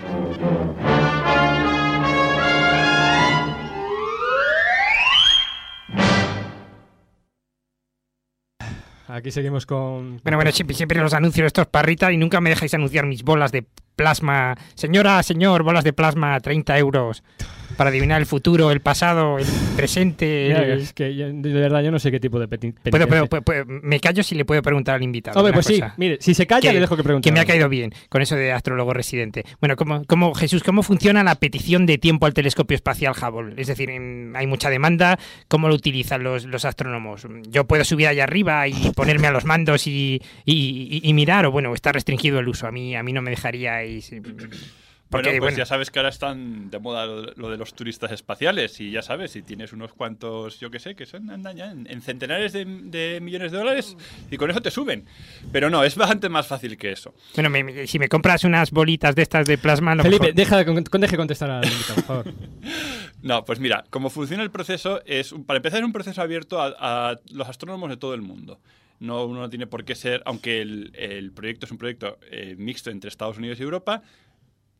Aquí 9.17 9.31
seguimos 9.31 9.65
con... 9.65 10.21
Bueno, 10.23 10.37
bueno, 10.37 10.53
siempre, 10.53 11.01
los 11.01 11.15
anuncios 11.15 11.47
estos 11.47 11.67
parrita 11.69 12.13
y 12.13 12.19
nunca 12.19 12.43
me 12.43 12.51
dejáis 12.51 12.75
anunciar 12.75 13.07
mis 13.07 13.23
bolas 13.23 13.51
de 13.51 13.65
plasma. 13.97 14.55
Señora, 14.75 15.23
señor, 15.23 15.63
bolas 15.63 15.85
de 15.85 15.95
plasma, 15.95 16.39
30 16.39 16.77
euros. 16.77 17.25
Para 17.77 17.91
adivinar 17.91 18.21
el 18.21 18.27
futuro, 18.27 18.71
el 18.71 18.81
pasado, 18.81 19.39
el 19.39 19.45
presente. 19.77 20.47
Mira, 20.49 20.63
el- 20.65 20.81
es 20.81 20.93
que 20.93 21.15
yo- 21.15 21.29
de 21.31 21.53
verdad 21.53 21.83
yo 21.83 21.91
no 21.91 21.99
sé 21.99 22.11
qué 22.11 22.19
tipo 22.21 22.39
de 22.41 22.47
peti- 22.49 22.73
Puedo, 22.73 23.07
penitencia. 23.07 23.07
puedo- 23.07 23.29
puedo- 23.29 23.43
puedo- 23.43 23.65
me 23.83 24.01
callo 24.01 24.23
si 24.23 24.35
le 24.35 24.45
puedo 24.45 24.63
preguntar 24.63 24.95
al 24.97 25.03
invitado. 25.03 25.39
Hombre, 25.39 25.53
pues 25.53 25.67
sí, 25.67 25.81
mire, 25.99 26.17
si 26.21 26.33
se 26.35 26.47
calla 26.47 26.69
Que- 26.71 26.75
le 26.75 26.81
dejo 26.81 26.97
que 26.97 27.03
pregunte. 27.03 27.29
Que 27.29 27.33
me 27.33 27.41
ha 27.41 27.45
caído 27.45 27.69
bien 27.69 27.93
con 28.09 28.23
eso 28.23 28.35
de 28.37 28.53
astrólogo 28.53 28.95
residente. 28.95 29.45
Bueno, 29.61 29.77
¿cómo, 29.77 30.05
cómo, 30.07 30.35
Jesús, 30.35 30.63
¿cómo 30.63 30.83
funciona 30.83 31.23
la 31.23 31.35
petición 31.35 31.85
de 31.87 31.99
tiempo 31.99 32.27
al 32.27 32.33
telescopio 32.35 32.75
espacial 32.75 33.13
Hubble? 33.21 33.55
Es 33.61 33.67
decir, 33.67 33.91
hay 33.91 34.47
mucha 34.47 34.71
demanda, 34.71 35.19
¿cómo 35.49 35.69
lo 35.69 35.75
utilizan 35.75 36.23
los, 36.23 36.45
los 36.47 36.65
astrónomos? 36.65 37.27
¿Yo 37.51 37.67
puedo 37.67 37.85
subir 37.85 38.07
allá 38.09 38.25
arriba 38.25 38.67
y 38.69 38.73
ponerme 38.95 39.27
a 39.27 39.31
los 39.33 39.45
mandos 39.45 39.87
y, 39.87 40.21
y- 40.45 40.53
y- 40.55 41.01
y 41.03 41.13
mirar? 41.13 41.45
¿O 41.47 41.51
bueno, 41.51 41.75
está 41.75 41.93
restringido 41.93 42.39
el 42.39 42.49
uso? 42.49 42.67
A 42.67 42.73
mí, 42.73 42.97
a 42.97 43.03
mí 43.03 43.13
no 43.13 43.21
me 43.23 43.31
dejaríais... 43.31 44.11
Porque, 45.09 45.29
bueno, 45.29 45.41
pues 45.41 45.53
bueno, 45.55 45.59
ya 45.59 45.67
sabes 45.67 45.91
que 45.93 46.01
ahora 46.01 46.09
están 46.09 46.69
de 46.69 46.81
moda 46.81 47.07
lo, 47.07 47.23
lo 47.37 47.49
de 47.51 47.57
los 47.57 47.75
turistas 47.75 48.11
espaciales 48.11 48.81
y 48.81 48.91
ya 48.91 49.03
sabes, 49.03 49.31
si 49.31 49.43
tienes 49.43 49.73
unos 49.73 49.93
cuantos, 49.93 50.59
yo 50.59 50.69
qué 50.71 50.81
sé, 50.81 50.97
que 50.97 51.07
son 51.07 51.31
andan 51.31 51.57
ya 51.57 51.71
en, 51.71 51.87
en 51.89 52.03
centenares 52.03 52.53
de, 52.53 52.65
de 52.65 53.21
millones 53.21 53.53
de 53.53 53.59
dólares 53.59 53.97
y 54.31 54.37
con 54.37 54.51
eso 54.51 54.61
te 54.61 54.73
suben. 54.73 55.05
Pero 55.53 55.71
no, 55.71 55.85
es 55.85 55.95
bastante 55.95 56.29
más 56.29 56.49
fácil 56.49 56.77
que 56.77 56.91
eso. 56.91 57.15
bueno, 57.37 57.51
me- 57.51 57.63
me- 57.63 57.87
si 57.87 58.01
me 58.01 58.09
compras 58.09 58.43
unas 58.43 58.73
bolitas 58.73 59.15
de 59.15 59.23
estas 59.23 59.47
de 59.47 59.59
plasma... 59.59 59.93
a 59.93 59.95
lo 59.95 60.03
Felipe, 60.03 60.23
mejor- 60.25 60.35
deja, 60.35 60.57
de 60.59 60.65
con- 60.67 60.85
con- 60.85 61.01
deje 61.01 61.17
contestar 61.17 61.51
al 61.53 61.65
invitado, 61.65 61.95
por 61.97 62.05
favor. 62.05 62.25
No, 63.23 63.45
pues 63.45 63.59
mira, 63.59 63.85
cómo 63.91 64.11
funciona 64.11 64.43
el 64.43 64.51
proceso 64.51 65.01
es, 65.07 65.33
un- 65.33 65.45
para 65.45 65.57
empezar, 65.57 65.81
es 65.81 65.85
un 65.87 65.93
proceso 65.93 66.21
abierto 66.23 66.61
a, 66.61 66.75
a 67.11 67.17
los 67.33 67.49
astrónomos 67.49 67.89
de 67.91 67.97
todo 67.97 68.15
el 68.15 68.23
mundo. 68.23 68.61
No, 69.01 69.25
uno 69.27 69.41
no 69.41 69.51
tiene 69.51 69.67
por 69.67 69.85
qué 69.85 69.95
ser, 69.95 70.23
aunque 70.27 70.61
el, 70.63 70.93
el 70.95 71.33
proyecto 71.33 71.67
es 71.67 71.73
un 71.73 71.79
proyecto 71.79 72.19
eh, 72.31 72.55
mixto 72.59 72.91
entre 72.91 73.09
Estados 73.09 73.37
Unidos 73.39 73.59
y 73.61 73.63
Europa, 73.63 74.03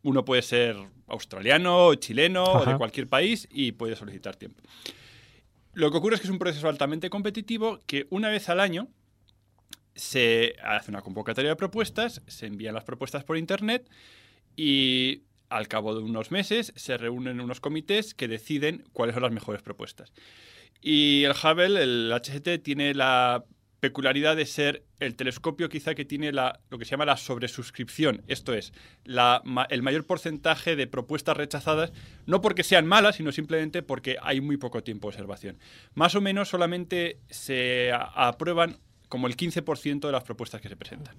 uno 0.07 0.23
puede 0.23 0.41
ser 0.41 0.77
australiano, 1.07 1.93
chileno 1.95 2.45
o 2.45 2.65
de 2.65 2.77
cualquier 2.77 3.09
país 3.09 3.45
y 3.51 3.73
puede 3.73 3.97
solicitar 3.97 4.37
tiempo. 4.37 4.63
Lo 5.73 5.91
que 5.91 5.97
ocurre 5.97 6.15
es 6.15 6.21
que 6.21 6.27
es 6.27 6.31
un 6.31 6.39
proceso 6.39 6.69
altamente 6.69 7.09
competitivo 7.09 7.79
que 7.85 8.07
una 8.09 8.29
vez 8.29 8.47
al 8.47 8.61
año 8.61 8.87
se 9.95 10.55
hace 10.63 10.91
una 10.91 11.01
convocatoria 11.01 11.49
de 11.49 11.55
propuestas, 11.57 12.21
se 12.25 12.45
envían 12.45 12.73
las 12.73 12.85
propuestas 12.85 13.25
por 13.25 13.37
internet 13.37 13.89
y 14.55 15.23
al 15.49 15.67
cabo 15.67 15.93
de 15.93 16.01
unos 16.01 16.31
meses 16.31 16.71
se 16.77 16.97
reúnen 16.97 17.41
unos 17.41 17.59
comités 17.59 18.13
que 18.13 18.29
deciden 18.29 18.85
cuáles 18.93 19.13
son 19.13 19.23
las 19.23 19.33
mejores 19.33 19.61
propuestas. 19.61 20.13
Y 20.81 21.25
el 21.25 21.31
Hubble, 21.33 21.83
el 21.83 22.13
HGT, 22.13 22.63
tiene 22.63 22.93
la 22.93 23.43
peculiaridad 23.79 24.35
de 24.35 24.45
ser 24.45 24.83
el 24.99 25.15
telescopio 25.15 25.69
quizá 25.69 25.93
que 25.95 26.05
tiene 26.05 26.31
la, 26.31 26.59
lo 26.69 26.77
que 26.77 26.85
se 26.85 26.91
llama 26.91 27.05
la 27.05 27.17
sobresuscripción, 27.17 28.23
esto 28.27 28.53
es, 28.53 28.73
la 29.03 29.43
el 29.69 29.83
mayor 29.83 30.05
porcentaje 30.05 30.75
de 30.75 30.87
propuestas 30.87 31.37
rechazadas, 31.37 31.93
no 32.25 32.41
porque 32.41 32.63
sean 32.63 32.87
malas, 32.87 33.17
sino 33.17 33.31
simplemente 33.31 33.83
porque 33.83 34.17
hay 34.21 34.41
muy 34.41 34.57
poco 34.57 34.83
tiempo 34.83 35.07
de 35.07 35.15
observación. 35.15 35.59
Más 35.93 36.15
o 36.15 36.21
menos 36.21 36.49
solamente 36.49 37.19
se 37.29 37.91
aprueban 37.93 38.79
como 39.07 39.27
el 39.27 39.35
15% 39.37 40.01
de 40.07 40.11
las 40.11 40.23
propuestas 40.23 40.59
que 40.61 40.69
se 40.69 40.75
presentan. 40.75 41.15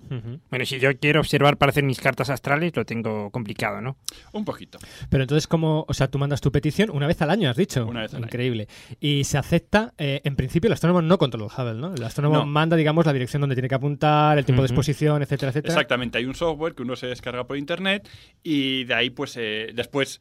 Bueno, 0.51 0.65
si 0.67 0.79
yo 0.79 0.97
quiero 0.99 1.21
observar 1.21 1.57
para 1.57 1.71
hacer 1.71 1.85
mis 1.85 2.01
cartas 2.01 2.31
astrales, 2.31 2.75
lo 2.77 2.85
tengo 2.85 3.31
complicado, 3.31 3.81
¿no? 3.81 3.97
Un 4.33 4.45
poquito. 4.45 4.79
Pero 5.09 5.23
entonces, 5.25 5.47
¿cómo? 5.47 5.85
O 5.89 5.95
sea, 5.95 6.09
tú 6.09 6.19
mandas 6.19 6.41
tu 6.41 6.53
petición 6.53 6.91
una 6.91 7.07
vez 7.07 7.21
al 7.23 7.31
año, 7.31 7.49
has 7.51 7.57
dicho. 7.57 7.87
Una 7.87 8.03
vez 8.03 8.13
al 8.13 8.19
año. 8.19 8.27
Increíble. 8.27 8.69
Y 9.01 9.25
se 9.25 9.39
acepta, 9.39 9.95
eh, 9.99 10.21
en 10.25 10.37
principio, 10.37 10.69
el 10.69 10.75
astrónomo 10.75 11.03
no 11.03 11.19
controla 11.19 11.47
el 11.47 11.51
Hubble, 11.63 11.81
¿no? 11.81 11.95
El 11.95 12.03
astrónomo 12.05 12.37
No. 12.39 12.47
manda, 12.47 12.77
digamos, 12.77 13.07
la 13.07 13.13
dirección 13.13 13.41
donde 13.41 13.55
tiene 13.57 13.69
que 13.69 13.75
apuntar, 13.75 14.39
el 14.39 14.45
tiempo 14.45 14.63
de 14.63 14.67
exposición, 14.67 15.23
etcétera, 15.23 15.51
etcétera. 15.51 15.73
Exactamente, 15.75 16.19
hay 16.19 16.25
un 16.27 16.35
software 16.35 16.75
que 16.75 16.83
uno 16.83 16.97
se 16.97 17.07
descarga 17.07 17.45
por 17.47 17.57
internet 17.57 18.09
y 18.43 18.85
de 18.85 18.95
ahí, 18.95 19.11
pues, 19.11 19.37
eh, 19.39 19.71
después, 19.75 20.21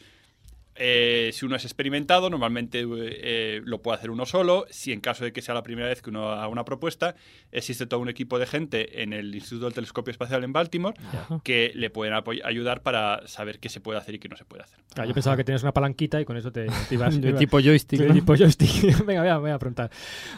eh, 0.78 1.32
si 1.34 1.46
uno 1.46 1.56
es 1.56 1.66
experimentado, 1.66 2.30
normalmente 2.30 2.86
eh, 2.88 3.62
lo 3.64 3.82
puede 3.82 3.98
hacer 3.98 4.12
uno 4.12 4.26
solo. 4.26 4.66
Si 4.70 4.92
en 4.92 5.02
caso 5.02 5.24
de 5.24 5.34
que 5.34 5.42
sea 5.42 5.54
la 5.54 5.64
primera 5.64 5.88
vez 5.88 6.02
que 6.02 6.10
uno 6.10 6.32
haga 6.32 6.48
una 6.48 6.66
propuesta, 6.66 7.16
existe 7.52 7.86
todo 7.88 8.00
un 8.00 8.10
equipo 8.10 8.40
de 8.40 8.46
gente 8.46 9.02
en 9.02 9.14
el 9.14 9.34
Instituto 9.34 9.66
del 9.66 9.74
Telescopio 9.74 10.12
Espacial 10.12 10.44
en 10.44 10.54
Baltimore 10.54 10.96
que 11.44 11.72
le 11.76 11.90
pueden 11.90 12.14
ayudar 12.44 12.82
para 12.82 13.28
saber 13.28 13.60
qué 13.60 13.70
se 13.70 13.80
puede 13.80 14.00
hacer 14.00 14.16
y 14.16 14.20
qué 14.20 14.30
no 14.30 14.38
se 14.38 14.46
puede 14.46 14.64
hacer. 14.64 14.80
Ah, 14.96 15.06
yo 15.06 15.14
pensaba 15.14 15.36
que 15.36 15.44
tenías 15.44 15.64
una 15.64 15.74
palanquita 15.74 16.22
y 16.22 16.26
con 16.26 16.38
eso 16.38 16.52
te, 16.52 16.68
te 16.88 16.96
ibas. 16.96 17.20
De 17.28 17.34
tipo 17.34 17.60
joystick. 17.60 18.00
de 18.00 18.08
¿no? 18.10 18.14
tipo 18.14 18.36
joystick. 18.36 19.04
Venga, 19.06 19.22
voy 19.22 19.30
a, 19.30 19.38
voy 19.38 19.52
a 19.52 19.60
preguntar. 19.60 19.90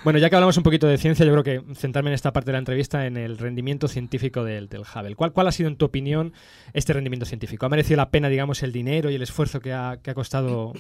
Bueno, 0.04 0.20
ya 0.20 0.30
que 0.30 0.36
hablamos 0.36 0.56
un 0.58 0.64
poquito 0.64 0.88
de 0.88 0.98
ciencia, 0.98 1.26
yo 1.26 1.32
creo 1.32 1.44
que 1.44 1.76
centrarme 1.76 2.10
en 2.10 2.14
esta 2.14 2.32
parte 2.32 2.48
de 2.48 2.54
la 2.54 2.60
entrevista 2.60 3.06
en 3.06 3.18
el 3.18 3.38
rendimiento 3.38 3.88
científico 3.88 4.44
del, 4.44 4.70
del 4.70 4.82
Hubble. 4.82 5.16
¿Cuál, 5.16 5.34
¿Cuál 5.34 5.48
ha 5.48 5.52
sido, 5.52 5.70
en 5.70 5.76
tu 5.76 5.86
opinión, 5.86 6.34
este 6.74 6.94
rendimiento 6.94 7.26
científico? 7.26 7.66
¿Ha 7.66 7.70
merecido 7.70 7.98
la 7.98 8.10
pena, 8.10 8.30
digamos, 8.30 8.64
el 8.64 8.72
dinero 8.72 9.10
y 9.10 9.16
el 9.16 9.22
esfuerzo 9.22 9.60
que 9.60 9.74
ha, 9.74 10.00
que 10.02 10.12
ha 10.12 10.14
costado 10.14 10.29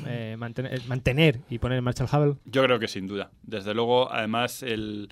eh, 0.06 0.36
mantener, 0.38 0.82
mantener 0.88 1.40
y 1.50 1.60
poner 1.60 1.78
en 1.78 1.84
marcha 1.84 2.04
el 2.04 2.10
Hubble? 2.10 2.36
Yo 2.46 2.64
creo 2.64 2.80
que 2.80 2.88
sin 2.88 3.08
duda. 3.08 3.32
Desde 3.44 3.74
luego, 3.74 4.12
además, 4.12 4.64
el, 4.64 5.10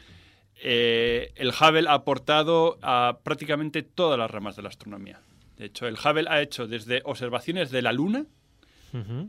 eh, 0.62 1.32
el 1.36 1.50
Hubble 1.50 1.88
ha 1.88 1.94
aportado 1.94 2.78
a 2.82 3.20
prácticamente 3.24 3.84
todas 3.84 4.18
las 4.18 4.30
ramas 4.30 4.56
de 4.56 4.64
la 4.64 4.70
astronomía. 4.70 5.22
De 5.58 5.66
hecho, 5.66 5.88
el 5.88 5.96
Hubble 5.96 6.30
ha 6.30 6.42
hecho 6.42 6.68
desde 6.68 7.02
observaciones 7.06 7.72
de 7.72 7.82
la 7.82 7.94
Luna 7.94 8.26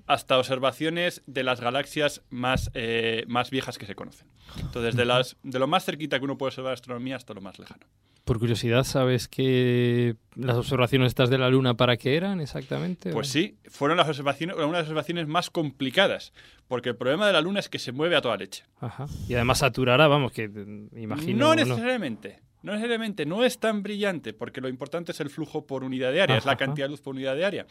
hasta 0.06 0.38
observaciones 0.38 1.22
de 1.26 1.42
las 1.42 1.60
galaxias 1.60 2.22
más, 2.30 2.70
eh, 2.72 3.24
más 3.28 3.50
viejas 3.50 3.76
que 3.76 3.84
se 3.84 3.94
conocen. 3.94 4.26
Entonces, 4.58 4.96
de, 4.96 5.04
las, 5.04 5.36
de 5.42 5.58
lo 5.58 5.66
más 5.66 5.84
cerquita 5.84 6.18
que 6.18 6.24
uno 6.24 6.38
puede 6.38 6.48
observar 6.48 6.72
astronomía 6.72 7.16
hasta 7.16 7.34
lo 7.34 7.42
más 7.42 7.58
lejano. 7.58 7.84
Por 8.28 8.38
curiosidad, 8.40 8.84
¿sabes 8.84 9.26
que 9.26 10.14
las 10.36 10.54
observaciones 10.54 11.06
estas 11.06 11.30
de 11.30 11.38
la 11.38 11.48
Luna 11.48 11.78
para 11.78 11.96
qué 11.96 12.14
eran 12.14 12.42
exactamente? 12.42 13.10
Pues 13.10 13.28
sí, 13.28 13.56
fueron 13.70 13.96
las 13.96 14.06
observaciones, 14.06 14.54
una 14.54 14.66
de 14.66 14.72
las 14.72 14.82
observaciones 14.82 15.26
más 15.26 15.48
complicadas, 15.48 16.34
porque 16.66 16.90
el 16.90 16.96
problema 16.96 17.26
de 17.26 17.32
la 17.32 17.40
Luna 17.40 17.60
es 17.60 17.70
que 17.70 17.78
se 17.78 17.90
mueve 17.90 18.16
a 18.16 18.20
toda 18.20 18.36
leche. 18.36 18.64
Ajá. 18.80 19.06
Y 19.30 19.32
además 19.32 19.60
saturará, 19.60 20.08
vamos, 20.08 20.32
que 20.32 20.46
mm, 20.46 20.98
imagino. 20.98 21.38
No 21.38 21.54
necesariamente. 21.54 22.40
No 22.62 22.72
necesariamente. 22.72 23.24
No 23.24 23.46
es 23.46 23.60
tan 23.60 23.82
brillante, 23.82 24.34
porque 24.34 24.60
lo 24.60 24.68
importante 24.68 25.12
es 25.12 25.20
el 25.20 25.30
flujo 25.30 25.66
por 25.66 25.82
unidad 25.82 26.12
de 26.12 26.20
área, 26.20 26.36
es 26.36 26.44
la 26.44 26.52
Ajá, 26.52 26.66
cantidad 26.66 26.84
de 26.84 26.90
luz 26.90 27.00
por 27.00 27.14
unidad 27.14 27.34
de 27.34 27.46
área. 27.46 27.66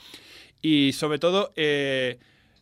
Y 0.60 0.94
sobre 0.94 1.20
todo, 1.20 1.54
eh, 1.56 2.18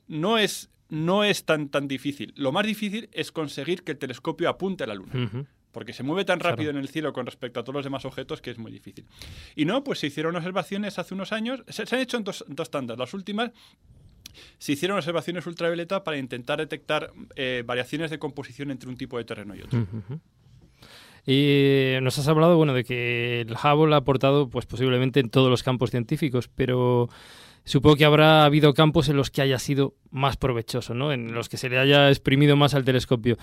no 0.10 0.38
es, 0.38 0.70
no 0.90 1.24
es 1.24 1.46
tan, 1.46 1.70
tan 1.70 1.88
difícil. 1.88 2.34
Lo 2.36 2.52
más 2.52 2.66
difícil 2.66 3.08
es 3.14 3.32
conseguir 3.32 3.84
que 3.84 3.94
el 3.94 3.98
telescopio 3.98 4.50
apunte 4.50 4.84
a 4.84 4.88
la 4.88 4.96
Luna. 4.96 5.14
Ujú. 5.16 5.46
Porque 5.76 5.92
se 5.92 6.04
mueve 6.04 6.24
tan 6.24 6.40
Claro. 6.40 6.56
rápido 6.56 6.72
en 6.72 6.78
el 6.78 6.88
cielo 6.88 7.12
con 7.12 7.26
respecto 7.26 7.60
a 7.60 7.64
todos 7.64 7.76
los 7.76 7.84
demás 7.84 8.06
objetos 8.06 8.42
que 8.42 8.50
es 8.50 8.58
muy 8.58 8.72
difícil. 8.72 9.06
Y 9.58 9.66
no, 9.66 9.84
pues 9.84 10.00
se 10.00 10.08
hicieron 10.08 10.34
observaciones 10.38 10.98
hace 10.98 11.14
unos 11.14 11.34
años. 11.34 11.64
Se, 11.68 11.86
se 11.86 11.96
han 11.98 12.02
hecho 12.02 12.16
en 12.16 12.24
dos, 12.24 12.46
dos 12.48 12.72
tandas. 12.72 12.98
Las 12.98 13.14
últimas 13.14 13.52
se 14.58 14.72
hicieron 14.72 14.98
observaciones 14.98 15.46
ultravioleta 15.46 16.04
para 16.06 16.18
intentar 16.18 16.60
detectar 16.60 17.12
eh, 17.36 17.64
variaciones 17.66 18.10
de 18.10 18.20
composición 18.20 18.72
entre 18.72 18.88
un 18.88 18.96
tipo 18.96 19.18
de 19.18 19.26
terreno 19.26 19.54
y 19.54 19.62
otro. 19.64 19.86
Y 21.28 21.96
nos 22.02 22.18
has 22.20 22.28
hablado, 22.28 22.56
bueno, 22.56 22.74
de 22.74 22.84
que 22.84 23.42
el 23.42 23.54
Hubble 23.54 23.96
ha 23.96 23.98
aportado, 23.98 24.50
pues 24.50 24.66
posiblemente 24.66 25.20
en 25.20 25.30
todos 25.30 25.50
los 25.50 25.62
campos 25.64 25.90
científicos, 25.92 26.48
pero 26.56 27.10
supongo 27.65 27.97
que 27.97 28.06
habrá 28.06 28.45
habido 28.45 28.73
campos 28.73 29.10
en 29.10 29.17
los 29.17 29.30
que 29.32 29.41
haya 29.41 29.60
sido 29.60 29.95
más 30.12 30.38
provechoso, 30.38 30.93
¿no? 30.93 31.12
En 31.12 31.34
los 31.34 31.49
que 31.49 31.58
se 31.58 31.67
le 31.67 31.78
haya 31.78 32.10
exprimido 32.10 32.56
más 32.56 32.73
al 32.73 32.86
telescopio. 32.86 33.38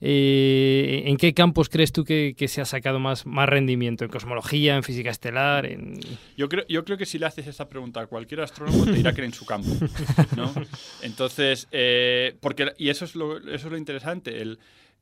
Eh, 0.00 1.02
¿En 1.06 1.16
qué 1.16 1.34
campos 1.34 1.68
crees 1.68 1.90
tú 1.90 2.04
que, 2.04 2.34
que 2.36 2.48
se 2.48 2.60
ha 2.60 2.64
sacado 2.64 3.00
más, 3.00 3.26
más 3.26 3.48
rendimiento? 3.48 4.04
¿En 4.04 4.10
cosmología, 4.10 4.76
en 4.76 4.82
física 4.82 5.10
estelar? 5.10 5.66
En... 5.66 5.98
Yo 6.36 6.48
creo, 6.48 6.64
yo 6.68 6.84
creo 6.84 6.96
que 6.96 7.06
si 7.06 7.18
le 7.18 7.26
haces 7.26 7.46
esa 7.46 7.68
pregunta 7.68 8.00
a 8.02 8.06
cualquier 8.06 8.42
astrónomo, 8.42 8.84
te 8.84 8.92
dirá 8.92 9.12
que 9.12 9.24
en 9.24 9.32
su 9.32 9.46
campo. 9.46 9.70
¿no? 10.36 10.52
Entonces, 11.02 11.66
eh, 11.72 12.36
porque, 12.40 12.72
y 12.78 12.90
eso 12.90 13.04
es 13.04 13.16
lo, 13.16 13.38
eso 13.38 13.66
es 13.66 13.72
lo 13.72 13.76
interesante. 13.76 14.40
El, 14.42 14.58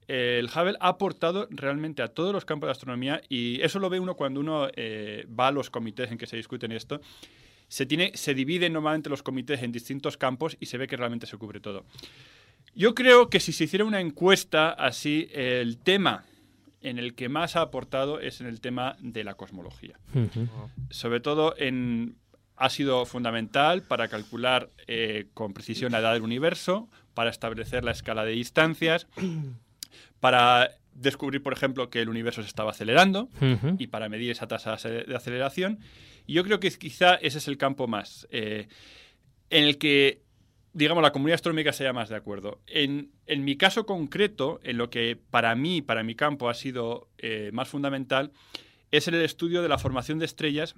el 0.09 0.47
Hubble 0.47 0.77
ha 0.81 0.89
aportado 0.89 1.47
realmente 1.51 2.03
a 2.03 2.09
todos 2.09 2.33
los 2.33 2.45
campos 2.45 2.67
de 2.67 2.73
astronomía 2.73 3.21
y 3.29 3.61
eso 3.63 3.79
lo 3.79 3.91
ve 3.91 4.01
uno 4.01 4.15
cuando 4.15 4.41
uno 4.41 4.69
eh, 4.75 5.27
va 5.39 5.49
a 5.49 5.53
los 5.53 5.71
comités 5.71 6.11
en 6.11 6.19
que 6.19 6.27
se 6.27 6.37
discuten 6.37 6.73
esto. 6.73 7.01
Se, 7.71 7.87
tiene, 7.87 8.13
se 8.15 8.35
dividen 8.35 8.75
normalmente 8.75 9.09
los 9.09 9.23
comités 9.23 9.63
en 9.63 9.73
distintos 9.73 10.19
campos 10.19 10.57
y 10.61 10.67
se 10.67 10.77
ve 10.77 10.87
que 10.87 10.97
realmente 10.97 11.27
se 11.27 11.39
cubre 11.39 11.61
todo. 11.61 11.87
Yo 12.75 12.95
creo 12.95 13.31
que 13.31 13.41
si 13.41 13.53
se 13.53 13.65
hiciera 13.65 13.85
una 13.85 14.01
encuesta 14.01 14.71
así, 14.71 15.29
el 15.33 15.79
tema 15.79 16.25
en 16.83 16.99
el 16.99 17.15
que 17.15 17.29
más 17.29 17.57
ha 17.57 17.63
aportado 17.63 18.21
es 18.21 18.41
en 18.41 18.47
el 18.47 18.61
tema 18.61 18.97
de 19.01 19.25
la 19.25 19.35
cosmología. 19.35 19.99
Sobre 20.91 21.21
todo 21.21 21.55
en, 21.57 22.17
ha 22.57 22.71
sido 22.71 23.07
fundamental 23.07 23.83
para 23.83 24.09
calcular 24.09 24.71
eh, 24.87 25.27
con 25.35 25.53
precisión 25.53 25.93
la 25.93 26.01
edad 26.01 26.13
del 26.13 26.23
universo, 26.23 26.89
para 27.15 27.31
establecer 27.31 27.85
la 27.85 27.91
escala 27.91 28.25
de 28.25 28.33
distancias, 28.33 29.07
para 30.21 30.71
descubrir, 30.95 31.43
por 31.43 31.53
ejemplo, 31.53 31.89
que 31.91 32.03
el 32.03 32.09
universo 32.09 32.43
se 32.43 32.49
estaba 32.49 32.71
acelerando 32.71 33.29
y 33.79 33.87
para 33.87 34.09
medir 34.09 34.31
esa 34.31 34.47
tasa 34.47 34.77
de 34.77 35.17
aceleración. 35.17 35.79
Yo 36.33 36.45
creo 36.45 36.61
que 36.61 36.71
quizá 36.71 37.15
ese 37.17 37.39
es 37.39 37.49
el 37.49 37.59
campo 37.59 37.87
más 37.87 38.29
eh, 38.31 38.69
en 39.51 39.65
el 39.65 39.79
que, 39.79 40.23
digamos, 40.73 41.03
la 41.03 41.13
comunidad 41.13 41.35
astronómica 41.35 41.73
se 41.73 41.85
haya 41.85 41.93
más 41.93 42.09
de 42.09 42.17
acuerdo. 42.17 42.61
En, 42.67 43.11
en 43.27 43.45
mi 43.45 43.57
caso 43.57 43.85
concreto, 43.85 44.61
en 44.63 44.79
lo 44.79 44.91
que 44.91 45.19
para 45.31 45.55
mí, 45.55 45.83
para 45.83 46.03
mi 46.05 46.15
campo, 46.15 46.49
ha 46.49 46.55
sido 46.55 47.09
eh, 47.19 47.51
más 47.53 47.69
fundamental, 47.69 48.33
es 48.91 49.09
el 49.09 49.15
estudio 49.17 49.63
de 49.63 49.69
la 49.69 49.79
formación 49.79 50.19
de 50.19 50.27
estrellas 50.27 50.77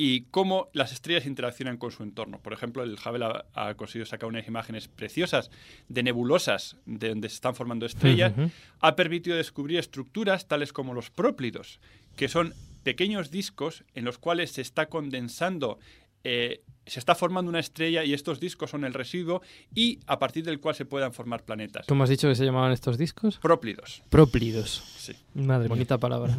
y 0.00 0.22
cómo 0.30 0.68
las 0.72 0.92
estrellas 0.92 1.26
interaccionan 1.26 1.76
con 1.76 1.90
su 1.90 2.04
entorno. 2.04 2.40
Por 2.40 2.52
ejemplo, 2.52 2.84
el 2.84 2.94
Hubble 3.04 3.24
ha, 3.24 3.46
ha 3.52 3.74
conseguido 3.74 4.06
sacar 4.06 4.28
unas 4.28 4.46
imágenes 4.46 4.86
preciosas 4.86 5.50
de 5.88 6.04
nebulosas 6.04 6.76
de 6.86 7.08
donde 7.08 7.28
se 7.28 7.34
están 7.34 7.56
formando 7.56 7.84
estrellas. 7.84 8.32
Ha 8.80 8.94
permitido 8.94 9.36
descubrir 9.36 9.78
estructuras 9.78 10.46
tales 10.46 10.72
como 10.72 10.94
los 10.94 11.10
próplidos, 11.10 11.80
que 12.14 12.28
son 12.28 12.54
pequeños 12.88 13.30
discos 13.30 13.84
en 13.94 14.06
los 14.06 14.16
cuales 14.16 14.50
se 14.52 14.62
está 14.62 14.86
condensando, 14.86 15.78
eh, 16.24 16.62
se 16.86 16.98
está 17.00 17.14
formando 17.14 17.50
una 17.50 17.60
estrella 17.60 18.02
y 18.02 18.14
estos 18.14 18.40
discos 18.40 18.70
son 18.70 18.82
el 18.84 18.94
residuo 18.94 19.42
y 19.74 19.98
a 20.06 20.18
partir 20.18 20.42
del 20.42 20.58
cual 20.58 20.74
se 20.74 20.86
puedan 20.86 21.12
formar 21.12 21.44
planetas. 21.44 21.84
¿Cómo 21.86 22.04
has 22.04 22.08
dicho 22.08 22.28
que 22.28 22.34
se 22.34 22.46
llamaban 22.46 22.72
estos 22.72 22.96
discos? 22.96 23.36
Próplidos. 23.42 24.02
Próplidos. 24.08 24.70
Sí. 24.96 25.12
Madre 25.34 25.64
mía. 25.64 25.68
Bonita 25.68 25.98
palabra. 25.98 26.38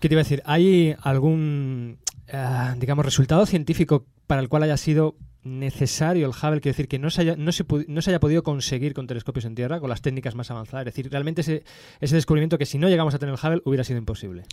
¿Qué 0.00 0.08
te 0.08 0.14
iba 0.14 0.22
a 0.22 0.24
decir? 0.24 0.42
¿Hay 0.46 0.96
algún, 1.02 1.98
ah, 2.32 2.74
digamos, 2.78 3.04
resultado 3.04 3.44
científico 3.44 4.06
para 4.26 4.40
el 4.40 4.48
cual 4.48 4.62
haya 4.62 4.78
sido 4.78 5.16
necesario 5.42 6.24
el 6.26 6.32
Hubble? 6.32 6.62
Quiero 6.62 6.74
decir, 6.76 6.88
que 6.88 6.98
no 6.98 7.10
se 7.10 7.20
haya, 7.20 7.36
no 7.36 7.52
se, 7.52 7.66
pu- 7.66 7.84
no 7.88 8.00
se 8.00 8.08
haya 8.10 8.20
podido 8.20 8.42
conseguir 8.42 8.94
con 8.94 9.06
telescopios 9.06 9.44
en 9.44 9.54
tierra, 9.54 9.80
con 9.80 9.90
las 9.90 10.00
técnicas 10.00 10.34
más 10.34 10.50
avanzadas. 10.50 10.86
Es 10.86 10.94
decir, 10.94 11.12
realmente 11.12 11.42
ese, 11.42 11.62
ese 12.00 12.14
descubrimiento 12.14 12.56
que 12.56 12.64
si 12.64 12.78
no 12.78 12.88
llegamos 12.88 13.14
a 13.14 13.18
tener 13.18 13.34
el 13.34 13.40
Hubble 13.46 13.60
hubiera 13.66 13.84
sido 13.84 13.98
imposible. 13.98 14.44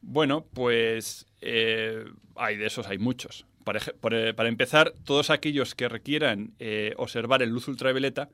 Bueno, 0.00 0.46
pues 0.52 1.26
eh, 1.40 2.04
hay 2.34 2.56
de 2.56 2.66
esos, 2.66 2.86
hay 2.86 2.98
muchos. 2.98 3.46
Para, 3.64 3.80
eh, 3.80 4.32
para 4.34 4.48
empezar, 4.48 4.94
todos 5.04 5.30
aquellos 5.30 5.74
que 5.74 5.88
requieran 5.88 6.54
eh, 6.58 6.94
observar 6.96 7.42
en 7.42 7.50
luz 7.50 7.66
ultravioleta, 7.66 8.28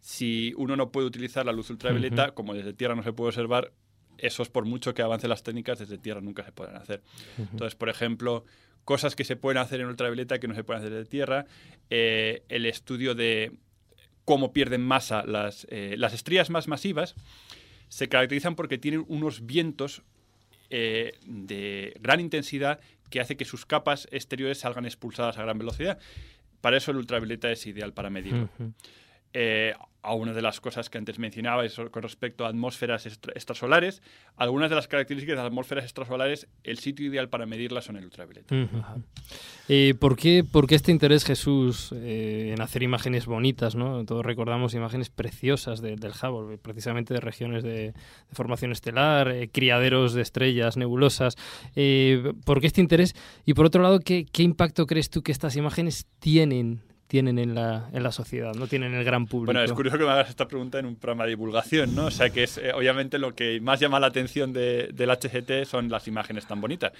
si 0.00 0.52
uno 0.56 0.76
no 0.76 0.90
puede 0.90 1.06
utilizar 1.06 1.46
la 1.46 1.52
luz 1.52 1.70
ultravioleta, 1.70 2.32
como 2.32 2.54
desde 2.54 2.72
Tierra 2.72 2.96
no 2.96 3.04
se 3.04 3.12
puede 3.12 3.28
observar, 3.28 3.72
esos 4.18 4.48
por 4.48 4.64
mucho 4.64 4.94
que 4.94 5.02
avancen 5.02 5.30
las 5.30 5.42
técnicas, 5.42 5.78
desde 5.78 5.98
Tierra 5.98 6.20
nunca 6.20 6.44
se 6.44 6.52
pueden 6.52 6.76
hacer. 6.76 7.02
Entonces, 7.38 7.74
por 7.74 7.88
ejemplo, 7.88 8.44
cosas 8.84 9.14
que 9.14 9.24
se 9.24 9.36
pueden 9.36 9.58
hacer 9.58 9.80
en 9.80 9.86
ultravioleta 9.86 10.38
que 10.38 10.48
no 10.48 10.54
se 10.54 10.64
pueden 10.64 10.80
hacer 10.80 10.92
desde 10.92 11.08
Tierra, 11.08 11.46
eh, 11.90 12.44
el 12.48 12.66
estudio 12.66 13.14
de 13.14 13.52
cómo 14.24 14.52
pierden 14.52 14.82
masa 14.82 15.24
las, 15.24 15.66
eh, 15.70 15.94
las 15.98 16.14
estrellas 16.14 16.50
más 16.50 16.68
masivas, 16.68 17.14
se 17.88 18.08
caracterizan 18.08 18.54
porque 18.54 18.78
tienen 18.78 19.04
unos 19.08 19.44
vientos 19.44 20.02
eh, 20.72 21.12
de 21.26 21.94
gran 22.00 22.18
intensidad 22.18 22.80
que 23.10 23.20
hace 23.20 23.36
que 23.36 23.44
sus 23.44 23.66
capas 23.66 24.08
exteriores 24.10 24.58
salgan 24.60 24.86
expulsadas 24.86 25.36
a 25.36 25.42
gran 25.42 25.58
velocidad. 25.58 25.98
Para 26.62 26.78
eso 26.78 26.92
el 26.92 26.96
ultravioleta 26.96 27.52
es 27.52 27.66
ideal 27.66 27.92
para 27.92 28.08
medirlo. 28.08 28.48
Eh, 29.34 29.72
a 30.04 30.14
una 30.14 30.32
de 30.32 30.42
las 30.42 30.60
cosas 30.60 30.90
que 30.90 30.98
antes 30.98 31.20
mencionaba 31.20 31.64
es 31.64 31.76
con 31.92 32.02
respecto 32.02 32.44
a 32.44 32.48
atmósferas 32.48 33.06
extra- 33.06 33.32
extrasolares. 33.36 34.02
Algunas 34.36 34.68
de 34.68 34.74
las 34.74 34.88
características 34.88 35.34
de 35.34 35.36
las 35.36 35.46
atmósferas 35.46 35.84
extrasolares, 35.84 36.48
el 36.64 36.78
sitio 36.78 37.06
ideal 37.06 37.28
para 37.28 37.46
medirlas 37.46 37.84
son 37.84 37.96
el 37.96 38.04
ultravioleta. 38.06 38.52
¿por, 40.00 40.16
qué, 40.16 40.42
por 40.42 40.66
qué 40.66 40.74
este 40.74 40.90
interés, 40.90 41.24
Jesús, 41.24 41.92
eh, 41.94 42.50
en 42.52 42.60
hacer 42.60 42.82
imágenes 42.82 43.26
bonitas? 43.26 43.76
¿no? 43.76 44.04
Todos 44.04 44.26
recordamos 44.26 44.74
imágenes 44.74 45.08
preciosas 45.08 45.80
de- 45.80 45.94
del 45.94 46.10
Hubble, 46.20 46.58
precisamente 46.58 47.14
de 47.14 47.20
regiones 47.20 47.62
de, 47.62 47.94
formación 48.32 48.72
estelar, 48.72 49.28
eh, 49.30 49.50
criaderos 49.52 50.14
de 50.14 50.22
estrellas, 50.22 50.76
nebulosas. 50.76 51.36
¿Por 52.44 52.60
qué 52.60 52.66
este 52.66 52.80
interés? 52.80 53.14
Y 53.46 53.54
por 53.54 53.66
otro 53.66 53.82
lado, 53.82 54.00
¿qué, 54.00 54.26
qué 54.30 54.42
impacto 54.42 54.84
crees 54.86 55.10
tú 55.10 55.22
que 55.22 55.30
estas 55.30 55.54
imágenes 55.54 56.06
tienen? 56.18 56.82
Tienen 57.12 57.38
en 57.38 57.54
la, 57.54 57.90
en 57.92 58.02
la 58.02 58.10
sociedad, 58.10 58.54
no 58.54 58.66
tienen 58.66 58.94
el 58.94 59.04
gran 59.04 59.26
público. 59.26 59.52
Bueno, 59.52 59.62
es 59.62 59.70
curioso 59.72 59.98
que 59.98 60.04
me 60.04 60.10
hagas 60.12 60.30
esta 60.30 60.48
pregunta 60.48 60.78
en 60.78 60.86
un 60.86 60.96
programa 60.96 61.24
de 61.24 61.30
divulgación, 61.30 61.94
¿no? 61.94 62.06
O 62.06 62.10
sea, 62.10 62.30
que 62.30 62.44
es 62.44 62.56
eh, 62.56 62.72
obviamente 62.74 63.18
lo 63.18 63.34
que 63.34 63.60
más 63.60 63.80
llama 63.80 64.00
la 64.00 64.06
atención 64.06 64.54
de- 64.54 64.88
del 64.94 65.10
HGT 65.10 65.66
son 65.66 65.90
las 65.90 66.08
imágenes 66.08 66.46
tan 66.46 66.62
bonitas. 66.62 66.92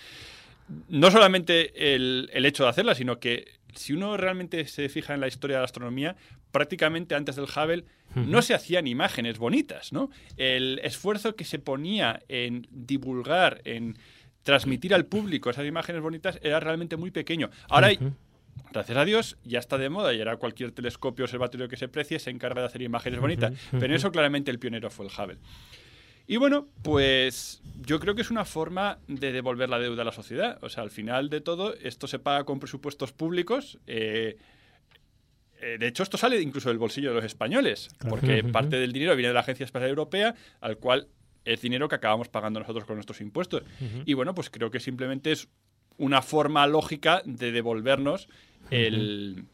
No 0.91 1.11
solamente 1.11 1.95
el, 1.95 2.29
el 2.35 2.45
hecho 2.45 2.65
de 2.65 2.69
hacerlas, 2.69 2.99
sino 2.99 3.19
que 3.19 3.47
si 3.75 3.95
uno 3.95 4.19
realmente 4.19 4.67
se 4.67 4.91
fija 4.91 5.15
en 5.15 5.21
la 5.21 5.29
historia 5.29 5.57
de 5.57 5.61
la 5.63 5.65
astronomía, 5.65 6.15
prácticamente 6.51 7.15
antes 7.15 7.37
del 7.37 7.47
Hubble 7.47 7.85
no 8.15 8.43
se 8.43 8.53
hacían 8.53 8.87
imágenes 8.87 9.39
bonitas, 9.39 9.95
¿no? 9.95 10.11
El 10.37 10.79
esfuerzo 10.85 11.37
que 11.37 11.45
se 11.47 11.59
ponía 11.59 12.21
en 12.29 12.67
divulgar, 12.71 13.63
en 13.65 13.97
transmitir 14.43 14.93
al 14.95 15.07
público 15.07 15.49
esas 15.49 15.65
imágenes 15.67 16.03
bonitas 16.03 16.39
era 16.43 16.61
realmente 16.61 16.99
muy 16.99 17.11
pequeño. 17.11 17.49
Ahora 17.71 17.87
hay. 17.87 17.99
Gracias 18.71 18.97
a 18.97 19.05
Dios, 19.05 19.37
ya 19.45 19.59
está 19.59 19.79
de 19.79 19.91
moda 19.91 20.15
y 20.15 20.19
ahora 20.19 20.37
cualquier 20.37 20.73
telescopio 20.73 21.25
o 21.25 21.27
observatorio 21.27 21.69
que 21.69 21.77
se 21.77 21.89
precie 21.89 22.19
se 22.19 22.31
encarga 22.31 22.61
de 22.61 22.67
hacer 22.67 22.83
imágenes 22.83 23.21
bonitas. 23.21 23.53
Pero 23.71 23.87
en 23.87 23.93
eso 23.93 24.13
claramente 24.13 24.51
el 24.51 24.59
pionero 24.59 24.91
fue 24.91 25.07
el 25.07 25.13
Hubble. 25.13 25.39
Y 26.27 26.37
bueno, 26.37 26.69
pues 26.83 27.61
yo 27.85 28.01
creo 28.01 28.15
que 28.15 28.23
es 28.23 28.31
una 28.31 28.45
forma 28.45 28.99
de 29.09 29.33
devolver 29.33 29.69
la 29.69 29.79
deuda 29.79 30.03
a 30.03 30.05
la 30.05 30.13
sociedad. 30.13 30.59
O 30.63 30.69
sea, 30.69 30.83
al 30.83 30.91
final 30.91 31.29
de 31.29 31.41
todo, 31.41 31.75
esto 31.75 32.07
se 32.07 32.19
paga 32.19 32.45
con 32.45 32.61
presupuestos 32.61 33.13
públicos. 33.13 33.79
eh, 33.87 34.37
eh, 35.63 35.79
de 35.79 35.87
hecho, 35.87 36.03
esto 36.03 36.19
sale 36.19 36.41
incluso 36.41 36.69
del 36.69 36.79
bolsillo 36.79 37.11
de 37.11 37.15
los 37.15 37.25
españoles, 37.25 37.89
porque 38.09 38.43
parte 38.43 38.77
del 38.77 38.93
dinero 38.93 39.15
viene 39.15 39.29
de 39.29 39.35
la 39.35 39.41
Agencia 39.41 39.65
Espacial 39.65 39.91
Europea, 39.91 40.35
al 40.61 40.77
cual 40.79 41.07
es 41.45 41.61
dinero 41.63 41.89
que 41.89 41.95
acabamos 41.95 42.29
pagando 42.29 42.59
nosotros 42.59 42.85
con 42.85 42.97
nuestros 42.97 43.21
impuestos. 43.21 43.63
Y 44.05 44.15
bueno, 44.15 44.35
pues 44.35 44.51
creo 44.51 44.73
que 44.73 44.81
simplemente 44.81 45.31
es 45.31 45.49
una 45.99 46.21
forma 46.21 46.67
lógica 46.67 47.23
de 47.25 47.53
devolvernos 47.53 48.29
el 48.71 49.45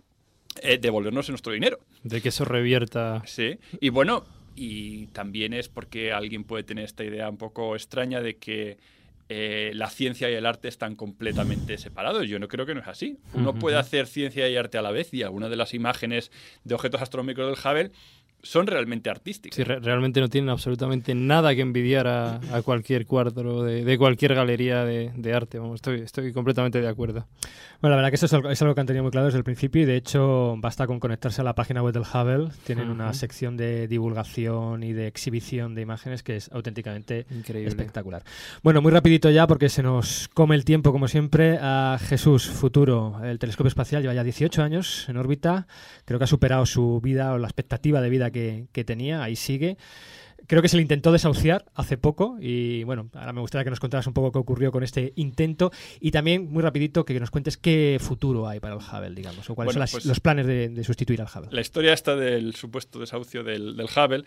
eh, 0.62 0.78
devolvernos 0.78 1.28
nuestro 1.28 1.52
dinero. 1.52 1.78
De 2.02 2.20
que 2.20 2.28
eso 2.30 2.44
revierta. 2.44 3.22
Sí. 3.26 3.58
Y 3.80 3.88
bueno, 3.90 4.24
y 4.54 5.06
también 5.08 5.52
es 5.52 5.68
porque 5.68 6.12
alguien 6.12 6.44
puede 6.44 6.64
tener 6.64 6.84
esta 6.84 7.04
idea 7.04 7.28
un 7.28 7.36
poco 7.36 7.76
extraña 7.76 8.20
de 8.20 8.36
que 8.36 8.78
eh, 9.30 9.72
la 9.74 9.90
ciencia 9.90 10.30
y 10.30 10.34
el 10.34 10.46
arte 10.46 10.68
están 10.68 10.96
completamente 10.96 11.76
separados. 11.76 12.26
Yo 12.28 12.38
no 12.38 12.48
creo 12.48 12.64
que 12.64 12.74
no 12.74 12.80
es 12.80 12.88
así. 12.88 13.18
Uno 13.34 13.54
puede 13.54 13.76
hacer 13.76 14.06
ciencia 14.06 14.48
y 14.48 14.56
arte 14.56 14.78
a 14.78 14.82
la 14.82 14.90
vez 14.90 15.12
y 15.12 15.22
algunas 15.22 15.50
de 15.50 15.56
las 15.56 15.74
imágenes 15.74 16.32
de 16.64 16.74
objetos 16.74 17.02
astronómicos 17.02 17.46
del 17.46 17.72
Hubble 17.72 17.92
son 18.42 18.66
realmente 18.66 19.10
artísticas. 19.10 19.56
Sí, 19.56 19.64
re- 19.64 19.80
realmente 19.80 20.20
no 20.20 20.28
tienen 20.28 20.48
absolutamente 20.50 21.14
nada 21.14 21.54
que 21.54 21.60
envidiar 21.60 22.06
a, 22.06 22.40
a 22.52 22.62
cualquier 22.62 23.04
cuadro 23.06 23.62
de, 23.64 23.84
de 23.84 23.98
cualquier 23.98 24.34
galería 24.34 24.84
de, 24.84 25.10
de 25.16 25.34
arte. 25.34 25.58
Vamos, 25.58 25.76
estoy, 25.76 26.00
estoy 26.02 26.32
completamente 26.32 26.80
de 26.80 26.88
acuerdo. 26.88 27.26
Bueno, 27.80 27.92
la 27.92 27.96
verdad 27.96 28.10
que 28.10 28.16
eso 28.16 28.26
es 28.26 28.32
algo, 28.32 28.50
es 28.50 28.60
algo 28.62 28.74
que 28.74 28.80
han 28.80 28.86
tenido 28.86 29.02
muy 29.02 29.10
claro 29.12 29.26
desde 29.26 29.38
el 29.38 29.44
principio 29.44 29.82
y 29.82 29.84
de 29.84 29.96
hecho 29.96 30.54
basta 30.58 30.86
con 30.86 30.98
conectarse 31.00 31.40
a 31.40 31.44
la 31.44 31.54
página 31.54 31.82
web 31.82 31.92
del 31.92 32.02
Hubble. 32.02 32.48
Tienen 32.64 32.90
una 32.90 33.12
sección 33.12 33.56
de 33.56 33.86
divulgación 33.88 34.82
y 34.82 34.92
de 34.92 35.06
exhibición 35.06 35.74
de 35.74 35.82
imágenes 35.82 36.22
que 36.22 36.36
es 36.36 36.50
auténticamente 36.52 37.26
Increíble. 37.30 37.68
espectacular. 37.68 38.22
Bueno, 38.62 38.82
muy 38.82 38.90
rapidito 38.92 39.30
ya 39.30 39.46
porque 39.46 39.68
se 39.68 39.82
nos 39.82 40.28
come 40.34 40.54
el 40.54 40.64
tiempo 40.64 40.92
como 40.92 41.08
siempre. 41.08 41.58
A 41.60 41.98
Jesús 42.00 42.48
Futuro, 42.48 43.20
el 43.24 43.38
telescopio 43.38 43.68
espacial 43.68 44.02
lleva 44.02 44.14
ya 44.14 44.24
18 44.24 44.62
años 44.62 45.08
en 45.08 45.16
órbita. 45.16 45.66
Creo 46.04 46.18
que 46.18 46.24
ha 46.24 46.28
superado 46.28 46.66
su 46.66 47.00
vida 47.00 47.32
o 47.32 47.38
la 47.38 47.46
expectativa 47.46 48.00
de 48.00 48.10
vida 48.10 48.27
que, 48.30 48.66
que 48.72 48.84
tenía. 48.84 49.22
Ahí 49.22 49.36
sigue. 49.36 49.76
Creo 50.46 50.62
que 50.62 50.68
se 50.68 50.76
le 50.76 50.82
intentó 50.82 51.12
desahuciar 51.12 51.66
hace 51.74 51.98
poco 51.98 52.38
y 52.40 52.82
bueno, 52.84 53.10
ahora 53.12 53.32
me 53.34 53.40
gustaría 53.42 53.64
que 53.64 53.70
nos 53.70 53.80
contaras 53.80 54.06
un 54.06 54.14
poco 54.14 54.32
qué 54.32 54.38
ocurrió 54.38 54.72
con 54.72 54.82
este 54.82 55.12
intento 55.16 55.70
y 56.00 56.10
también 56.10 56.50
muy 56.50 56.62
rapidito 56.62 57.04
que 57.04 57.18
nos 57.20 57.30
cuentes 57.30 57.58
qué 57.58 57.98
futuro 58.00 58.48
hay 58.48 58.58
para 58.58 58.74
el 58.74 58.80
Hubble, 58.80 59.14
digamos, 59.14 59.50
o 59.50 59.54
cuáles 59.54 59.74
Bueno, 59.74 59.74
son 59.74 59.80
las- 59.80 59.90
pues- 59.92 60.06
los 60.06 60.20
planes 60.20 60.46
de, 60.46 60.70
de 60.70 60.84
sustituir 60.84 61.20
al 61.20 61.26
Hubble. 61.26 61.48
La 61.52 61.60
historia 61.60 61.92
esta 61.92 62.16
del 62.16 62.54
supuesto 62.54 62.98
desahucio 62.98 63.42
del, 63.44 63.76
del 63.76 63.86
Hubble 63.86 64.24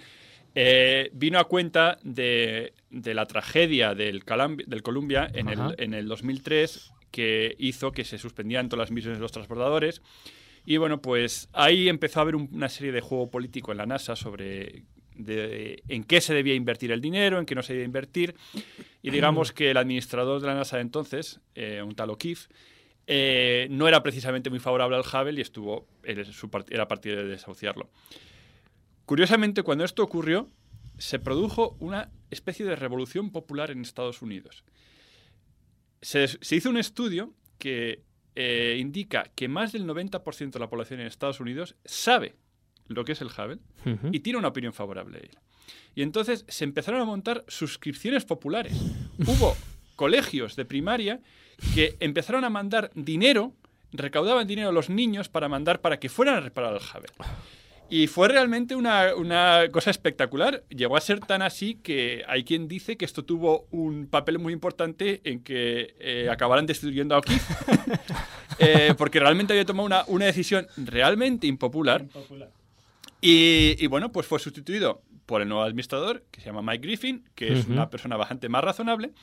eh, 0.54 1.10
vino 1.14 1.40
a 1.40 1.46
cuenta 1.46 1.98
de, 2.04 2.74
de 2.92 3.14
la 3.16 3.26
tragedia 3.26 3.96
del, 3.96 4.22
del 4.68 4.84
Columbia 4.84 5.28
en 5.34 5.48
el, 5.50 5.60
en 5.80 5.94
el 5.96 6.08
2003 6.08 6.92
que 7.10 7.56
hizo 7.58 7.92
que 7.94 8.04
se 8.04 8.18
suspendieran 8.18 8.70
todas 8.70 8.90
las 8.90 8.92
misiones 8.92 9.18
de 9.18 9.22
los 9.24 9.32
transbordadores. 9.32 10.02
Y 10.66 10.78
bueno, 10.78 11.02
pues 11.02 11.50
ahí 11.54 11.90
empezó 11.90 12.20
a 12.20 12.24
haber 12.24 12.36
un- 12.36 12.50
una 12.52 12.70
serie 12.70 12.92
de 12.92 13.02
juego 13.02 13.30
político 13.30 13.72
en 13.72 13.78
la 13.80 13.86
NASA 13.86 14.16
sobre 14.16 14.84
en 15.24 16.04
qué 16.06 16.20
se 16.22 16.34
debía 16.34 16.56
invertir 16.56 16.92
el 16.92 17.00
dinero, 17.02 17.38
en 17.38 17.46
qué 17.46 17.54
no 17.54 17.62
se 17.62 17.74
debía 17.74 17.86
invertir. 17.86 18.36
Y 19.04 19.12
digamos 19.12 19.52
que 19.52 19.70
el 19.72 19.78
administrador 19.78 20.42
de 20.42 20.48
la 20.48 20.56
NASA 20.56 20.78
de 20.78 20.82
entonces, 20.84 21.40
eh, 21.54 21.82
un 21.84 21.94
tal 21.96 22.10
O'Keefe, 22.12 22.48
eh, 23.08 23.68
no 23.70 23.88
era 23.88 24.02
precisamente 24.04 24.50
muy 24.50 24.60
favorable 24.60 24.96
al 24.96 25.04
Hubble 25.04 25.38
y 25.38 25.42
estuvo 25.42 25.88
era, 26.04 26.24
su 26.26 26.50
part- 26.50 26.68
era 26.72 26.88
partidario 26.88 27.26
de 27.26 27.32
desahuciarlo. 27.32 27.90
Curiosamente, 29.06 29.64
cuando 29.64 29.84
esto 29.84 30.02
ocurrió, 30.04 30.50
se 30.98 31.20
produjo 31.20 31.76
una 31.80 32.10
especie 32.30 32.66
de 32.66 32.76
revolución 32.76 33.32
popular 33.32 33.70
en 33.72 33.82
Estados 33.82 34.22
Unidos. 34.22 34.64
Se 36.02 36.26
hizo 36.56 36.70
un 36.70 36.78
estudio 36.78 37.34
que 37.60 38.02
eh, 38.36 38.78
indica 38.80 39.30
que 39.36 39.48
más 39.48 39.72
del 39.72 39.86
90% 39.86 40.52
de 40.52 40.60
la 40.60 40.70
población 40.70 41.00
en 41.00 41.08
Estados 41.08 41.40
Unidos 41.40 41.76
sabe 41.86 42.36
lo 42.88 43.06
que 43.06 43.14
es 43.14 43.22
el 43.22 43.28
Hubble 43.28 43.60
y 44.12 44.20
tiene 44.20 44.40
una 44.40 44.50
opinión 44.50 44.74
favorable 44.74 45.20
de 45.20 45.26
él. 45.26 45.38
Y 45.96 46.02
entonces 46.04 46.46
se 46.48 46.64
empezaron 46.64 47.02
a 47.02 47.06
montar 47.06 47.44
suscripciones 47.48 48.26
populares. 48.26 48.74
Hubo 49.20 49.56
colegios 49.96 50.56
de 50.56 50.66
primaria 50.66 51.22
que 51.76 51.96
empezaron 52.00 52.44
a 52.44 52.50
mandar 52.50 52.92
dinero, 52.96 53.54
recaudaban 53.92 54.48
dinero 54.48 54.70
a 54.70 54.74
los 54.74 54.90
niños 54.90 55.30
para 55.30 55.50
mandar 55.50 55.82
para 55.82 56.00
que 56.00 56.10
fueran 56.10 56.36
a 56.36 56.40
reparar 56.42 56.74
el 56.74 56.80
Hubble. 56.80 57.12
Y 57.92 58.08
fue 58.08 58.30
realmente 58.30 58.74
una, 58.74 59.14
una 59.16 59.68
cosa 59.70 59.92
espectacular. 59.92 60.64
Llegó 60.70 60.96
a 60.96 61.02
ser 61.02 61.20
tan 61.20 61.42
así 61.42 61.76
que 61.76 62.24
hay 62.26 62.46
quien 62.46 62.70
dice 62.70 62.96
que 62.96 63.04
esto 63.04 63.26
tuvo 63.26 63.68
un 63.70 64.08
papel 64.08 64.40
muy 64.40 64.54
importante 64.54 65.20
en 65.26 65.44
que 65.44 65.94
eh, 66.00 66.30
acabaran 66.32 66.66
destruyendo 66.66 67.14
a 67.16 67.20
O'Keeffe. 67.20 67.54
Eh, 68.64 68.94
porque 68.96 69.20
realmente 69.20 69.54
había 69.54 69.66
tomado 69.66 69.88
una, 69.88 70.04
una 70.06 70.26
decisión 70.26 70.68
realmente 70.78 71.48
impopular. 71.48 72.06
Y, 73.20 73.76
y 73.80 73.88
bueno, 73.88 74.12
pues 74.12 74.28
fue 74.28 74.38
sustituido 74.38 75.02
por 75.26 75.42
el 75.42 75.48
nuevo 75.48 75.64
administrador, 75.64 76.26
que 76.30 76.42
se 76.42 76.48
llama 76.48 76.62
Mike 76.62 76.86
Griffin, 76.86 77.28
que 77.34 77.54
es 77.54 77.66
una 77.66 77.90
persona 77.90 78.18
bastante 78.18 78.50
más 78.50 78.64
razonable. 78.64 79.14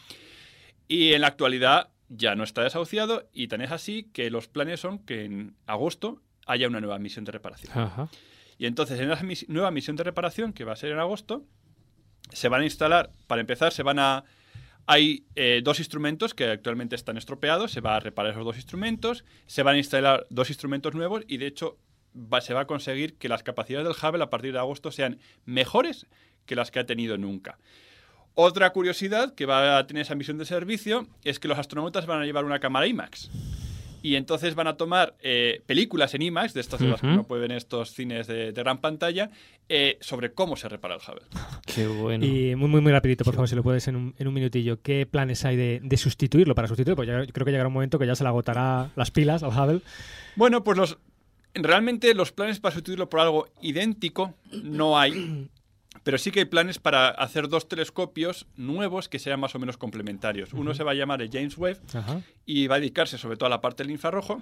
Y 0.88 1.12
en 1.12 1.20
la 1.20 1.28
actualidad 1.28 1.90
ya 2.08 2.34
no 2.34 2.42
está 2.42 2.62
desahuciado 2.62 3.28
y 3.32 3.46
tan 3.46 3.60
es 3.60 3.70
así 3.70 4.08
que 4.12 4.28
los 4.28 4.48
planes 4.48 4.80
son 4.80 4.98
que 4.98 5.24
en 5.24 5.54
agosto 5.66 6.20
haya 6.46 6.66
una 6.66 6.80
nueva 6.80 6.98
misión 6.98 7.24
de 7.24 7.30
reparación. 7.30 7.78
Ajá. 7.78 8.08
Y 8.58 8.66
entonces 8.66 8.98
en 9.00 9.26
mis- 9.26 9.48
nueva 9.48 9.70
misión 9.70 9.96
de 9.96 10.04
reparación, 10.04 10.52
que 10.52 10.64
va 10.64 10.72
a 10.72 10.76
ser 10.76 10.90
en 10.90 10.98
agosto, 10.98 11.44
se 12.32 12.48
van 12.48 12.62
a 12.62 12.64
instalar, 12.64 13.10
para 13.26 13.40
empezar, 13.40 13.72
se 13.72 13.82
van 13.82 13.98
a... 13.98 14.24
Hay 14.86 15.26
eh, 15.36 15.60
dos 15.62 15.80
instrumentos 15.80 16.34
que 16.34 16.46
actualmente 16.46 16.96
están 16.96 17.18
estropeados, 17.18 17.70
se 17.72 17.80
va 17.82 17.96
a 17.96 18.00
reparar 18.00 18.32
esos 18.32 18.44
dos 18.44 18.56
instrumentos, 18.56 19.24
se 19.46 19.62
van 19.62 19.74
a 19.74 19.78
instalar 19.78 20.26
dos 20.30 20.48
instrumentos 20.48 20.94
nuevos 20.94 21.24
y 21.28 21.36
de 21.36 21.46
hecho 21.46 21.78
se 22.40 22.54
va 22.54 22.60
a 22.60 22.66
conseguir 22.66 23.16
que 23.18 23.28
las 23.28 23.42
capacidades 23.42 23.86
del 23.86 23.96
Hubble 23.96 24.24
a 24.24 24.30
partir 24.30 24.52
de 24.52 24.58
agosto 24.58 24.90
sean 24.90 25.18
mejores 25.44 26.06
que 26.46 26.56
las 26.56 26.70
que 26.70 26.78
ha 26.80 26.86
tenido 26.86 27.18
nunca. 27.18 27.58
Otra 28.34 28.70
curiosidad 28.70 29.34
que 29.34 29.44
va 29.44 29.76
a 29.76 29.86
tener 29.86 30.02
esa 30.02 30.14
misión 30.14 30.38
de 30.38 30.46
servicio 30.46 31.06
es 31.22 31.38
que 31.38 31.48
los 31.48 31.58
astronautas 31.58 32.06
van 32.06 32.22
a 32.22 32.24
llevar 32.24 32.46
una 32.46 32.58
cámara 32.58 32.86
IMAX. 32.86 33.30
Y 34.02 34.14
entonces 34.14 34.54
van 34.54 34.68
a 34.68 34.76
tomar 34.76 35.16
eh, 35.22 35.60
películas 35.66 36.14
en 36.14 36.22
IMAX, 36.22 36.54
de 36.54 36.60
estas 36.60 36.80
de 36.80 36.86
las 36.88 37.00
que 37.00 37.06
Ujú. 37.06 37.14
uno 37.14 37.24
puede 37.24 37.42
ver 37.42 37.50
en 37.50 37.56
estos 37.56 37.92
cines 37.92 38.26
de, 38.26 38.52
de 38.52 38.62
gran 38.62 38.78
pantalla, 38.78 39.30
eh, 39.68 39.98
sobre 40.00 40.32
cómo 40.32 40.56
se 40.56 40.68
repara 40.68 40.94
el 40.94 41.00
Hubble. 41.00 41.22
Qué 41.66 41.86
bueno. 41.86 42.24
Y 42.24 42.54
muy, 42.54 42.68
muy, 42.68 42.80
muy 42.80 42.92
rapidito, 42.92 43.24
por 43.24 43.34
favor, 43.34 43.48
si 43.48 43.56
lo 43.56 43.62
puedes 43.62 43.86
en 43.88 43.96
un, 43.96 44.14
en 44.18 44.28
un 44.28 44.34
minutillo. 44.34 44.80
¿Qué 44.82 45.04
planes 45.06 45.44
hay 45.44 45.56
de, 45.56 45.80
de 45.82 45.96
sustituirlo 45.96 46.54
para 46.54 46.68
sustituirlo? 46.68 46.96
Pues 46.96 47.08
ya- 47.08 47.24
yo 47.24 47.32
creo 47.32 47.44
que 47.44 47.50
llegará 47.50 47.68
un 47.68 47.74
momento 47.74 47.98
que 47.98 48.06
ya 48.06 48.14
se 48.14 48.22
le 48.24 48.28
agotará 48.28 48.90
las 48.96 49.10
pilas 49.10 49.42
al 49.42 49.50
Hubble. 49.50 49.80
Bueno, 50.36 50.62
pues 50.62 50.78
los 50.78 50.98
realmente 51.54 52.14
los 52.14 52.30
planes 52.30 52.60
para 52.60 52.72
sustituirlo 52.74 53.08
por 53.10 53.20
algo 53.20 53.48
idéntico 53.62 54.34
no 54.52 54.98
hay, 54.98 55.48
pero 56.02 56.18
sí 56.18 56.30
que 56.30 56.40
hay 56.40 56.46
planes 56.46 56.78
para 56.78 57.08
hacer 57.08 57.48
dos 57.48 57.68
telescopios 57.68 58.46
nuevos 58.56 59.08
que 59.08 59.18
sean 59.18 59.40
más 59.40 59.54
o 59.54 59.58
menos 59.58 59.76
complementarios. 59.76 60.52
Uno 60.52 60.74
se 60.74 60.84
va 60.84 60.92
a 60.92 60.94
llamar 60.94 61.22
el 61.22 61.30
James 61.30 61.56
Webb 61.56 61.80
y 62.46 62.66
va 62.66 62.76
a 62.76 62.80
dedicarse 62.80 63.18
sobre 63.18 63.36
todo 63.36 63.46
a 63.46 63.50
la 63.50 63.60
parte 63.60 63.82
del 63.82 63.92
infrarrojo. 63.92 64.40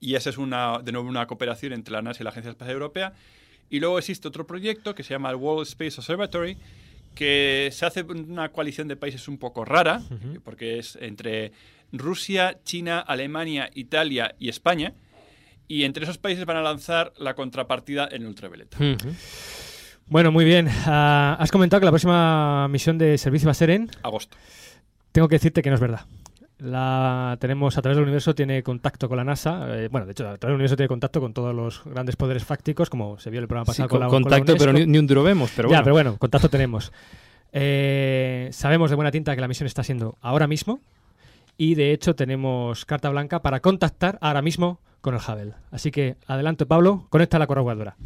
Y 0.00 0.14
esa 0.14 0.30
es 0.30 0.38
una, 0.38 0.78
de 0.78 0.92
nuevo 0.92 1.08
una 1.08 1.26
cooperación 1.26 1.72
entre 1.72 1.92
la 1.92 2.02
NASA 2.02 2.22
y 2.22 2.24
la 2.24 2.30
Agencia 2.30 2.50
Espacial 2.50 2.74
Europea. 2.74 3.12
Y 3.68 3.80
luego 3.80 3.98
existe 3.98 4.26
otro 4.26 4.46
proyecto 4.46 4.94
que 4.94 5.02
se 5.02 5.10
llama 5.14 5.30
el 5.30 5.36
World 5.36 5.66
Space 5.66 6.00
Observatory, 6.00 6.56
que 7.14 7.68
se 7.72 7.86
hace 7.86 8.02
una 8.02 8.50
coalición 8.50 8.88
de 8.88 8.96
países 8.96 9.28
un 9.28 9.38
poco 9.38 9.64
rara, 9.64 10.02
porque 10.44 10.78
es 10.78 10.96
entre 11.00 11.52
Rusia, 11.92 12.58
China, 12.64 13.00
Alemania, 13.00 13.70
Italia 13.74 14.34
y 14.38 14.48
España. 14.48 14.94
Y 15.68 15.84
entre 15.84 16.02
esos 16.02 16.18
países 16.18 16.46
van 16.46 16.56
a 16.56 16.62
lanzar 16.62 17.12
la 17.16 17.34
contrapartida 17.34 18.08
en 18.10 18.26
ultravioleta. 18.26 18.76
Bueno, 20.10 20.30
muy 20.32 20.44
bien. 20.44 20.68
Ah, 20.86 21.36
has 21.38 21.50
comentado 21.50 21.80
que 21.80 21.84
la 21.86 21.90
próxima 21.92 22.66
misión 22.68 22.98
de 22.98 23.16
servicio 23.16 23.46
va 23.46 23.52
a 23.52 23.54
ser 23.54 23.70
en... 23.70 23.88
Agosto. 24.02 24.36
Tengo 25.12 25.28
que 25.28 25.36
decirte 25.36 25.62
que 25.62 25.70
no 25.70 25.76
es 25.76 25.80
verdad. 25.80 26.00
La 26.58 27.38
tenemos 27.40 27.78
a 27.78 27.80
través 27.82 27.96
del 27.96 28.02
universo, 28.02 28.34
tiene 28.34 28.62
contacto 28.62 29.08
con 29.08 29.16
la 29.16 29.24
NASA. 29.24 29.66
eh, 29.78 29.88
bueno, 29.90 30.06
de 30.06 30.12
hecho, 30.12 30.24
a 30.28 30.36
través 30.36 30.40
del 30.52 30.54
universo 30.56 30.76
tiene 30.76 30.88
contacto 30.88 31.20
con 31.20 31.32
todos 31.32 31.54
los 31.54 31.82
grandes 31.84 32.16
poderes 32.16 32.44
fácticos, 32.44 32.90
como 32.90 33.18
se 33.18 33.30
vio 33.30 33.38
en 33.38 33.44
el 33.44 33.48
programa 33.48 33.72
Sí, 33.72 33.82
pasado 33.82 33.88
con- 33.88 33.98
con, 33.98 34.00
la 34.00 34.08
con 34.10 34.22
la 34.30 34.38
contacto, 34.38 34.56
pero 34.58 34.72
ni 34.72 34.98
un 34.98 35.06
duro 35.06 35.22
vemos. 35.22 35.50
Pero 35.56 35.68
ya, 35.68 35.76
bueno. 35.76 35.84
pero 35.84 35.94
bueno, 35.94 36.16
contacto 36.18 36.48
tenemos. 36.50 36.92
Eh, 37.52 38.48
sabemos 38.52 38.90
de 38.90 38.96
buena 38.96 39.10
tinta 39.10 39.34
que 39.34 39.40
la 39.40 39.48
misión 39.48 39.66
está 39.66 39.82
siendo 39.82 40.16
ahora 40.20 40.46
mismo 40.46 40.80
y 41.56 41.74
de 41.74 41.92
hecho 41.92 42.14
tenemos 42.14 42.84
carta 42.84 43.10
blanca 43.10 43.42
para 43.42 43.60
contactar 43.60 44.18
ahora 44.20 44.42
mismo 44.42 44.80
con 45.00 45.14
el 45.14 45.20
Hubble. 45.20 45.54
Así 45.70 45.90
que 45.90 46.16
adelante 46.26 46.66
Pablo, 46.66 47.06
conecta 47.10 47.38
la 47.38 47.46
corroboradora. 47.46 47.96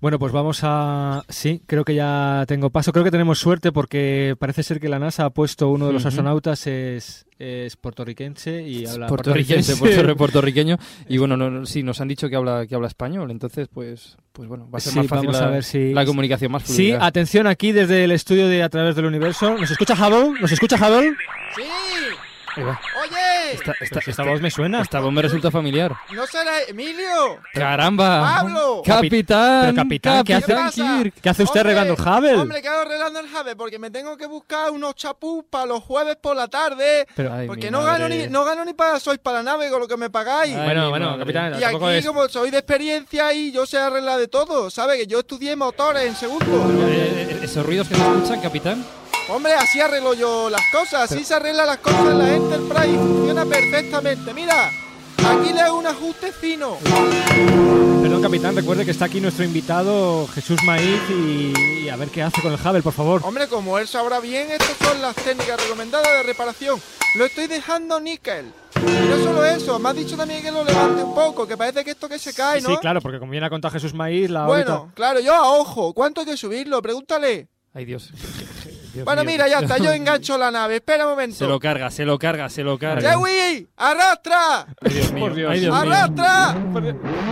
Bueno, 0.00 0.18
pues 0.18 0.32
vamos 0.32 0.60
a... 0.62 1.22
Sí, 1.28 1.62
creo 1.66 1.84
que 1.84 1.94
ya 1.94 2.44
tengo 2.46 2.70
paso. 2.70 2.92
Creo 2.92 3.04
que 3.04 3.10
tenemos 3.10 3.38
suerte 3.38 3.72
porque 3.72 4.34
parece 4.38 4.62
ser 4.62 4.80
que 4.80 4.88
la 4.88 4.98
NASA 4.98 5.24
ha 5.26 5.30
puesto 5.30 5.68
uno 5.68 5.86
de 5.86 5.92
los 5.92 6.04
astronautas 6.06 6.66
es, 6.66 7.26
es 7.38 7.76
puertorriquense 7.76 8.62
y 8.62 8.86
habla 8.86 9.06
puertorriquense, 9.06 9.72
puertorriquense. 9.76 10.04
puerto- 10.04 10.16
puertorriqueño. 10.16 10.78
Y 11.08 11.18
bueno, 11.18 11.36
no, 11.36 11.50
no, 11.50 11.66
sí, 11.66 11.82
nos 11.82 12.00
han 12.00 12.08
dicho 12.08 12.28
que 12.28 12.36
habla, 12.36 12.66
que 12.66 12.74
habla 12.74 12.88
español, 12.88 13.30
entonces 13.30 13.68
pues, 13.72 14.16
pues 14.32 14.48
bueno, 14.48 14.68
va 14.70 14.78
a 14.78 14.80
ser 14.80 14.92
Sí, 14.92 14.98
más 15.00 15.06
fácil 15.08 15.26
vamos 15.28 15.40
la, 15.40 15.46
a 15.48 15.50
ver 15.50 15.64
si- 15.64 15.92
la 15.92 16.04
comunicación 16.06 16.52
más 16.52 16.62
Sí, 16.64 16.74
fluida. 16.90 17.04
atención 17.06 17.46
aquí 17.46 17.72
desde 17.72 18.04
el 18.04 18.12
estudio 18.12 18.48
de 18.48 18.62
A 18.62 18.68
través 18.68 18.96
del 18.96 19.06
universo. 19.06 19.56
¿Nos 19.56 19.70
escucha 19.70 19.94
Hubble? 19.94 20.40
¿Nos 20.40 20.52
escucha 20.52 20.76
Hubble? 20.76 21.14
¡Sí! 21.56 21.62
Ahí 22.56 22.62
va. 22.64 22.80
¡Oye! 23.02 23.15
Esta, 23.56 23.74
esta- 23.80 24.00
Esta 24.10 24.22
voz 24.24 24.40
me 24.40 24.50
suena. 24.50 24.80
esta 24.82 25.00
voz 25.00 25.12
me 25.12 25.22
resulta 25.22 25.50
familiar. 25.50 25.94
¿No 26.12 26.26
será 26.26 26.62
Emilio? 26.68 27.38
¡Caramba! 27.54 28.20
¡Pablo! 28.36 28.82
¡Capitán! 28.84 29.60
Pero, 29.62 29.74
capitán, 29.74 30.24
¿qué 30.24 30.34
hace? 30.34 30.54
Kirk! 30.74 31.14
¿Qué 31.20 31.28
hace 31.28 31.42
usted 31.42 31.60
Hombre, 31.60 31.74
regando 31.74 31.94
el 31.94 32.00
Hubble? 32.00 32.34
Hombre, 32.36 32.62
¿qué 32.62 32.68
hago 32.68 32.80
arreglando 32.82 33.20
el 33.20 33.26
Hubble? 33.26 33.56
Porque 33.56 33.78
me 33.78 33.90
tengo 33.90 34.16
que 34.16 34.26
buscar 34.26 34.70
unos 34.70 34.94
chapús 34.94 35.44
para 35.50 35.66
los 35.66 35.82
jueves 35.82 36.16
por 36.16 36.36
la 36.36 36.48
tarde. 36.48 37.06
Pero- 37.14 37.32
Ay, 37.32 37.46
porque 37.46 37.70
no 37.70 37.82
gano, 37.82 38.08
ni, 38.08 38.26
no 38.28 38.44
gano 38.44 38.64
ni 38.64 38.74
para 38.74 39.00
sois 39.00 39.18
para 39.18 39.38
la 39.38 39.42
nave 39.42 39.68
con 39.70 39.80
lo 39.80 39.88
que 39.88 39.96
me 39.96 40.10
pagáis. 40.10 40.54
Ay, 40.54 40.64
bueno, 40.64 40.90
bueno, 40.90 41.06
madre. 41.06 41.20
capitán, 41.20 41.60
y 41.60 41.64
aquí, 41.64 41.84
es... 41.98 42.06
como 42.06 42.28
soy 42.28 42.50
de 42.50 42.58
experiencia 42.58 43.32
y 43.32 43.52
yo 43.52 43.66
sé 43.66 43.78
arreglar 43.78 44.18
de 44.18 44.28
todo, 44.28 44.70
¿sabes? 44.70 44.98
Que 44.98 45.06
yo 45.06 45.20
estudié 45.20 45.56
motores 45.56 46.02
en 46.04 46.14
segundo. 46.16 46.46
Eh, 46.88 47.28
eh, 47.30 47.40
¿Esos 47.42 47.64
ruidos 47.64 47.88
que 47.88 47.94
se 47.94 48.00
escuchan, 48.02 48.40
capitán? 48.40 48.84
Hombre, 49.28 49.54
así 49.54 49.80
arreglo 49.80 50.14
yo 50.14 50.48
las 50.50 50.62
cosas, 50.72 51.10
así 51.10 51.24
se 51.24 51.34
arreglan 51.34 51.66
las 51.66 51.78
cosas 51.78 52.00
en 52.06 52.18
la 52.18 52.34
Enterprise 52.34 52.88
y 52.90 52.96
funciona 52.96 53.44
perfectamente. 53.44 54.32
Mira, 54.32 54.70
aquí 55.18 55.52
le 55.52 55.60
hago 55.60 55.78
un 55.78 55.86
ajuste 55.86 56.30
fino. 56.32 56.76
Perdón, 58.02 58.22
capitán, 58.22 58.54
recuerde 58.54 58.84
que 58.84 58.92
está 58.92 59.06
aquí 59.06 59.20
nuestro 59.20 59.44
invitado 59.44 60.28
Jesús 60.28 60.62
Maíz 60.64 61.00
y, 61.10 61.52
y 61.84 61.88
a 61.88 61.96
ver 61.96 62.08
qué 62.10 62.22
hace 62.22 62.40
con 62.40 62.52
el 62.52 62.58
Hubble, 62.60 62.82
por 62.82 62.92
favor. 62.92 63.20
Hombre, 63.24 63.48
como 63.48 63.78
él 63.78 63.88
sabrá 63.88 64.20
bien, 64.20 64.48
estas 64.52 64.76
son 64.88 65.02
las 65.02 65.16
técnicas 65.16 65.60
recomendadas 65.60 66.06
de 66.08 66.22
reparación. 66.22 66.80
Lo 67.16 67.24
estoy 67.24 67.48
dejando 67.48 67.98
níquel. 67.98 68.52
Y 68.76 69.08
no 69.08 69.16
solo 69.24 69.44
eso, 69.44 69.78
me 69.80 69.88
ha 69.88 69.92
dicho 69.92 70.16
también 70.16 70.42
que 70.42 70.52
lo 70.52 70.62
levante 70.62 71.02
un 71.02 71.14
poco, 71.14 71.48
que 71.48 71.56
parece 71.56 71.82
que 71.84 71.90
esto 71.92 72.08
que 72.08 72.18
se 72.20 72.32
cae, 72.32 72.60
¿no? 72.60 72.68
Sí, 72.68 72.76
claro, 72.76 73.00
porque 73.00 73.18
como 73.18 73.32
viene 73.32 73.46
a 73.46 73.50
contar 73.50 73.72
Jesús 73.72 73.92
Maíz, 73.92 74.30
la 74.30 74.44
Bueno, 74.46 74.82
órbita- 74.84 74.94
claro, 74.94 75.18
yo 75.20 75.34
a 75.34 75.50
ojo. 75.58 75.92
¿Cuánto 75.94 76.20
hay 76.20 76.26
que 76.28 76.36
subirlo? 76.36 76.80
Pregúntale. 76.80 77.48
Ay, 77.74 77.84
Dios. 77.86 78.10
Dios 78.96 79.04
bueno, 79.04 79.22
mío. 79.22 79.30
mira, 79.32 79.48
ya 79.48 79.60
está, 79.60 79.78
yo 79.78 79.92
engancho 79.92 80.36
la 80.36 80.50
nave. 80.50 80.76
Espera 80.76 81.04
un 81.04 81.10
momento. 81.10 81.36
Se 81.36 81.46
lo 81.46 81.58
carga, 81.60 81.90
se 81.90 82.04
lo 82.04 82.18
carga, 82.18 82.48
se 82.48 82.62
lo 82.62 82.78
carga. 82.78 83.10
¡Jewi! 83.10 83.68
¡Arrastra! 83.76 84.66
Ay, 84.80 84.92
Dios 84.92 85.12
mío. 85.12 85.24
Por 85.24 85.34
Dios. 85.34 85.50
Ay, 85.52 85.60
Dios 85.60 85.72
mío. 85.82 85.92
¡Arrastra! 85.92 86.54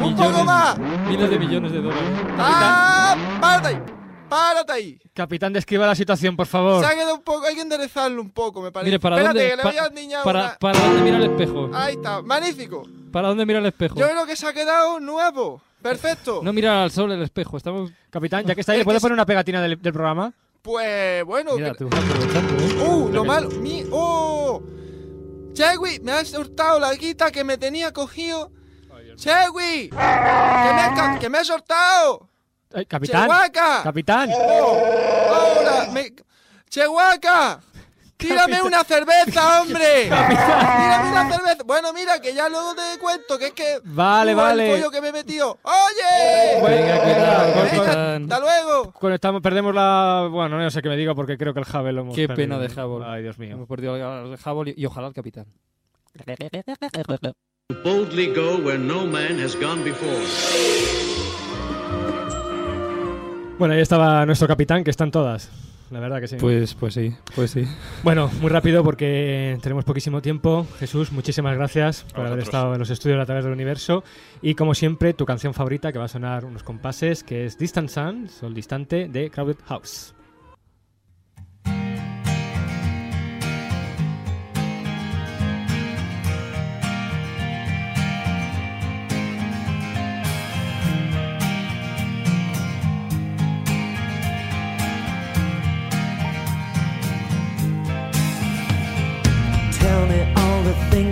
¡Un 0.03 0.17
poco 0.17 0.45
más! 0.45 0.79
Miles 0.79 1.31
de 1.31 1.39
millones 1.39 1.73
de 1.73 1.81
dólares. 1.83 2.05
¡Ah! 2.39 3.17
¡Párate 3.41 3.69
ahí! 3.69 3.83
¡Párate 4.29 4.73
ahí! 4.73 4.99
Capitán, 5.13 5.53
describa 5.53 5.87
la 5.87 5.95
situación, 5.95 6.35
por 6.37 6.47
favor. 6.47 6.85
Se 6.85 6.91
ha 6.91 6.95
quedado 6.95 7.15
un 7.15 7.23
poco, 7.23 7.47
hay 7.47 7.55
que 7.55 7.61
enderezarlo 7.61 8.21
un 8.21 8.31
poco, 8.31 8.61
me 8.63 8.73
parece. 8.73 8.89
Mire, 8.91 9.01
¿para 9.01 9.17
Espérate, 9.17 9.39
dónde? 9.39 9.51
que 9.51 9.57
le 9.57 9.63
pa- 9.63 9.69
voy 9.71 9.79
a 9.79 9.87
endiñar 9.87 10.25
para, 10.25 10.41
una- 10.41 10.59
¿Para 10.59 10.79
dónde 10.79 11.03
mira 11.03 11.17
el 11.19 11.25
espejo? 11.25 11.71
Ahí 11.73 11.95
está, 11.95 12.23
magnífico. 12.23 12.83
¿Para 13.13 13.29
dónde 13.29 13.47
mira 13.47 13.59
el 13.61 13.67
espejo? 13.67 13.95
Yo 13.97 14.09
creo 14.09 14.27
que 14.27 14.35
se 14.37 14.47
ha 14.47 14.53
quedado 14.53 14.99
nuevo. 15.01 15.63
Perfecto. 15.81 16.41
No 16.43 16.53
mira 16.53 16.83
al 16.83 16.91
sol 16.91 17.13
el 17.13 17.23
espejo, 17.23 17.57
estamos... 17.59 17.93
Capitán, 18.11 18.45
ya 18.47 18.55
que 18.55 18.63
está 18.63 18.73
ahí, 18.73 18.79
¿le 18.79 18.85
puede 18.85 18.97
que 18.99 19.03
poner 19.03 19.13
una 19.13 19.27
pegatina 19.27 19.61
del, 19.61 19.81
del 19.81 19.93
programa? 19.93 20.33
Pues 20.65 21.23
bueno. 21.27 21.57
Mira, 21.57 21.73
¿eh? 21.79 22.85
Uh, 22.89 23.11
lo 23.13 23.23
malo. 23.23 23.51
Mi, 23.51 23.85
¡Oh! 23.91 24.63
Chewi, 25.53 26.01
me 26.01 26.13
has 26.13 26.29
soltado 26.29 26.81
la 26.81 26.95
guita 26.95 27.31
que 27.31 27.45
me 27.45 27.59
tenía 27.59 27.93
cogido. 27.93 28.51
Chewi, 29.15 29.91
que 29.91 29.95
me 29.95 30.01
ha, 30.81 30.93
ca- 30.97 31.19
que 31.21 31.29
me 31.29 31.37
ha 31.37 31.45
soltado. 31.45 32.31
Ay, 32.73 32.87
capitán. 32.87 33.29
Chehuaca. 33.29 33.83
Capitán. 33.83 34.31
Oh, 34.33 34.83
ahora, 35.35 35.91
me... 35.93 36.15
Chehuaca. 36.71 37.61
¡Tírame 38.17 38.63
una 38.63 38.85
cerveza, 38.85 39.61
hombre! 39.63 40.05
¡Tírame 40.05 41.11
una 41.11 41.31
cerveza! 41.31 41.63
Bueno, 41.67 41.93
mira, 41.93 42.21
que 42.21 42.33
ya 42.35 42.49
luego 42.49 42.75
te 42.75 42.99
cuento, 43.01 43.39
que 43.39 43.47
es 43.49 43.53
que... 43.53 43.81
Vale, 43.85 44.35
¡Uh, 44.35 44.37
vale. 44.39 44.67
el 44.75 44.77
pollo 44.81 44.91
que 44.91 45.01
me 45.01 45.09
he 45.09 45.13
metido! 45.13 45.59
¡Oye! 45.63 46.61
Venga, 46.63 47.01
cuidado, 47.03 47.47
Venga, 47.55 47.71
capitán. 47.71 48.23
¡Hasta 48.25 48.41
luego! 48.41 48.93
Conectamos, 48.93 49.43
perdemos 49.43 49.75
la. 49.75 50.29
Bueno, 50.31 50.59
no 50.59 50.71
sé 50.71 50.81
qué 50.81 50.89
me 50.89 50.97
digo 50.97 51.15
porque 51.15 51.37
creo 51.37 51.53
que 51.53 51.61
el 51.61 51.67
Hubble 51.67 51.93
lo 51.93 52.01
hemos 52.03 52.15
Qué 52.15 52.27
perdido. 52.29 52.57
pena 52.57 52.59
de 52.59 52.83
Hubble. 52.83 53.05
Ay, 53.07 53.23
Dios 53.23 53.39
mío. 53.39 53.55
Hemos 53.55 53.69
perdido 53.69 53.95
al 53.95 54.39
Hubble 54.45 54.75
y, 54.77 54.83
y 54.83 54.87
ojalá 54.87 55.09
al 55.09 55.15
capitán. 55.15 55.47
Boldly 57.83 58.33
go 58.35 58.57
where 58.59 58.79
no 58.79 59.05
man 59.07 59.41
has 59.43 59.55
gone 59.57 59.83
before. 59.83 60.23
Bueno, 63.59 63.75
ahí 63.75 63.81
estaba 63.81 64.25
nuestro 64.27 64.49
capitán, 64.49 64.85
que 64.85 64.91
están 64.91 65.11
todas. 65.11 65.51
La 65.95 66.01
verdad 66.01 66.21
que 66.21 66.27
sí. 66.27 66.37
Pues, 66.41 66.75
pues 66.75 66.93
sí, 66.93 67.15
pues 67.37 67.53
sí. 67.53 67.65
Bueno, 68.03 68.29
muy 68.41 68.51
rápido 68.51 68.83
porque 68.83 69.57
tenemos 69.63 69.85
poquísimo 69.85 70.21
tiempo. 70.21 70.67
Jesús, 70.81 71.13
muchísimas 71.13 71.55
gracias 71.55 72.03
por 72.13 72.27
haber 72.27 72.41
estado 72.41 72.73
en 72.73 72.81
los 72.81 72.91
estudios 72.91 73.21
a 73.21 73.25
través 73.25 73.45
del 73.45 73.53
universo. 73.53 74.03
Y 74.43 74.57
como 74.57 74.75
siempre, 74.75 75.15
tu 75.15 75.25
canción 75.25 75.55
favorita 75.55 75.93
que 75.93 76.01
va 76.01 76.07
a 76.07 76.09
sonar 76.09 76.47
unos 76.47 76.65
compases, 76.65 77.23
que 77.23 77.47
es 77.47 77.57
Distant 77.59 77.91
Sun, 77.91 78.29
Sol 78.29 78.55
Distante, 78.55 79.07
de 79.07 79.31
Crowded 79.31 79.59
House. 79.67 80.17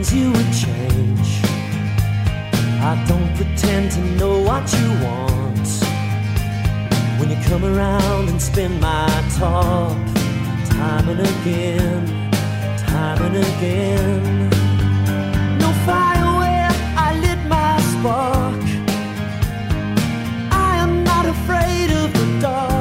Things 0.03 0.15
you 0.15 0.31
would 0.33 0.53
change. 0.53 1.41
I 2.81 3.05
don't 3.09 3.35
pretend 3.37 3.93
to 3.93 4.01
know 4.19 4.41
what 4.41 4.73
you 4.73 4.89
want. 5.05 5.69
When 7.19 7.31
you 7.31 7.37
come 7.45 7.65
around 7.65 8.29
and 8.29 8.41
spin 8.41 8.81
my 8.81 9.07
top, 9.39 9.97
time 10.69 11.09
and 11.09 11.21
again, 11.21 12.31
time 12.79 13.23
and 13.23 13.37
again. 13.37 14.49
No 15.59 15.71
fire 15.87 16.39
where 16.41 16.71
I 16.97 17.15
lit 17.25 17.41
my 17.49 17.81
spark. 17.93 18.63
I 20.51 20.77
am 20.79 21.05
not 21.05 21.27
afraid 21.27 21.91
of 21.91 22.13
the 22.13 22.41
dark. 22.41 22.72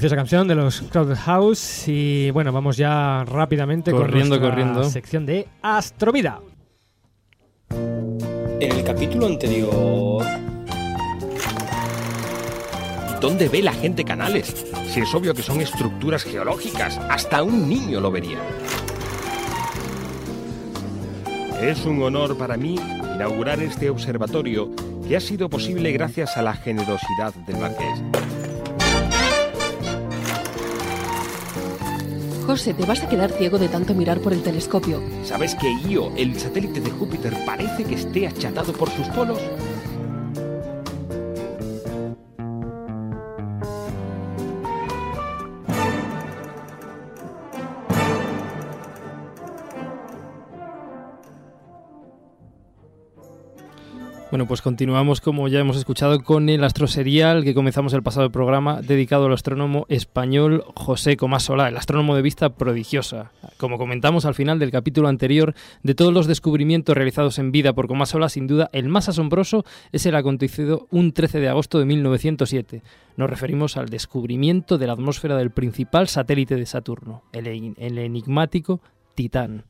Preciosa 0.00 0.16
canción 0.16 0.48
de 0.48 0.54
los 0.54 0.80
Crowded 0.90 1.14
House. 1.14 1.86
Y 1.86 2.30
bueno, 2.30 2.52
vamos 2.52 2.78
ya 2.78 3.22
rápidamente 3.26 3.90
Corriendo, 3.90 4.40
con 4.40 4.48
corriendo. 4.48 4.84
sección 4.84 5.26
de 5.26 5.46
Astrovida. 5.60 6.40
En 7.68 8.72
el 8.72 8.82
capítulo 8.82 9.26
anterior... 9.26 10.24
¿Dónde 13.20 13.50
ve 13.50 13.60
la 13.60 13.74
gente 13.74 14.02
canales? 14.02 14.64
Si 14.88 15.00
es 15.00 15.14
obvio 15.14 15.34
que 15.34 15.42
son 15.42 15.60
estructuras 15.60 16.24
geológicas, 16.24 16.98
hasta 17.10 17.42
un 17.42 17.68
niño 17.68 18.00
lo 18.00 18.10
vería. 18.10 18.38
Es 21.60 21.84
un 21.84 22.02
honor 22.02 22.38
para 22.38 22.56
mí 22.56 22.76
inaugurar 23.16 23.60
este 23.60 23.90
observatorio 23.90 24.70
que 25.06 25.18
ha 25.18 25.20
sido 25.20 25.50
posible 25.50 25.92
gracias 25.92 26.38
a 26.38 26.42
la 26.42 26.54
generosidad 26.54 27.34
del 27.46 27.58
marqués. 27.58 28.39
José, 32.50 32.74
te 32.74 32.84
vas 32.84 33.00
a 33.00 33.08
quedar 33.08 33.30
ciego 33.30 33.60
de 33.60 33.68
tanto 33.68 33.94
mirar 33.94 34.18
por 34.18 34.32
el 34.32 34.42
telescopio. 34.42 35.00
¿Sabes 35.22 35.54
que 35.54 35.72
Io, 35.88 36.12
el 36.16 36.36
satélite 36.36 36.80
de 36.80 36.90
Júpiter, 36.90 37.32
parece 37.46 37.84
que 37.84 37.94
esté 37.94 38.26
achatado 38.26 38.72
por 38.72 38.90
sus 38.90 39.06
polos? 39.10 39.38
Bueno, 54.30 54.46
pues 54.46 54.62
continuamos, 54.62 55.20
como 55.20 55.48
ya 55.48 55.58
hemos 55.58 55.76
escuchado, 55.76 56.22
con 56.22 56.48
el 56.48 56.62
astroserial 56.62 57.42
que 57.42 57.52
comenzamos 57.52 57.92
el 57.94 58.04
pasado 58.04 58.30
programa 58.30 58.80
dedicado 58.80 59.26
al 59.26 59.32
astrónomo 59.32 59.86
español 59.88 60.62
José 60.76 61.16
Comás 61.16 61.42
Solá, 61.42 61.66
el 61.66 61.76
astrónomo 61.76 62.14
de 62.14 62.22
vista 62.22 62.50
prodigiosa. 62.50 63.32
Como 63.56 63.76
comentamos 63.76 64.26
al 64.26 64.36
final 64.36 64.60
del 64.60 64.70
capítulo 64.70 65.08
anterior, 65.08 65.54
de 65.82 65.96
todos 65.96 66.14
los 66.14 66.28
descubrimientos 66.28 66.94
realizados 66.94 67.40
en 67.40 67.50
vida 67.50 67.72
por 67.72 67.88
Comás 67.88 68.10
Solá, 68.10 68.28
sin 68.28 68.46
duda 68.46 68.70
el 68.72 68.88
más 68.88 69.08
asombroso 69.08 69.64
es 69.90 70.06
el 70.06 70.14
acontecido 70.14 70.86
un 70.92 71.10
13 71.10 71.40
de 71.40 71.48
agosto 71.48 71.80
de 71.80 71.86
1907. 71.86 72.82
Nos 73.16 73.30
referimos 73.30 73.76
al 73.76 73.88
descubrimiento 73.88 74.78
de 74.78 74.86
la 74.86 74.92
atmósfera 74.92 75.36
del 75.36 75.50
principal 75.50 76.06
satélite 76.06 76.54
de 76.54 76.66
Saturno, 76.66 77.24
el 77.32 77.98
enigmático 77.98 78.80
Titán. 79.16 79.64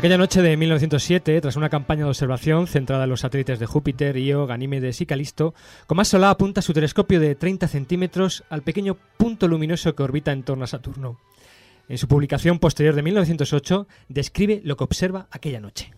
Aquella 0.00 0.16
noche 0.16 0.40
de 0.40 0.56
1907, 0.56 1.42
tras 1.42 1.56
una 1.56 1.68
campaña 1.68 2.04
de 2.04 2.08
observación 2.08 2.66
centrada 2.66 3.04
en 3.04 3.10
los 3.10 3.20
satélites 3.20 3.58
de 3.58 3.66
Júpiter, 3.66 4.16
Io, 4.16 4.46
Ganímedes 4.46 5.02
y 5.02 5.04
Calisto, 5.04 5.52
Comás 5.86 6.08
Solá 6.08 6.30
apunta 6.30 6.62
su 6.62 6.72
telescopio 6.72 7.20
de 7.20 7.34
30 7.34 7.68
centímetros 7.68 8.42
al 8.48 8.62
pequeño 8.62 8.96
punto 9.18 9.46
luminoso 9.46 9.94
que 9.94 10.02
orbita 10.02 10.32
en 10.32 10.42
torno 10.42 10.64
a 10.64 10.68
Saturno. 10.68 11.20
En 11.86 11.98
su 11.98 12.08
publicación 12.08 12.58
posterior 12.58 12.94
de 12.94 13.02
1908, 13.02 13.86
describe 14.08 14.62
lo 14.64 14.78
que 14.78 14.84
observa 14.84 15.28
aquella 15.30 15.60
noche. 15.60 15.92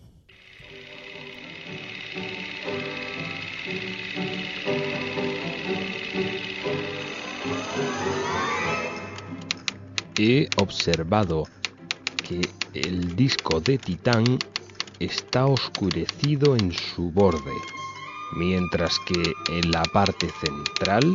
He 10.18 10.48
observado 10.56 11.44
el 12.74 13.16
disco 13.16 13.60
de 13.60 13.78
Titán 13.78 14.38
está 14.98 15.46
oscurecido 15.46 16.56
en 16.56 16.72
su 16.72 17.10
borde, 17.10 17.52
mientras 18.36 18.98
que 19.00 19.32
en 19.50 19.72
la 19.72 19.82
parte 19.84 20.28
central, 20.40 21.14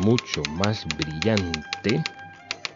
mucho 0.00 0.42
más 0.50 0.86
brillante, 0.96 2.02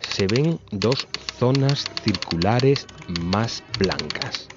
se 0.00 0.26
ven 0.26 0.58
dos 0.70 1.06
zonas 1.38 1.84
circulares 2.02 2.86
más 3.20 3.62
blancas. 3.78 4.48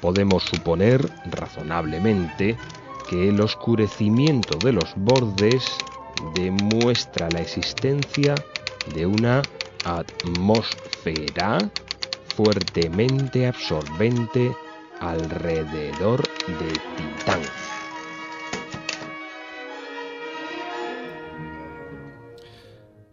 Podemos 0.00 0.42
suponer 0.44 1.10
razonablemente 1.30 2.56
que 3.08 3.28
el 3.28 3.40
oscurecimiento 3.40 4.58
de 4.58 4.72
los 4.72 4.92
bordes 4.96 5.64
demuestra 6.34 7.28
la 7.30 7.40
existencia 7.40 8.34
de 8.94 9.06
una 9.06 9.42
atmósfera 9.84 11.58
fuertemente 12.42 13.46
absorbente 13.46 14.56
alrededor 15.00 16.22
de 16.46 16.72
Titán. 16.96 17.40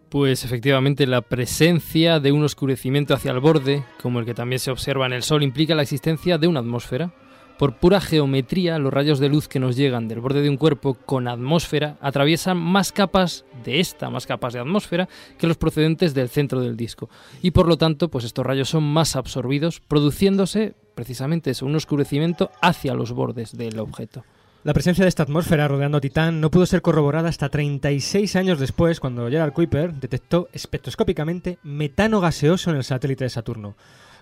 Pues 0.08 0.44
efectivamente 0.44 1.06
la 1.06 1.20
presencia 1.20 2.20
de 2.20 2.32
un 2.32 2.42
oscurecimiento 2.42 3.12
hacia 3.12 3.32
el 3.32 3.40
borde, 3.40 3.84
como 4.00 4.20
el 4.20 4.24
que 4.24 4.32
también 4.32 4.60
se 4.60 4.70
observa 4.70 5.04
en 5.04 5.12
el 5.12 5.22
Sol, 5.22 5.42
implica 5.42 5.74
la 5.74 5.82
existencia 5.82 6.38
de 6.38 6.46
una 6.46 6.60
atmósfera. 6.60 7.12
Por 7.58 7.74
pura 7.74 8.00
geometría, 8.00 8.78
los 8.78 8.92
rayos 8.92 9.18
de 9.18 9.28
luz 9.28 9.48
que 9.48 9.58
nos 9.58 9.74
llegan 9.74 10.06
del 10.06 10.20
borde 10.20 10.42
de 10.42 10.48
un 10.48 10.56
cuerpo 10.56 10.94
con 10.94 11.26
atmósfera 11.26 11.96
atraviesan 12.00 12.56
más 12.56 12.92
capas 12.92 13.44
de 13.64 13.80
esta, 13.80 14.10
más 14.10 14.26
capas 14.26 14.52
de 14.52 14.60
atmósfera, 14.60 15.08
que 15.36 15.48
los 15.48 15.56
procedentes 15.56 16.14
del 16.14 16.28
centro 16.28 16.60
del 16.60 16.76
disco. 16.76 17.10
Y 17.42 17.50
por 17.50 17.66
lo 17.66 17.76
tanto, 17.76 18.10
pues 18.10 18.24
estos 18.24 18.46
rayos 18.46 18.68
son 18.68 18.84
más 18.84 19.16
absorbidos, 19.16 19.80
produciéndose 19.80 20.76
precisamente 20.94 21.50
eso, 21.50 21.66
un 21.66 21.74
oscurecimiento 21.74 22.52
hacia 22.62 22.94
los 22.94 23.10
bordes 23.10 23.56
del 23.56 23.80
objeto. 23.80 24.22
La 24.62 24.72
presencia 24.72 25.04
de 25.04 25.08
esta 25.08 25.24
atmósfera 25.24 25.66
rodeando 25.66 25.98
a 25.98 26.00
Titán 26.00 26.40
no 26.40 26.52
pudo 26.52 26.64
ser 26.66 26.80
corroborada 26.82 27.28
hasta 27.28 27.48
36 27.48 28.36
años 28.36 28.60
después, 28.60 29.00
cuando 29.00 29.28
Gerald 29.28 29.52
Kuiper 29.52 29.94
detectó 29.94 30.48
espectroscópicamente 30.52 31.58
metano 31.64 32.20
gaseoso 32.20 32.70
en 32.70 32.76
el 32.76 32.84
satélite 32.84 33.24
de 33.24 33.30
Saturno. 33.30 33.74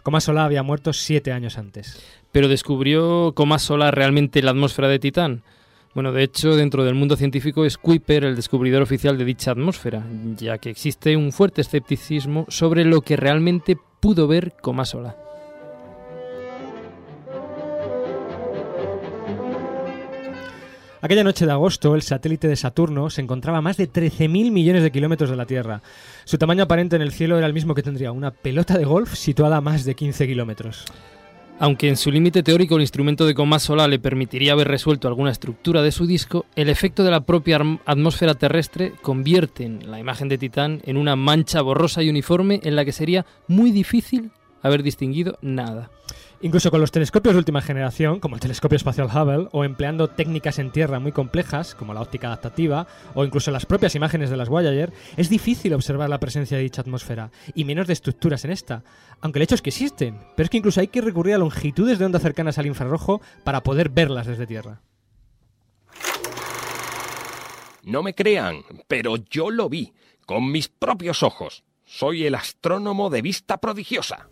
Coma 0.07 0.21
Sola 0.21 0.45
había 0.45 0.63
muerto 0.63 0.93
siete 0.93 1.33
años 1.33 1.59
antes. 1.59 2.01
Pero 2.31 2.47
descubrió 2.47 3.33
Coma 3.35 3.59
Sola 3.59 3.91
realmente 3.91 4.41
la 4.41 4.53
atmósfera 4.53 4.87
de 4.87 5.01
Titán. 5.01 5.43
Bueno, 5.97 6.13
de 6.13 6.23
hecho, 6.23 6.55
dentro 6.55 6.85
del 6.85 6.95
mundo 6.95 7.17
científico 7.17 7.65
es 7.65 7.77
Kuiper 7.77 8.23
el 8.23 8.37
descubridor 8.37 8.83
oficial 8.83 9.19
de 9.19 9.25
dicha 9.25 9.51
atmósfera, 9.51 10.05
ya 10.37 10.59
que 10.59 10.71
existe 10.71 11.17
un 11.17 11.33
fuerte 11.33 11.61
escepticismo 11.61 12.47
sobre 12.49 12.85
lo 12.85 13.01
que 13.01 13.17
realmente 13.17 13.77
pudo 13.99 14.29
ver 14.29 14.53
Coma 14.63 14.85
Aquella 21.03 21.25
noche 21.25 21.45
de 21.45 21.53
agosto, 21.53 21.95
el 21.95 22.03
satélite 22.03 22.49
de 22.49 22.57
Saturno 22.57 23.11
se 23.11 23.21
encontraba 23.21 23.59
a 23.59 23.63
más 23.63 23.77
de 23.77 23.91
13.000 23.91 24.51
millones 24.51 24.83
de 24.83 24.91
kilómetros 24.91 25.29
de 25.29 25.37
la 25.37 25.45
Tierra. 25.45 25.83
Su 26.25 26.39
tamaño 26.39 26.65
aparente 26.65 26.97
en 26.97 27.03
el 27.03 27.13
cielo 27.13 27.37
era 27.37 27.47
el 27.47 27.53
mismo 27.53 27.75
que 27.75 27.83
tendría 27.83 28.13
una 28.13 28.31
pelota 28.31 28.79
de 28.79 28.85
golf 28.85 29.15
situada 29.15 29.59
a 29.59 29.61
más 29.61 29.85
de 29.85 29.95
15 29.95 30.27
kilómetros. 30.27 30.85
Aunque 31.59 31.89
en 31.89 31.97
su 31.97 32.11
límite 32.11 32.43
teórico 32.43 32.77
el 32.77 32.83
instrumento 32.83 33.27
de 33.27 33.35
coma 33.35 33.59
solar 33.59 33.89
le 33.89 33.99
permitiría 33.99 34.53
haber 34.53 34.69
resuelto 34.69 35.09
alguna 35.09 35.31
estructura 35.31 35.83
de 35.83 35.93
su 35.93 36.07
disco, 36.07 36.45
el 36.55 36.69
efecto 36.69 37.03
de 37.03 37.11
la 37.11 37.21
propia 37.21 37.61
atmósfera 37.87 38.35
terrestre 38.35 38.93
convierte 39.01 39.69
la 39.69 39.99
imagen 39.99 40.29
de 40.29 40.39
Titán 40.39 40.83
en 40.85 40.97
una 40.97 41.17
mancha 41.17 41.63
borrosa 41.63 42.03
y 42.03 42.11
uniforme 42.11 42.61
en 42.63 42.77
la 42.77 42.85
que 42.85 42.93
sería 42.93 43.25
muy 43.49 43.71
difícil 43.71 44.31
haber 44.63 44.83
distinguido 44.83 45.39
nada. 45.41 45.91
Incluso 46.43 46.71
con 46.71 46.83
los 46.83 46.93
telescopios 46.93 47.35
de 47.35 47.39
última 47.39 47.63
generación, 47.63 48.21
como 48.21 48.35
el 48.35 48.41
telescopio 48.41 48.77
espacial 48.77 49.09
Hubble, 49.09 49.49
o 49.53 49.65
empleando 49.65 50.09
técnicas 50.09 50.59
en 50.59 50.71
tierra 50.71 51.01
muy 51.01 51.11
complejas, 51.13 51.75
como 51.75 51.95
la 51.95 52.03
óptica 52.03 52.27
adaptativa, 52.27 52.87
o 53.15 53.25
incluso 53.25 53.51
las 53.51 53.65
propias 53.65 53.95
imágenes 53.95 54.29
de 54.29 54.37
las 54.37 54.51
Voyager, 54.51 54.93
es 55.17 55.31
difícil 55.31 55.73
observar 55.73 56.11
la 56.11 56.21
presencia 56.21 56.59
de 56.59 56.63
dicha 56.63 56.83
atmósfera, 56.83 57.31
y 57.55 57.65
menos 57.65 57.87
de 57.87 57.95
estructuras 57.95 58.45
en 58.45 58.51
esta. 58.51 58.85
Aunque 59.23 59.39
el 59.39 59.45
hecho 59.45 59.55
es 59.55 59.63
que 59.63 59.71
existen, 59.71 60.19
pero 60.37 60.45
es 60.45 60.51
que 60.51 60.59
incluso 60.59 60.81
hay 60.81 60.89
que 60.89 61.01
recurrir 61.01 61.35
a 61.35 61.39
longitudes 61.39 61.99
de 61.99 62.05
onda 62.05 62.19
cercanas 62.19 62.59
al 62.59 62.67
infrarrojo 62.67 63.23
para 63.43 63.63
poder 63.63 63.89
verlas 63.89 64.27
desde 64.27 64.47
tierra. 64.47 64.83
No 67.83 68.03
me 68.03 68.15
crean, 68.15 68.63
pero 68.89 69.17
yo 69.17 69.51
lo 69.51 69.71
vi, 69.71 69.95
con 70.27 70.51
mis 70.51 70.69
propios 70.69 71.23
ojos. 71.23 71.65
Soy 71.85 72.27
el 72.27 72.35
astrónomo 72.35 73.09
de 73.09 73.23
vista 73.23 73.57
prodigiosa. 73.59 74.29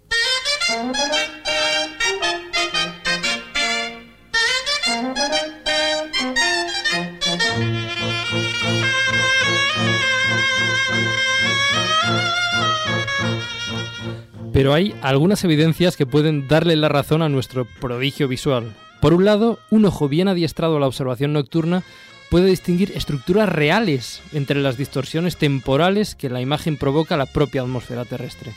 Pero 14.55 14.73
hay 14.73 14.95
algunas 15.03 15.43
evidencias 15.43 15.97
que 15.97 16.07
pueden 16.07 16.47
darle 16.47 16.77
la 16.77 16.89
razón 16.89 17.23
a 17.23 17.29
nuestro 17.29 17.67
prodigio 17.81 18.29
visual. 18.29 18.73
Por 19.01 19.13
un 19.13 19.25
lado, 19.25 19.59
un 19.69 19.85
ojo 19.85 20.09
bien 20.09 20.29
adiestrado 20.29 20.77
a 20.77 20.81
la 20.81 20.87
observación 20.87 21.33
nocturna 21.33 21.83
puede 22.31 22.47
distinguir 22.47 22.93
estructuras 22.95 23.49
reales 23.49 24.23
entre 24.33 24.63
las 24.63 24.77
distorsiones 24.77 25.39
temporales 25.39 26.15
que 26.15 26.31
la 26.31 26.41
imagen 26.41 26.77
provoca 26.77 27.17
la 27.17 27.27
propia 27.27 27.63
atmósfera 27.63 28.05
terrestre. 28.05 28.53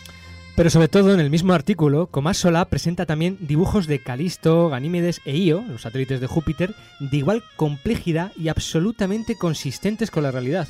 Pero 0.56 0.70
sobre 0.70 0.88
todo 0.88 1.16
en 1.16 1.20
el 1.20 1.32
mismo 1.32 1.54
artículo, 1.54 2.06
Comás 2.06 2.38
Solá 2.38 2.66
presenta 2.66 3.08
también 3.08 3.40
dibujos 3.40 3.88
de 3.88 3.98
Calisto, 3.98 4.70
Ganímedes 4.70 5.20
e 5.26 5.36
Io, 5.36 5.64
los 5.68 5.82
satélites 5.82 6.22
de 6.22 6.28
Júpiter, 6.28 6.76
de 7.00 7.18
igual 7.18 7.44
complejidad 7.56 8.32
y 8.38 8.50
absolutamente 8.50 9.36
consistentes 9.36 10.12
con 10.12 10.22
la 10.22 10.32
realidad. 10.32 10.68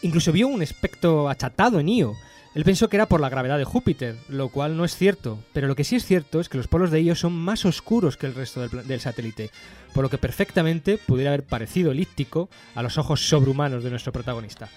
Incluso 0.00 0.32
vio 0.32 0.48
un 0.48 0.62
aspecto 0.62 1.28
achatado 1.28 1.80
en 1.80 1.90
Io. 1.90 2.14
Él 2.54 2.64
pensó 2.64 2.88
que 2.88 2.96
era 2.96 3.06
por 3.06 3.20
la 3.20 3.28
gravedad 3.28 3.58
de 3.58 3.64
Júpiter, 3.64 4.16
lo 4.28 4.48
cual 4.48 4.76
no 4.76 4.84
es 4.84 4.96
cierto, 4.96 5.38
pero 5.52 5.68
lo 5.68 5.76
que 5.76 5.84
sí 5.84 5.94
es 5.94 6.04
cierto 6.04 6.40
es 6.40 6.48
que 6.48 6.58
los 6.58 6.66
polos 6.66 6.90
de 6.90 7.00
Io 7.00 7.14
son 7.14 7.32
más 7.32 7.64
oscuros 7.64 8.16
que 8.16 8.26
el 8.26 8.34
resto 8.34 8.60
del, 8.60 8.88
del 8.88 9.00
satélite, 9.00 9.50
por 9.94 10.02
lo 10.02 10.10
que 10.10 10.18
perfectamente 10.18 10.98
pudiera 10.98 11.30
haber 11.30 11.44
parecido 11.44 11.92
elíptico 11.92 12.48
a 12.74 12.82
los 12.82 12.98
ojos 12.98 13.28
sobrehumanos 13.28 13.84
de 13.84 13.90
nuestro 13.90 14.12
protagonista. 14.12 14.68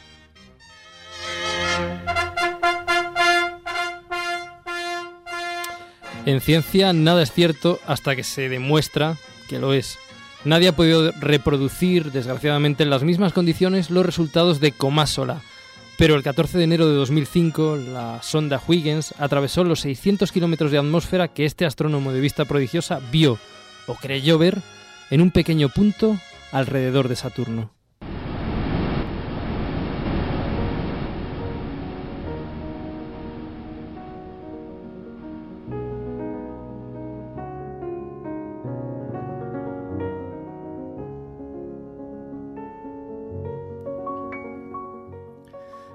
En 6.26 6.40
ciencia 6.42 6.94
nada 6.94 7.24
es 7.24 7.32
cierto 7.32 7.80
hasta 7.88 8.16
que 8.16 8.24
se 8.24 8.50
demuestra 8.50 9.18
que 9.50 9.60
lo 9.60 9.74
es. 9.74 9.98
Nadie 10.46 10.70
ha 10.70 10.76
podido 10.76 11.12
reproducir, 11.20 12.12
desgraciadamente, 12.12 12.84
en 12.84 12.90
las 12.90 13.04
mismas 13.04 13.34
condiciones 13.34 13.90
los 13.90 14.06
resultados 14.06 14.60
de 14.60 14.72
Comásola. 14.72 15.42
Pero 16.04 16.16
el 16.16 16.24
14 16.24 16.58
de 16.58 16.66
enero 16.66 16.86
de 16.86 16.96
2005, 16.96 17.78
la 17.78 18.22
sonda 18.22 18.62
Huygens 18.68 19.14
atravesó 19.20 19.64
los 19.64 19.80
600 19.80 20.34
kilómetros 20.34 20.70
de 20.70 20.78
atmósfera 20.78 21.30
que 21.30 21.46
este 21.46 21.66
astrónomo 21.66 22.12
de 22.12 22.20
vista 22.20 22.44
prodigiosa 22.44 23.00
vio, 23.10 23.40
o 23.88 23.96
creyó 23.96 24.38
ver, 24.38 24.58
en 25.12 25.22
un 25.22 25.32
pequeño 25.32 25.70
punto 25.70 26.20
alrededor 26.52 27.08
de 27.08 27.16
Saturno. 27.16 27.72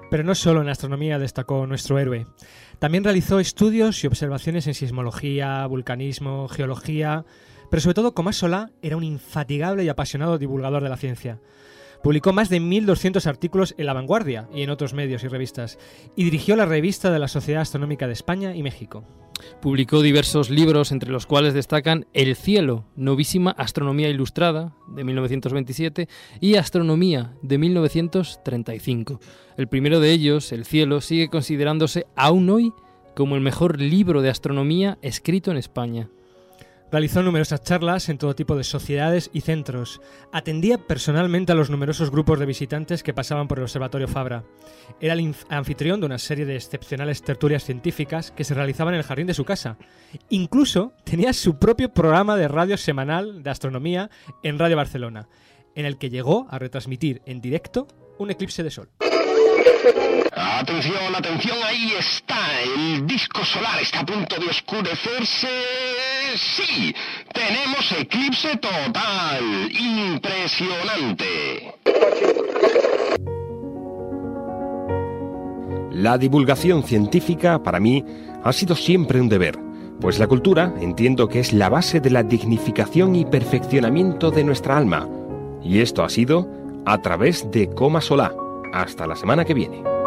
Pero 0.09 0.23
no 0.23 0.35
solo 0.35 0.61
en 0.61 0.69
astronomía 0.69 1.19
destacó 1.19 1.67
nuestro 1.67 1.99
héroe. 1.99 2.25
También 2.79 3.03
realizó 3.03 3.39
estudios 3.39 4.03
y 4.03 4.07
observaciones 4.07 4.67
en 4.67 4.73
sismología, 4.73 5.65
vulcanismo, 5.67 6.47
geología, 6.47 7.25
pero 7.69 7.81
sobre 7.81 7.93
todo 7.93 8.13
Comás 8.13 8.37
Solá 8.37 8.71
era 8.81 8.97
un 8.97 9.03
infatigable 9.03 9.83
y 9.83 9.89
apasionado 9.89 10.37
divulgador 10.37 10.83
de 10.83 10.89
la 10.89 10.97
ciencia. 10.97 11.39
Publicó 12.01 12.31
más 12.31 12.49
de 12.49 12.61
1.200 12.61 13.25
artículos 13.27 13.75
en 13.77 13.85
La 13.85 13.93
Vanguardia 13.93 14.47
y 14.53 14.63
en 14.63 14.69
otros 14.69 14.93
medios 14.93 15.23
y 15.23 15.27
revistas, 15.27 15.77
y 16.15 16.23
dirigió 16.23 16.55
la 16.55 16.65
revista 16.65 17.11
de 17.11 17.19
la 17.19 17.27
Sociedad 17.27 17.61
Astronómica 17.61 18.07
de 18.07 18.13
España 18.13 18.55
y 18.55 18.63
México. 18.63 19.03
Publicó 19.61 20.01
diversos 20.01 20.49
libros, 20.49 20.91
entre 20.91 21.11
los 21.11 21.25
cuales 21.25 21.53
destacan 21.53 22.05
El 22.13 22.35
cielo, 22.35 22.85
novísima 22.95 23.51
astronomía 23.51 24.09
ilustrada, 24.09 24.75
de 24.87 25.03
1927, 25.03 26.07
y 26.39 26.55
Astronomía, 26.55 27.33
de 27.41 27.57
1935. 27.57 29.19
El 29.57 29.67
primero 29.67 29.99
de 29.99 30.11
ellos, 30.11 30.51
El 30.51 30.65
cielo, 30.65 31.01
sigue 31.01 31.29
considerándose 31.29 32.05
aún 32.15 32.49
hoy 32.49 32.73
como 33.15 33.35
el 33.35 33.41
mejor 33.41 33.81
libro 33.81 34.21
de 34.21 34.29
astronomía 34.29 34.97
escrito 35.01 35.51
en 35.51 35.57
España. 35.57 36.09
Realizó 36.91 37.21
numerosas 37.21 37.61
charlas 37.61 38.09
en 38.09 38.17
todo 38.17 38.33
tipo 38.33 38.55
de 38.55 38.63
sociedades 38.63 39.29
y 39.31 39.41
centros. 39.41 40.01
Atendía 40.31 40.79
personalmente 40.79 41.51
a 41.51 41.55
los 41.55 41.69
numerosos 41.69 42.09
grupos 42.09 42.39
de 42.39 42.47
visitantes 42.47 43.03
que 43.03 43.13
pasaban 43.13 43.47
por 43.47 43.59
el 43.59 43.63
Observatorio 43.63 44.07
Fabra. 44.07 44.43
Era 44.99 45.13
el 45.13 45.35
anfitrión 45.49 45.99
de 45.99 46.07
una 46.07 46.17
serie 46.17 46.45
de 46.45 46.55
excepcionales 46.55 47.21
tertulias 47.21 47.63
científicas 47.63 48.31
que 48.31 48.43
se 48.43 48.55
realizaban 48.55 48.95
en 48.95 49.01
el 49.01 49.05
jardín 49.05 49.27
de 49.27 49.35
su 49.35 49.45
casa. 49.45 49.77
Incluso 50.29 50.93
tenía 51.03 51.31
su 51.33 51.59
propio 51.59 51.93
programa 51.93 52.35
de 52.35 52.47
radio 52.47 52.75
semanal 52.75 53.43
de 53.43 53.49
astronomía 53.51 54.09
en 54.41 54.57
Radio 54.57 54.77
Barcelona, 54.77 55.29
en 55.75 55.85
el 55.85 55.99
que 55.99 56.09
llegó 56.09 56.47
a 56.49 56.57
retransmitir 56.57 57.21
en 57.25 57.39
directo 57.39 57.87
un 58.17 58.31
eclipse 58.31 58.63
de 58.63 58.71
sol. 58.71 58.89
Atención, 60.33 61.15
atención, 61.15 61.57
ahí 61.63 61.93
está. 61.99 62.61
El 62.63 63.05
disco 63.05 63.45
solar 63.45 63.79
está 63.81 63.99
a 63.99 64.05
punto 64.05 64.37
de 64.39 64.47
oscurecerse. 64.47 65.47
Sí, 66.35 66.93
tenemos 67.33 67.91
eclipse 67.91 68.55
total. 68.57 69.71
Impresionante. 69.71 71.73
La 75.91 76.17
divulgación 76.17 76.83
científica, 76.83 77.63
para 77.63 77.79
mí, 77.79 78.05
ha 78.43 78.53
sido 78.53 78.75
siempre 78.75 79.19
un 79.19 79.27
deber, 79.27 79.57
pues 79.99 80.19
la 80.19 80.27
cultura 80.27 80.73
entiendo 80.79 81.27
que 81.27 81.39
es 81.39 81.51
la 81.51 81.69
base 81.69 81.99
de 81.99 82.09
la 82.09 82.23
dignificación 82.23 83.15
y 83.15 83.25
perfeccionamiento 83.25 84.31
de 84.31 84.43
nuestra 84.43 84.77
alma. 84.77 85.09
Y 85.63 85.81
esto 85.81 86.03
ha 86.03 86.09
sido 86.09 86.47
a 86.85 87.01
través 87.01 87.49
de 87.51 87.69
Coma 87.69 88.01
Solá. 88.01 88.33
Hasta 88.71 89.07
la 89.07 89.15
semana 89.15 89.45
que 89.45 89.55
viene. 89.55 89.98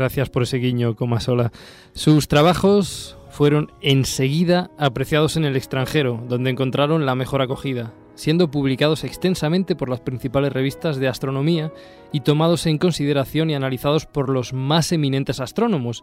Gracias 0.00 0.30
por 0.30 0.44
ese 0.44 0.56
guiño, 0.56 0.96
Comasola. 0.96 1.52
Sus 1.92 2.26
trabajos 2.26 3.18
fueron 3.28 3.70
enseguida 3.82 4.70
apreciados 4.78 5.36
en 5.36 5.44
el 5.44 5.56
extranjero, 5.56 6.24
donde 6.26 6.48
encontraron 6.48 7.04
la 7.04 7.14
mejor 7.14 7.42
acogida, 7.42 7.92
siendo 8.14 8.50
publicados 8.50 9.04
extensamente 9.04 9.76
por 9.76 9.90
las 9.90 10.00
principales 10.00 10.54
revistas 10.54 10.96
de 10.96 11.08
astronomía 11.08 11.70
y 12.12 12.20
tomados 12.20 12.64
en 12.64 12.78
consideración 12.78 13.50
y 13.50 13.54
analizados 13.54 14.06
por 14.06 14.30
los 14.30 14.54
más 14.54 14.90
eminentes 14.90 15.38
astrónomos, 15.38 16.02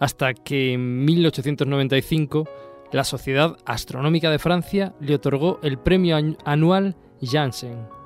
hasta 0.00 0.34
que 0.34 0.72
en 0.72 1.04
1895 1.04 2.44
la 2.90 3.04
Sociedad 3.04 3.56
Astronómica 3.66 4.32
de 4.32 4.40
Francia 4.40 4.96
le 4.98 5.14
otorgó 5.14 5.60
el 5.62 5.78
premio 5.78 6.16
anual 6.44 6.96
Janssen. 7.22 7.97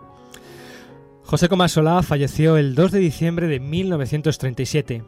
José 1.25 1.49
Comasolá 1.49 2.03
falleció 2.03 2.57
el 2.57 2.75
2 2.75 2.93
de 2.93 2.99
diciembre 2.99 3.47
de 3.47 3.61
1937, 3.61 5.03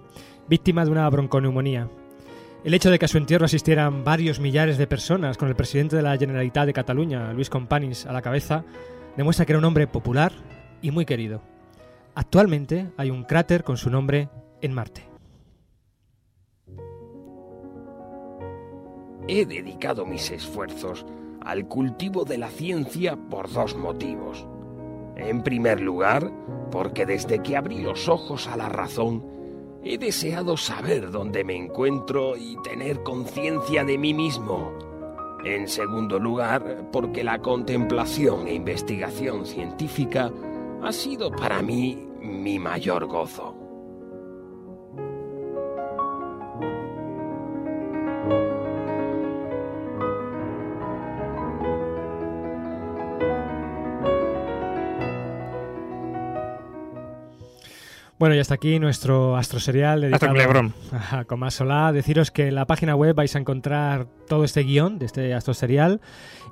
víctima 0.49 0.85
de 0.85 0.91
una 0.91 1.09
bronconeumonía. 1.11 1.91
El 2.65 2.73
hecho 2.73 2.91
de 2.91 2.99
que 2.99 3.05
a 3.05 3.09
su 3.09 3.19
entierro 3.19 3.45
asistieran 3.45 4.05
varios 4.05 4.41
millares 4.41 4.79
de 4.79 4.87
personas 4.87 5.37
con 5.37 5.49
el 5.49 5.57
presidente 5.57 5.97
de 5.97 6.03
la 6.03 6.17
Generalitat 6.17 6.67
de 6.67 6.73
Cataluña, 6.73 7.33
Luis 7.35 7.51
Companys, 7.51 8.07
a 8.07 8.12
la 8.12 8.23
cabeza, 8.23 8.65
demuestra 9.17 9.45
que 9.45 9.53
era 9.53 9.59
un 9.59 9.67
hombre 9.67 9.87
popular 9.87 10.33
y 10.81 10.91
muy 10.93 11.05
querido. 11.05 11.43
Actualmente 12.15 12.91
hay 12.97 13.11
un 13.11 13.25
cráter 13.25 13.65
con 13.65 13.77
su 13.77 13.91
nombre 13.91 14.31
en 14.62 14.73
Marte. 14.73 15.03
He 19.29 19.45
dedicado 19.45 20.07
mis 20.07 20.31
esfuerzos 20.31 21.05
al 21.43 21.67
cultivo 21.67 22.25
de 22.25 22.39
la 22.39 22.49
ciencia 22.49 23.17
por 23.17 23.53
dos 23.53 23.77
motivos. 23.77 24.47
En 25.17 25.43
primer 25.43 25.81
lugar, 25.81 26.31
porque 26.71 27.07
desde 27.07 27.41
que 27.41 27.57
abrí 27.57 27.83
los 27.83 28.09
ojos 28.09 28.49
a 28.49 28.57
la 28.57 28.69
razón, 28.69 29.25
he 29.83 29.99
deseado 29.99 30.57
saber 30.57 31.11
dónde 31.11 31.45
me 31.45 31.57
encuentro 31.57 32.37
y 32.37 32.57
tener 32.62 33.03
conciencia 33.03 33.85
de 33.85 33.99
mí 33.99 34.15
mismo. 34.15 34.73
En 35.45 35.69
segundo 35.69 36.19
lugar, 36.19 36.89
porque 36.91 37.23
la 37.23 37.39
contemplación 37.41 38.49
e 38.49 38.55
investigación 38.55 39.45
científica 39.45 40.33
ha 40.83 40.91
sido 40.91 41.31
para 41.31 41.61
mí 41.61 42.09
mi 42.21 42.59
mayor 42.59 43.07
gozo. 43.07 43.54
Bueno, 58.19 58.35
y 58.37 58.39
hasta 58.39 58.55
aquí 58.55 58.79
nuestro 58.79 59.37
astroserial 59.37 60.01
dedicado 60.01 60.33
Astroculebrón. 60.33 60.75
a 61.11 61.25
Comasolá. 61.25 61.93
Deciros 61.93 62.31
que 62.31 62.49
en 62.49 62.55
la 62.55 62.67
página 62.67 62.95
web 62.95 63.15
vais 63.15 63.35
a 63.35 63.39
encontrar 63.39 64.07
todo 64.29 64.45
este 64.45 64.62
guion 64.62 64.99
de 64.99 65.07
este 65.07 65.35
astroserial 65.35 66.01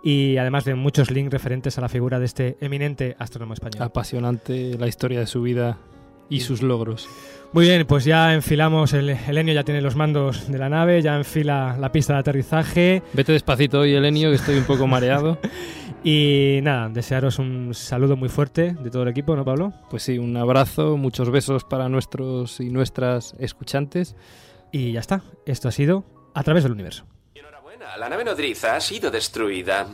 y 0.03 0.37
además 0.39 0.65
de 0.65 0.75
muchos 0.75 1.11
links 1.11 1.33
referentes 1.33 1.79
a 1.79 1.81
la 1.81 1.89
figura 1.89 2.19
de 2.19 2.27
este 2.27 2.57
eminente 2.61 3.15
astrónomo 3.19 3.55
español. 3.55 3.83
Apasionante 3.83 4.77
la 4.77 4.89
historia 4.89 5.21
de 5.21 5.27
su 5.27 5.43
vida 5.43 5.79
y 6.29 6.41
sus 6.41 6.63
logros. 6.63 7.09
Muy 7.53 7.67
bien, 7.67 7.87
pues 7.87 8.05
ya 8.05 8.33
enfilamos, 8.33 8.95
el 8.95 9.11
Elenio 9.11 9.53
ya 9.53 9.63
tiene 9.63 9.83
los 9.83 9.95
mandos 9.95 10.51
de 10.51 10.59
la 10.59 10.71
nave, 10.71 11.03
ya 11.03 11.17
enfila 11.17 11.77
la 11.79 11.93
pista 11.93 12.15
de 12.15 12.19
aterrizaje. 12.21 13.03
Vete 13.13 13.33
despacito 13.33 13.81
hoy, 13.81 13.95
Elenio, 13.95 14.31
que 14.31 14.37
estoy 14.37 14.57
un 14.57 14.65
poco 14.65 14.87
mareado. 14.87 15.39
Y 16.05 16.59
nada, 16.63 16.89
desearos 16.89 17.39
un 17.39 17.75
saludo 17.75 18.17
muy 18.17 18.29
fuerte 18.29 18.75
de 18.75 18.91
todo 18.91 19.05
el 19.05 19.09
equipo, 19.09 19.37
¿no, 19.37 19.45
Pablo? 19.45 19.73
Pues 19.89 20.03
sí, 20.03 20.19
un 20.19 20.37
abrazo, 20.37 20.97
muchos 20.97 21.31
besos 21.31 21.63
para 21.63 21.89
nuestros 21.89 22.59
y 22.59 22.71
nuestras 22.71 23.35
escuchantes. 23.39 24.17
Y 24.73 24.93
ya 24.93 25.01
está, 25.01 25.23
esto 25.47 25.69
ha 25.69 25.73
sido 25.73 26.05
A 26.35 26.43
través 26.43 26.65
del 26.65 26.73
universo. 26.73 27.05
La 27.99 28.09
nave 28.09 28.25
nodriza 28.25 28.75
ha 28.75 28.81
sido 28.81 29.11
destruida. 29.11 29.87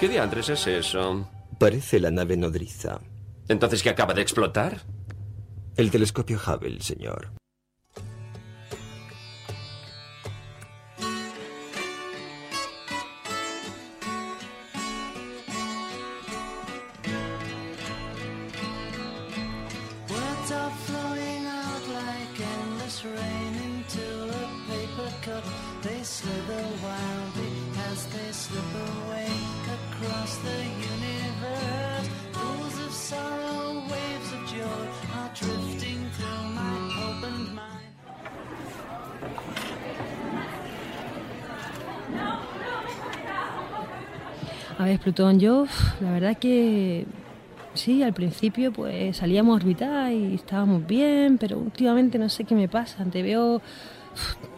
¿Qué 0.00 0.08
diantres 0.08 0.48
es 0.48 0.66
eso? 0.66 1.28
Parece 1.58 2.00
la 2.00 2.10
nave 2.10 2.36
nodriza. 2.36 3.00
¿Entonces 3.48 3.82
qué 3.82 3.90
acaba 3.90 4.12
de 4.12 4.22
explotar? 4.22 4.82
El 5.76 5.90
telescopio 5.90 6.38
Hubble, 6.38 6.80
señor. 6.80 7.30
A 44.78 44.84
ver, 44.84 45.00
Plutón, 45.00 45.40
yo 45.40 45.66
la 46.00 46.12
verdad 46.12 46.36
que 46.38 47.04
sí, 47.74 48.02
al 48.04 48.12
principio 48.12 48.72
pues 48.72 49.16
salíamos 49.16 49.54
a 49.54 49.56
orbitar 49.56 50.12
y 50.12 50.34
estábamos 50.34 50.86
bien, 50.86 51.36
pero 51.36 51.58
últimamente 51.58 52.16
no 52.16 52.28
sé 52.28 52.44
qué 52.44 52.54
me 52.54 52.68
pasa, 52.68 53.04
te 53.04 53.22
veo, 53.22 53.60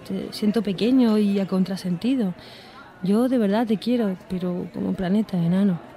te 0.07 0.31
siento 0.33 0.63
pequeño 0.63 1.17
y 1.17 1.41
a 1.41 1.47
contrasentido. 1.47 2.35
Yo 3.03 3.31
de 3.31 3.39
verdad 3.39 3.67
te 3.67 3.79
quiero, 3.79 4.17
pero 4.29 4.69
como 4.75 4.93
planeta 4.93 5.39
enano. 5.39 5.90